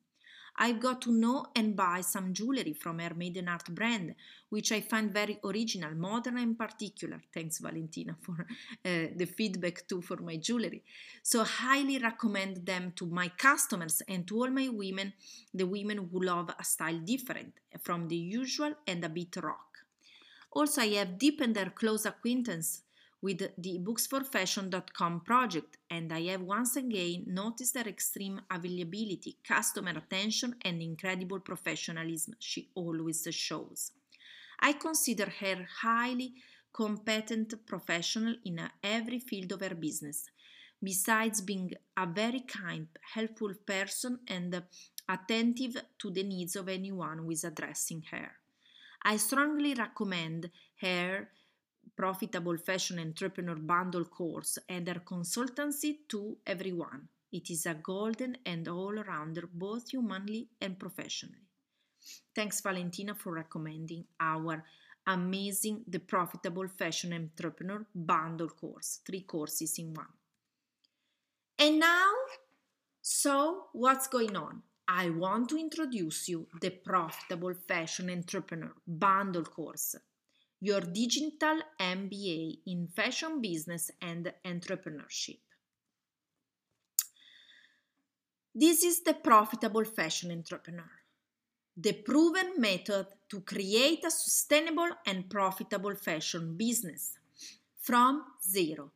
I 0.60 0.72
got 0.72 1.02
to 1.02 1.12
know 1.12 1.46
and 1.54 1.76
buy 1.76 2.00
some 2.00 2.34
jewelry 2.34 2.72
from 2.72 2.98
her 2.98 3.14
Maiden 3.14 3.48
Art 3.48 3.66
brand, 3.72 4.16
which 4.48 4.72
I 4.72 4.80
find 4.80 5.12
very 5.12 5.38
original, 5.44 5.94
modern, 5.94 6.36
and 6.36 6.58
particular. 6.58 7.20
Thanks, 7.32 7.58
Valentina, 7.58 8.16
for 8.20 8.40
uh, 8.40 9.06
the 9.14 9.26
feedback 9.26 9.86
too 9.86 10.02
for 10.02 10.16
my 10.16 10.36
jewelry. 10.36 10.82
So, 11.22 11.44
highly 11.44 11.98
recommend 11.98 12.66
them 12.66 12.92
to 12.96 13.06
my 13.06 13.28
customers 13.28 14.02
and 14.08 14.26
to 14.26 14.36
all 14.36 14.50
my 14.50 14.68
women, 14.68 15.12
the 15.54 15.66
women 15.66 16.08
who 16.10 16.24
love 16.24 16.50
a 16.58 16.64
style 16.64 16.98
different 16.98 17.54
from 17.80 18.08
the 18.08 18.16
usual 18.16 18.74
and 18.86 19.04
a 19.04 19.08
bit 19.08 19.36
rock. 19.36 19.78
Also, 20.50 20.82
I 20.82 20.88
have 20.94 21.18
deepened 21.18 21.54
their 21.54 21.70
close 21.70 22.04
acquaintance 22.04 22.82
with 23.20 23.50
the 23.58 23.78
booksforfashion.com 23.80 25.20
project, 25.22 25.78
and 25.90 26.12
I 26.12 26.22
have 26.26 26.42
once 26.42 26.76
again 26.76 27.24
noticed 27.26 27.76
her 27.76 27.88
extreme 27.88 28.40
availability, 28.50 29.38
customer 29.42 29.90
attention, 29.90 30.54
and 30.62 30.80
incredible 30.80 31.40
professionalism 31.40 32.34
she 32.38 32.70
always 32.74 33.26
shows. 33.30 33.92
I 34.60 34.72
consider 34.74 35.30
her 35.40 35.66
highly 35.82 36.34
competent 36.72 37.66
professional 37.66 38.36
in 38.44 38.60
every 38.82 39.18
field 39.18 39.52
of 39.52 39.62
her 39.62 39.74
business, 39.74 40.30
besides 40.82 41.40
being 41.40 41.72
a 41.96 42.06
very 42.06 42.40
kind, 42.40 42.86
helpful 43.14 43.52
person 43.66 44.20
and 44.28 44.62
attentive 45.08 45.76
to 45.98 46.10
the 46.10 46.22
needs 46.22 46.54
of 46.54 46.68
anyone 46.68 47.18
who 47.18 47.30
is 47.30 47.42
addressing 47.42 48.02
her. 48.12 48.30
I 49.02 49.16
strongly 49.16 49.74
recommend 49.74 50.50
her 50.80 51.28
Profitable 51.96 52.56
Fashion 52.56 52.98
Entrepreneur 52.98 53.56
Bundle 53.56 54.04
course 54.04 54.58
and 54.68 54.88
her 54.88 55.00
consultancy 55.04 55.98
to 56.08 56.36
everyone. 56.46 57.08
It 57.32 57.50
is 57.50 57.66
a 57.66 57.74
golden 57.74 58.38
and 58.46 58.66
all 58.68 58.94
rounder, 58.94 59.48
both 59.52 59.90
humanly 59.90 60.48
and 60.60 60.78
professionally. 60.78 61.46
Thanks, 62.34 62.60
Valentina, 62.60 63.14
for 63.14 63.32
recommending 63.32 64.04
our 64.20 64.64
amazing 65.06 65.84
The 65.88 65.98
Profitable 65.98 66.68
Fashion 66.68 67.12
Entrepreneur 67.12 67.84
Bundle 67.94 68.48
course, 68.48 69.00
three 69.06 69.22
courses 69.22 69.78
in 69.78 69.94
one. 69.94 70.06
And 71.58 71.80
now, 71.80 72.12
so 73.02 73.64
what's 73.72 74.06
going 74.06 74.36
on? 74.36 74.62
I 74.86 75.10
want 75.10 75.50
to 75.50 75.58
introduce 75.58 76.28
you 76.28 76.46
the 76.60 76.70
Profitable 76.70 77.52
Fashion 77.52 78.08
Entrepreneur 78.08 78.72
Bundle 78.86 79.44
course, 79.44 79.94
your 80.60 80.80
digital 80.80 81.60
MBA 81.80 82.58
in 82.66 82.88
fashion 82.88 83.40
business 83.40 83.90
and 84.02 84.32
entrepreneurship. 84.44 85.38
This 88.54 88.82
is 88.82 89.02
the 89.02 89.14
Profitable 89.14 89.84
Fashion 89.84 90.32
Entrepreneur, 90.32 90.90
the 91.76 91.92
proven 91.92 92.54
method 92.58 93.06
to 93.28 93.40
create 93.42 94.04
a 94.04 94.10
sustainable 94.10 94.90
and 95.06 95.30
profitable 95.30 95.94
fashion 95.94 96.56
business 96.56 97.18
from 97.78 98.24
zero, 98.42 98.90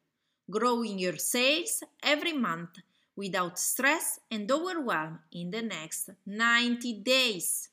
growing 0.51 0.99
your 0.99 1.17
sales 1.17 1.85
every 2.03 2.33
month 2.33 2.79
without 3.15 3.57
stress 3.59 4.19
and 4.31 4.51
overwhelm 4.51 5.21
in 5.31 5.51
the 5.51 5.63
next 5.63 6.11
90 6.27 6.95
days. 6.95 7.69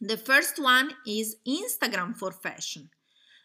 The 0.00 0.16
first 0.16 0.58
one 0.58 0.92
is 1.06 1.36
Instagram 1.46 2.16
for 2.16 2.32
Fashion. 2.32 2.90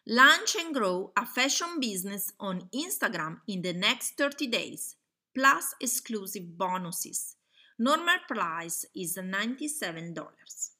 Launch 0.07 0.55
and 0.55 0.74
grow 0.74 1.11
a 1.18 1.26
fashion 1.26 1.80
business 1.80 2.32
on 2.39 2.70
Instagram 2.76 3.39
in 3.47 3.63
the 3.63 3.74
next 3.74 4.18
30 4.18 4.47
days, 4.47 4.95
plus 5.34 5.74
exclusive 5.82 6.57
bonuses. 6.57 7.34
Normal 7.78 8.19
price 8.28 8.86
is 8.95 9.17
$97. 9.17 10.71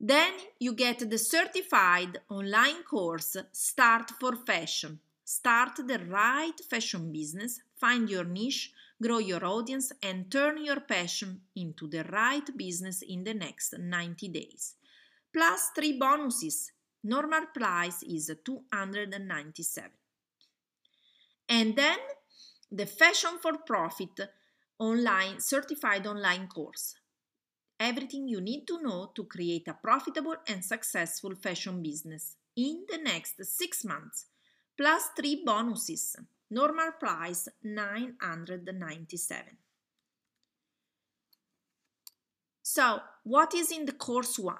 Then 0.00 0.32
you 0.58 0.72
get 0.72 1.10
the 1.10 1.18
certified 1.18 2.18
online 2.30 2.82
course 2.84 3.36
Start 3.52 4.10
for 4.18 4.34
Fashion. 4.36 4.98
Start 5.24 5.76
the 5.86 5.98
right 6.10 6.58
fashion 6.68 7.10
business, 7.12 7.60
find 7.76 8.10
your 8.10 8.24
niche, 8.24 8.72
grow 9.02 9.18
your 9.18 9.44
audience, 9.44 9.92
and 10.02 10.30
turn 10.30 10.62
your 10.62 10.80
passion 10.80 11.40
into 11.56 11.86
the 11.86 12.04
right 12.04 12.44
business 12.56 13.02
in 13.02 13.24
the 13.24 13.34
next 13.34 13.74
90 13.78 14.28
days. 14.28 14.74
Plus 15.32 15.70
three 15.74 15.98
bonuses. 15.98 16.72
Normal 17.02 17.46
price 17.54 18.02
is 18.02 18.30
297. 18.44 19.90
And 21.48 21.76
then 21.76 21.98
the 22.72 22.86
Fashion 22.86 23.38
for 23.40 23.58
Profit 23.58 24.18
online 24.78 25.40
certified 25.40 26.06
online 26.06 26.48
course. 26.48 26.94
Everything 27.78 28.28
you 28.28 28.40
need 28.40 28.66
to 28.66 28.82
know 28.82 29.10
to 29.14 29.24
create 29.24 29.68
a 29.68 29.74
profitable 29.74 30.36
and 30.48 30.64
successful 30.64 31.34
fashion 31.34 31.82
business 31.82 32.36
in 32.56 32.84
the 32.88 32.98
next 32.98 33.44
six 33.44 33.84
months, 33.84 34.26
plus 34.76 35.08
three 35.16 35.42
bonuses 35.44 36.16
normal 36.50 36.92
price 36.92 37.48
997. 37.62 39.42
So, 42.62 43.00
what 43.24 43.54
is 43.54 43.70
in 43.70 43.86
the 43.86 43.92
course 43.92 44.38
1? 44.38 44.56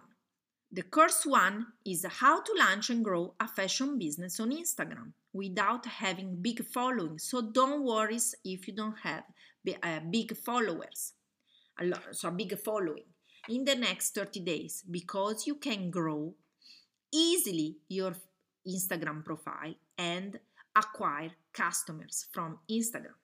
The 0.73 0.83
course 0.83 1.25
1 1.25 1.67
is 1.87 2.05
how 2.05 2.43
to 2.43 2.53
launch 2.59 2.91
and 2.91 3.05
grow 3.05 3.35
a 3.39 3.47
fashion 3.47 3.97
business 3.97 4.41
on 4.41 4.51
Instagram 4.51 5.13
without 5.33 5.87
having 5.87 6.43
big 6.43 6.67
following. 6.67 7.19
So 7.19 7.43
don't 7.43 7.85
worry 7.85 8.19
if 8.45 8.67
you 8.67 8.75
don't 8.75 8.99
have 9.05 9.25
Uh, 9.83 10.01
big 10.11 10.37
followers, 10.37 11.15
so 12.13 12.29
a 12.29 12.31
big 12.31 12.59
following 12.59 13.05
in 13.49 13.65
the 13.65 13.75
next 13.75 14.15
30 14.15 14.41
days 14.41 14.85
because 14.91 15.47
you 15.47 15.55
can 15.57 15.91
grow 15.91 16.35
easily 17.13 17.79
your 17.89 18.15
Instagram 18.69 19.25
profile 19.25 19.75
and 19.97 20.39
acquire 20.77 21.31
customers 21.53 22.27
from 22.33 22.59
Instagram. 22.71 23.17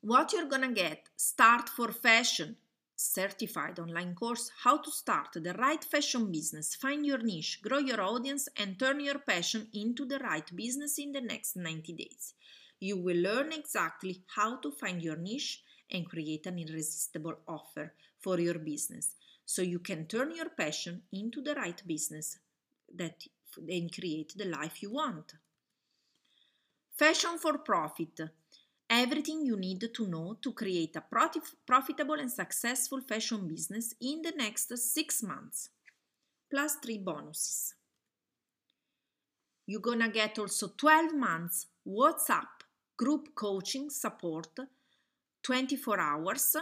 What 0.00 0.32
you're 0.32 0.48
gonna 0.48 0.72
get 0.72 1.08
Start 1.16 1.68
for 1.68 1.92
Fashion 1.92 2.56
certified 2.96 3.78
online 3.78 4.14
course 4.14 4.50
How 4.62 4.76
to 4.76 4.90
Start 4.90 5.28
the 5.34 5.54
Right 5.54 5.82
Fashion 5.82 6.30
Business, 6.30 6.74
Find 6.74 7.06
Your 7.06 7.18
Niche, 7.18 7.60
Grow 7.62 7.78
Your 7.78 8.00
Audience, 8.00 8.48
and 8.56 8.78
Turn 8.78 9.00
Your 9.00 9.18
Passion 9.18 9.68
into 9.72 10.04
the 10.04 10.18
Right 10.18 10.54
Business 10.54 10.98
in 10.98 11.12
the 11.12 11.20
next 11.20 11.56
90 11.56 11.92
days. 11.94 12.34
You 12.80 12.96
will 12.96 13.18
learn 13.18 13.52
exactly 13.52 14.22
how 14.34 14.56
to 14.56 14.70
find 14.70 15.02
your 15.02 15.16
niche 15.16 15.62
and 15.90 16.08
create 16.08 16.46
an 16.46 16.58
irresistible 16.58 17.38
offer 17.46 17.92
for 18.18 18.40
your 18.40 18.58
business 18.58 19.14
so 19.44 19.62
you 19.62 19.80
can 19.80 20.06
turn 20.06 20.34
your 20.34 20.48
passion 20.48 21.02
into 21.12 21.42
the 21.42 21.54
right 21.54 21.82
business 21.86 22.38
that 22.94 23.26
and 23.68 23.92
create 23.92 24.32
the 24.36 24.44
life 24.46 24.82
you 24.82 24.92
want. 24.92 25.34
Fashion 26.96 27.38
for 27.38 27.58
profit. 27.58 28.20
Everything 28.88 29.44
you 29.44 29.56
need 29.56 29.88
to 29.92 30.06
know 30.06 30.36
to 30.40 30.52
create 30.52 30.96
a 30.96 31.04
profitable 31.66 32.14
and 32.14 32.30
successful 32.30 33.00
fashion 33.00 33.46
business 33.46 33.94
in 34.00 34.22
the 34.22 34.32
next 34.36 34.76
six 34.78 35.22
months, 35.22 35.70
plus 36.50 36.76
three 36.76 36.98
bonuses. 36.98 37.74
You're 39.66 39.80
gonna 39.80 40.08
get 40.08 40.38
also 40.38 40.68
12 40.76 41.14
months 41.14 41.66
WhatsApp 41.86 42.59
group 43.00 43.34
coaching 43.34 43.88
support 43.88 44.60
24 45.42 45.98
hours. 45.98 46.54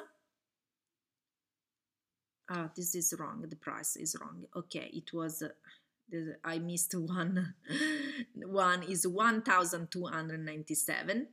Ah, 2.48 2.70
this 2.76 2.94
is 2.94 3.12
wrong. 3.18 3.44
The 3.48 3.56
price 3.56 3.96
is 3.96 4.14
wrong. 4.20 4.44
Okay, 4.54 4.88
it 4.92 5.12
was. 5.12 5.42
Uh, 5.42 5.48
I 6.44 6.60
missed 6.60 6.94
one. 6.98 7.54
one 8.34 8.84
is 8.84 9.04
1,297 9.06 11.26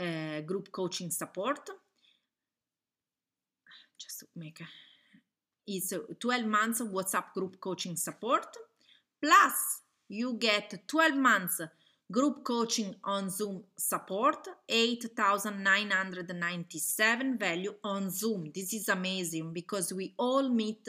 uh, 0.00 0.40
group 0.40 0.72
coaching 0.72 1.10
support. 1.10 1.68
Just 3.98 4.20
to 4.20 4.26
make 4.36 4.60
a, 4.60 4.66
it's 5.66 5.92
12 6.18 6.46
months 6.46 6.80
of 6.80 6.88
WhatsApp 6.88 7.34
group 7.34 7.60
coaching 7.60 7.96
support. 7.96 8.56
Plus, 9.22 9.82
you 10.08 10.32
get 10.38 10.88
12 10.88 11.14
months 11.14 11.60
group 12.10 12.42
coaching 12.42 12.94
on 13.04 13.28
Zoom 13.28 13.64
support, 13.76 14.48
8,997 14.68 17.38
value 17.38 17.74
on 17.84 18.08
Zoom. 18.10 18.50
This 18.54 18.72
is 18.72 18.88
amazing 18.88 19.52
because 19.52 19.92
we 19.92 20.14
all 20.18 20.48
meet 20.48 20.88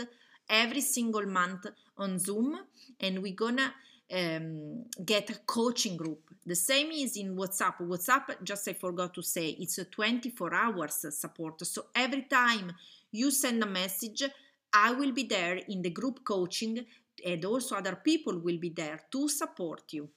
every 0.50 0.80
single 0.82 1.26
month 1.26 1.66
on 1.98 2.20
Zoom 2.20 2.58
and 3.00 3.22
we're 3.22 3.36
gonna 3.36 3.74
um, 4.12 4.86
get 5.06 5.30
a 5.30 5.38
coaching 5.46 5.96
group. 5.98 6.22
The 6.46 6.56
same 6.56 6.92
is 6.92 7.18
in 7.18 7.36
WhatsApp. 7.36 7.80
WhatsApp, 7.82 8.42
just 8.44 8.70
I 8.70 8.74
forgot 8.74 9.14
to 9.16 9.22
say, 9.22 9.50
it's 9.60 9.78
a 9.78 9.86
24 9.86 10.54
hours 10.54 11.06
support. 11.18 11.66
So 11.66 11.88
every 11.94 12.24
time 12.24 12.72
you 13.12 13.30
send 13.30 13.62
a 13.62 13.68
message, 13.68 14.24
I 14.74 14.94
will 14.94 15.12
be 15.12 15.24
there 15.24 15.58
in 15.58 15.82
the 15.82 15.90
group 15.90 16.24
coaching 16.24 16.86
and 17.26 17.44
also 17.44 17.76
other 17.76 17.98
people 17.98 18.40
will 18.40 18.58
be 18.58 18.70
there 18.70 19.02
to 19.12 19.28
support 19.28 19.84
you. 19.92 20.10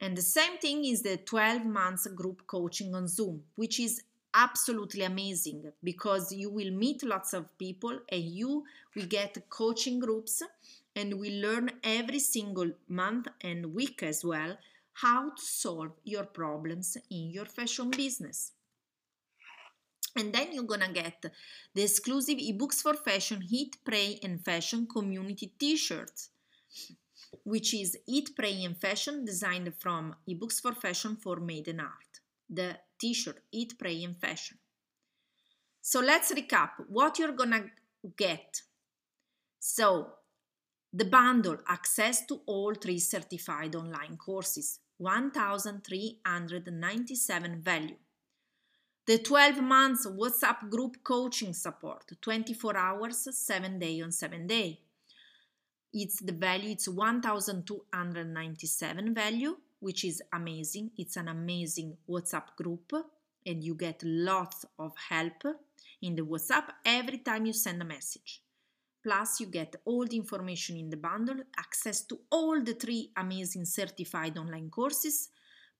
And 0.00 0.16
the 0.16 0.22
same 0.22 0.58
thing 0.58 0.84
is 0.84 1.02
the 1.02 1.16
12 1.16 1.64
months 1.64 2.06
group 2.06 2.46
coaching 2.46 2.94
on 2.94 3.08
Zoom, 3.08 3.42
which 3.56 3.80
is 3.80 4.02
absolutely 4.34 5.02
amazing 5.02 5.72
because 5.82 6.32
you 6.32 6.50
will 6.50 6.70
meet 6.70 7.02
lots 7.02 7.32
of 7.32 7.56
people 7.58 7.98
and 8.10 8.22
you 8.22 8.64
will 8.94 9.06
get 9.06 9.36
coaching 9.48 9.98
groups 9.98 10.42
and 10.94 11.18
we 11.18 11.40
learn 11.40 11.70
every 11.82 12.18
single 12.18 12.70
month 12.88 13.28
and 13.40 13.74
week 13.74 14.02
as 14.02 14.24
well 14.24 14.56
how 14.92 15.30
to 15.30 15.42
solve 15.42 15.92
your 16.04 16.24
problems 16.24 16.96
in 17.10 17.30
your 17.30 17.44
fashion 17.44 17.90
business. 17.90 18.52
And 20.16 20.32
then 20.32 20.52
you're 20.52 20.64
gonna 20.64 20.92
get 20.92 21.24
the 21.74 21.82
exclusive 21.82 22.38
ebooks 22.38 22.82
for 22.82 22.94
fashion, 22.94 23.44
Eat, 23.48 23.76
Pray, 23.84 24.18
and 24.22 24.44
Fashion 24.44 24.86
community 24.86 25.52
t 25.58 25.76
shirts, 25.76 26.30
which 27.44 27.74
is 27.74 27.96
Eat, 28.06 28.30
Pray, 28.36 28.64
and 28.64 28.76
Fashion 28.76 29.24
designed 29.24 29.74
from 29.74 30.14
ebooks 30.28 30.60
for 30.60 30.72
fashion 30.72 31.16
for 31.16 31.36
Maiden 31.36 31.80
Art. 31.80 32.20
The 32.48 32.78
t 32.98 33.14
shirt 33.14 33.40
Eat, 33.52 33.78
Pray, 33.78 34.02
and 34.04 34.18
Fashion. 34.18 34.58
So 35.80 36.00
let's 36.00 36.32
recap 36.32 36.70
what 36.88 37.18
you're 37.18 37.32
gonna 37.32 37.64
get. 38.16 38.62
So 39.58 40.14
the 40.92 41.04
bundle 41.04 41.58
access 41.66 42.24
to 42.26 42.40
all 42.46 42.74
three 42.74 42.98
certified 42.98 43.76
online 43.76 44.16
courses, 44.16 44.80
1397 44.98 47.62
value. 47.62 47.96
The 49.06 49.18
12 49.18 49.62
months 49.62 50.06
WhatsApp 50.06 50.68
group 50.68 51.02
coaching 51.02 51.54
support, 51.54 52.12
24 52.20 52.76
hours, 52.76 53.26
7 53.30 53.78
day 53.78 54.02
on 54.02 54.12
7 54.12 54.46
day. 54.46 54.82
It's 55.92 56.20
the 56.20 56.32
value, 56.32 56.72
it's 56.72 56.88
1297 56.88 59.14
value, 59.14 59.56
which 59.80 60.04
is 60.04 60.22
amazing. 60.32 60.90
It's 60.98 61.16
an 61.16 61.28
amazing 61.28 61.96
WhatsApp 62.08 62.54
group 62.56 62.92
and 63.46 63.64
you 63.64 63.74
get 63.74 64.02
lots 64.04 64.66
of 64.78 64.92
help 65.08 65.42
in 66.02 66.14
the 66.14 66.22
WhatsApp 66.22 66.64
every 66.84 67.18
time 67.18 67.46
you 67.46 67.52
send 67.52 67.80
a 67.80 67.84
message. 67.84 68.42
Plus, 69.02 69.40
you 69.40 69.46
get 69.46 69.76
all 69.84 70.06
the 70.06 70.16
information 70.16 70.76
in 70.76 70.90
the 70.90 70.96
bundle, 70.96 71.36
access 71.56 72.02
to 72.02 72.18
all 72.30 72.62
the 72.62 72.74
three 72.74 73.10
amazing 73.16 73.64
certified 73.64 74.36
online 74.36 74.68
courses. 74.68 75.30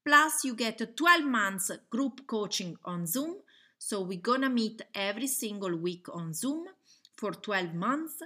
Plus, 0.04 0.44
you 0.44 0.54
get 0.54 0.96
12 0.96 1.24
months 1.24 1.70
group 1.90 2.26
coaching 2.26 2.76
on 2.84 3.06
Zoom. 3.06 3.36
So, 3.76 4.02
we're 4.02 4.20
gonna 4.20 4.48
meet 4.48 4.82
every 4.94 5.26
single 5.26 5.76
week 5.76 6.06
on 6.10 6.32
Zoom 6.32 6.66
for 7.16 7.32
12 7.32 7.74
months, 7.74 8.22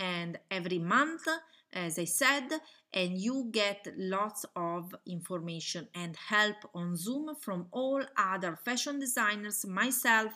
and 0.00 0.38
every 0.50 0.78
month, 0.78 1.28
as 1.72 1.98
I 1.98 2.06
said, 2.06 2.48
and 2.92 3.18
you 3.18 3.48
get 3.52 3.86
lots 3.96 4.44
of 4.56 4.92
information 5.06 5.86
and 5.94 6.16
help 6.16 6.56
on 6.74 6.96
Zoom 6.96 7.36
from 7.36 7.68
all 7.70 8.02
other 8.16 8.56
fashion 8.56 8.98
designers, 8.98 9.64
myself, 9.66 10.32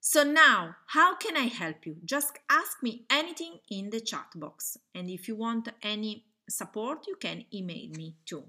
So 0.00 0.22
now, 0.22 0.76
how 0.86 1.16
can 1.16 1.36
I 1.36 1.48
help 1.62 1.86
you? 1.86 1.96
Just 2.04 2.38
ask 2.48 2.80
me 2.84 3.04
anything 3.10 3.58
in 3.68 3.90
the 3.90 4.00
chat 4.00 4.28
box. 4.36 4.78
And 4.94 5.10
if 5.10 5.26
you 5.26 5.34
want 5.34 5.70
any 5.82 6.26
support, 6.48 7.08
you 7.08 7.16
can 7.16 7.46
email 7.52 7.88
me 7.96 8.14
too. 8.24 8.44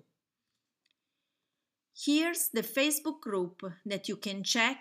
Here's 2.06 2.50
the 2.50 2.62
Facebook 2.62 3.22
group 3.22 3.64
that 3.84 4.08
you 4.08 4.18
can 4.18 4.44
check 4.44 4.78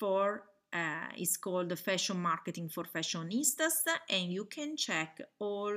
for. 0.00 0.42
Uh, 0.72 1.08
it's 1.16 1.36
called 1.36 1.78
Fashion 1.78 2.18
Marketing 2.20 2.68
for 2.68 2.84
Fashionistas, 2.84 3.84
and 4.08 4.32
you 4.32 4.44
can 4.46 4.76
check 4.76 5.20
all 5.38 5.76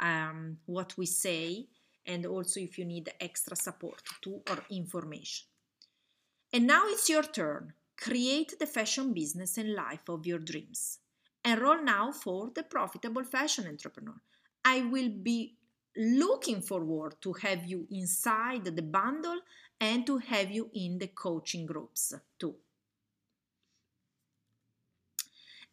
um, 0.00 0.56
what 0.66 0.96
we 0.96 1.06
say 1.06 1.66
and 2.06 2.26
also 2.26 2.60
if 2.60 2.78
you 2.78 2.84
need 2.84 3.12
extra 3.20 3.56
support 3.56 4.02
to 4.22 4.40
or 4.50 4.58
information. 4.70 5.46
And 6.52 6.66
now 6.66 6.84
it's 6.86 7.08
your 7.08 7.22
turn. 7.22 7.74
Create 7.96 8.58
the 8.58 8.66
fashion 8.66 9.12
business 9.12 9.58
and 9.58 9.74
life 9.74 10.08
of 10.08 10.26
your 10.26 10.38
dreams. 10.38 10.98
Enroll 11.44 11.82
now 11.82 12.12
for 12.12 12.50
the 12.54 12.62
profitable 12.62 13.24
fashion 13.24 13.66
entrepreneur. 13.66 14.20
I 14.64 14.82
will 14.82 15.10
be 15.10 15.54
looking 15.96 16.62
forward 16.62 17.16
to 17.20 17.32
have 17.34 17.64
you 17.66 17.86
inside 17.90 18.64
the 18.64 18.82
bundle 18.82 19.40
and 19.80 20.06
to 20.06 20.18
have 20.18 20.50
you 20.50 20.70
in 20.74 20.98
the 20.98 21.08
coaching 21.08 21.66
groups 21.66 22.14
too. 22.38 22.54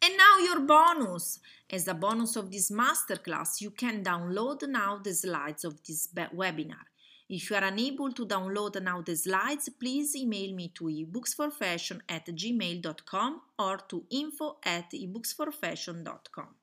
And 0.02 0.16
now 0.16 0.38
your 0.38 0.60
bonus. 0.60 1.40
As 1.70 1.88
a 1.88 1.94
bonus 1.94 2.36
of 2.36 2.50
this 2.50 2.70
masterclass, 2.70 3.60
you 3.60 3.70
can 3.70 4.02
download 4.02 4.66
now 4.68 5.00
the 5.02 5.12
slides 5.12 5.64
of 5.64 5.82
this 5.82 6.08
webinar. 6.14 6.86
If 7.28 7.50
you 7.50 7.56
are 7.56 7.64
unable 7.64 8.10
to 8.12 8.24
download 8.24 8.80
now 8.82 9.02
the 9.02 9.14
slides, 9.14 9.68
please 9.68 10.16
email 10.16 10.54
me 10.54 10.72
to 10.76 10.84
ebooksforfashion 10.84 12.00
at 12.08 12.26
gmail.com 12.26 13.40
or 13.58 13.76
to 13.88 14.04
info 14.10 14.56
at 14.64 14.90
ebooksforfashion.com. 14.92 16.54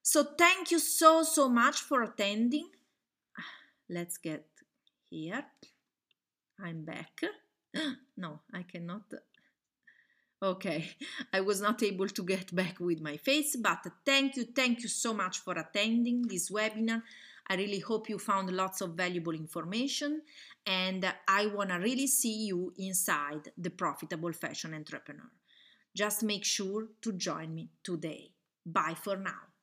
So 0.00 0.24
thank 0.38 0.70
you 0.70 0.78
so, 0.78 1.22
so 1.22 1.50
much 1.50 1.80
for 1.80 2.02
attending. 2.02 2.70
Let's 3.90 4.16
get 4.16 4.46
here. 5.10 5.44
I'm 6.62 6.84
back. 6.84 7.20
No, 8.16 8.42
I 8.52 8.62
cannot 8.62 9.12
Okay, 10.42 10.90
I 11.32 11.40
was 11.40 11.60
not 11.62 11.82
able 11.82 12.08
to 12.08 12.22
get 12.22 12.54
back 12.54 12.78
with 12.78 13.00
my 13.00 13.16
face, 13.16 13.56
but 13.56 13.86
thank 14.04 14.36
you, 14.36 14.44
thank 14.44 14.82
you 14.82 14.88
so 14.88 15.14
much 15.14 15.38
for 15.38 15.54
attending 15.54 16.22
this 16.22 16.50
webinar. 16.50 17.02
I 17.48 17.56
really 17.56 17.78
hope 17.78 18.08
you 18.08 18.18
found 18.18 18.50
lots 18.50 18.80
of 18.80 18.94
valuable 18.94 19.32
information 19.32 20.22
and 20.66 21.12
I 21.28 21.46
want 21.46 21.70
to 21.70 21.76
really 21.76 22.06
see 22.06 22.46
you 22.46 22.72
inside 22.78 23.52
the 23.56 23.70
profitable 23.70 24.32
fashion 24.32 24.74
entrepreneur. 24.74 25.30
Just 25.94 26.22
make 26.22 26.44
sure 26.44 26.88
to 27.02 27.12
join 27.12 27.54
me 27.54 27.70
today. 27.82 28.32
Bye 28.66 28.96
for 29.00 29.16
now. 29.16 29.53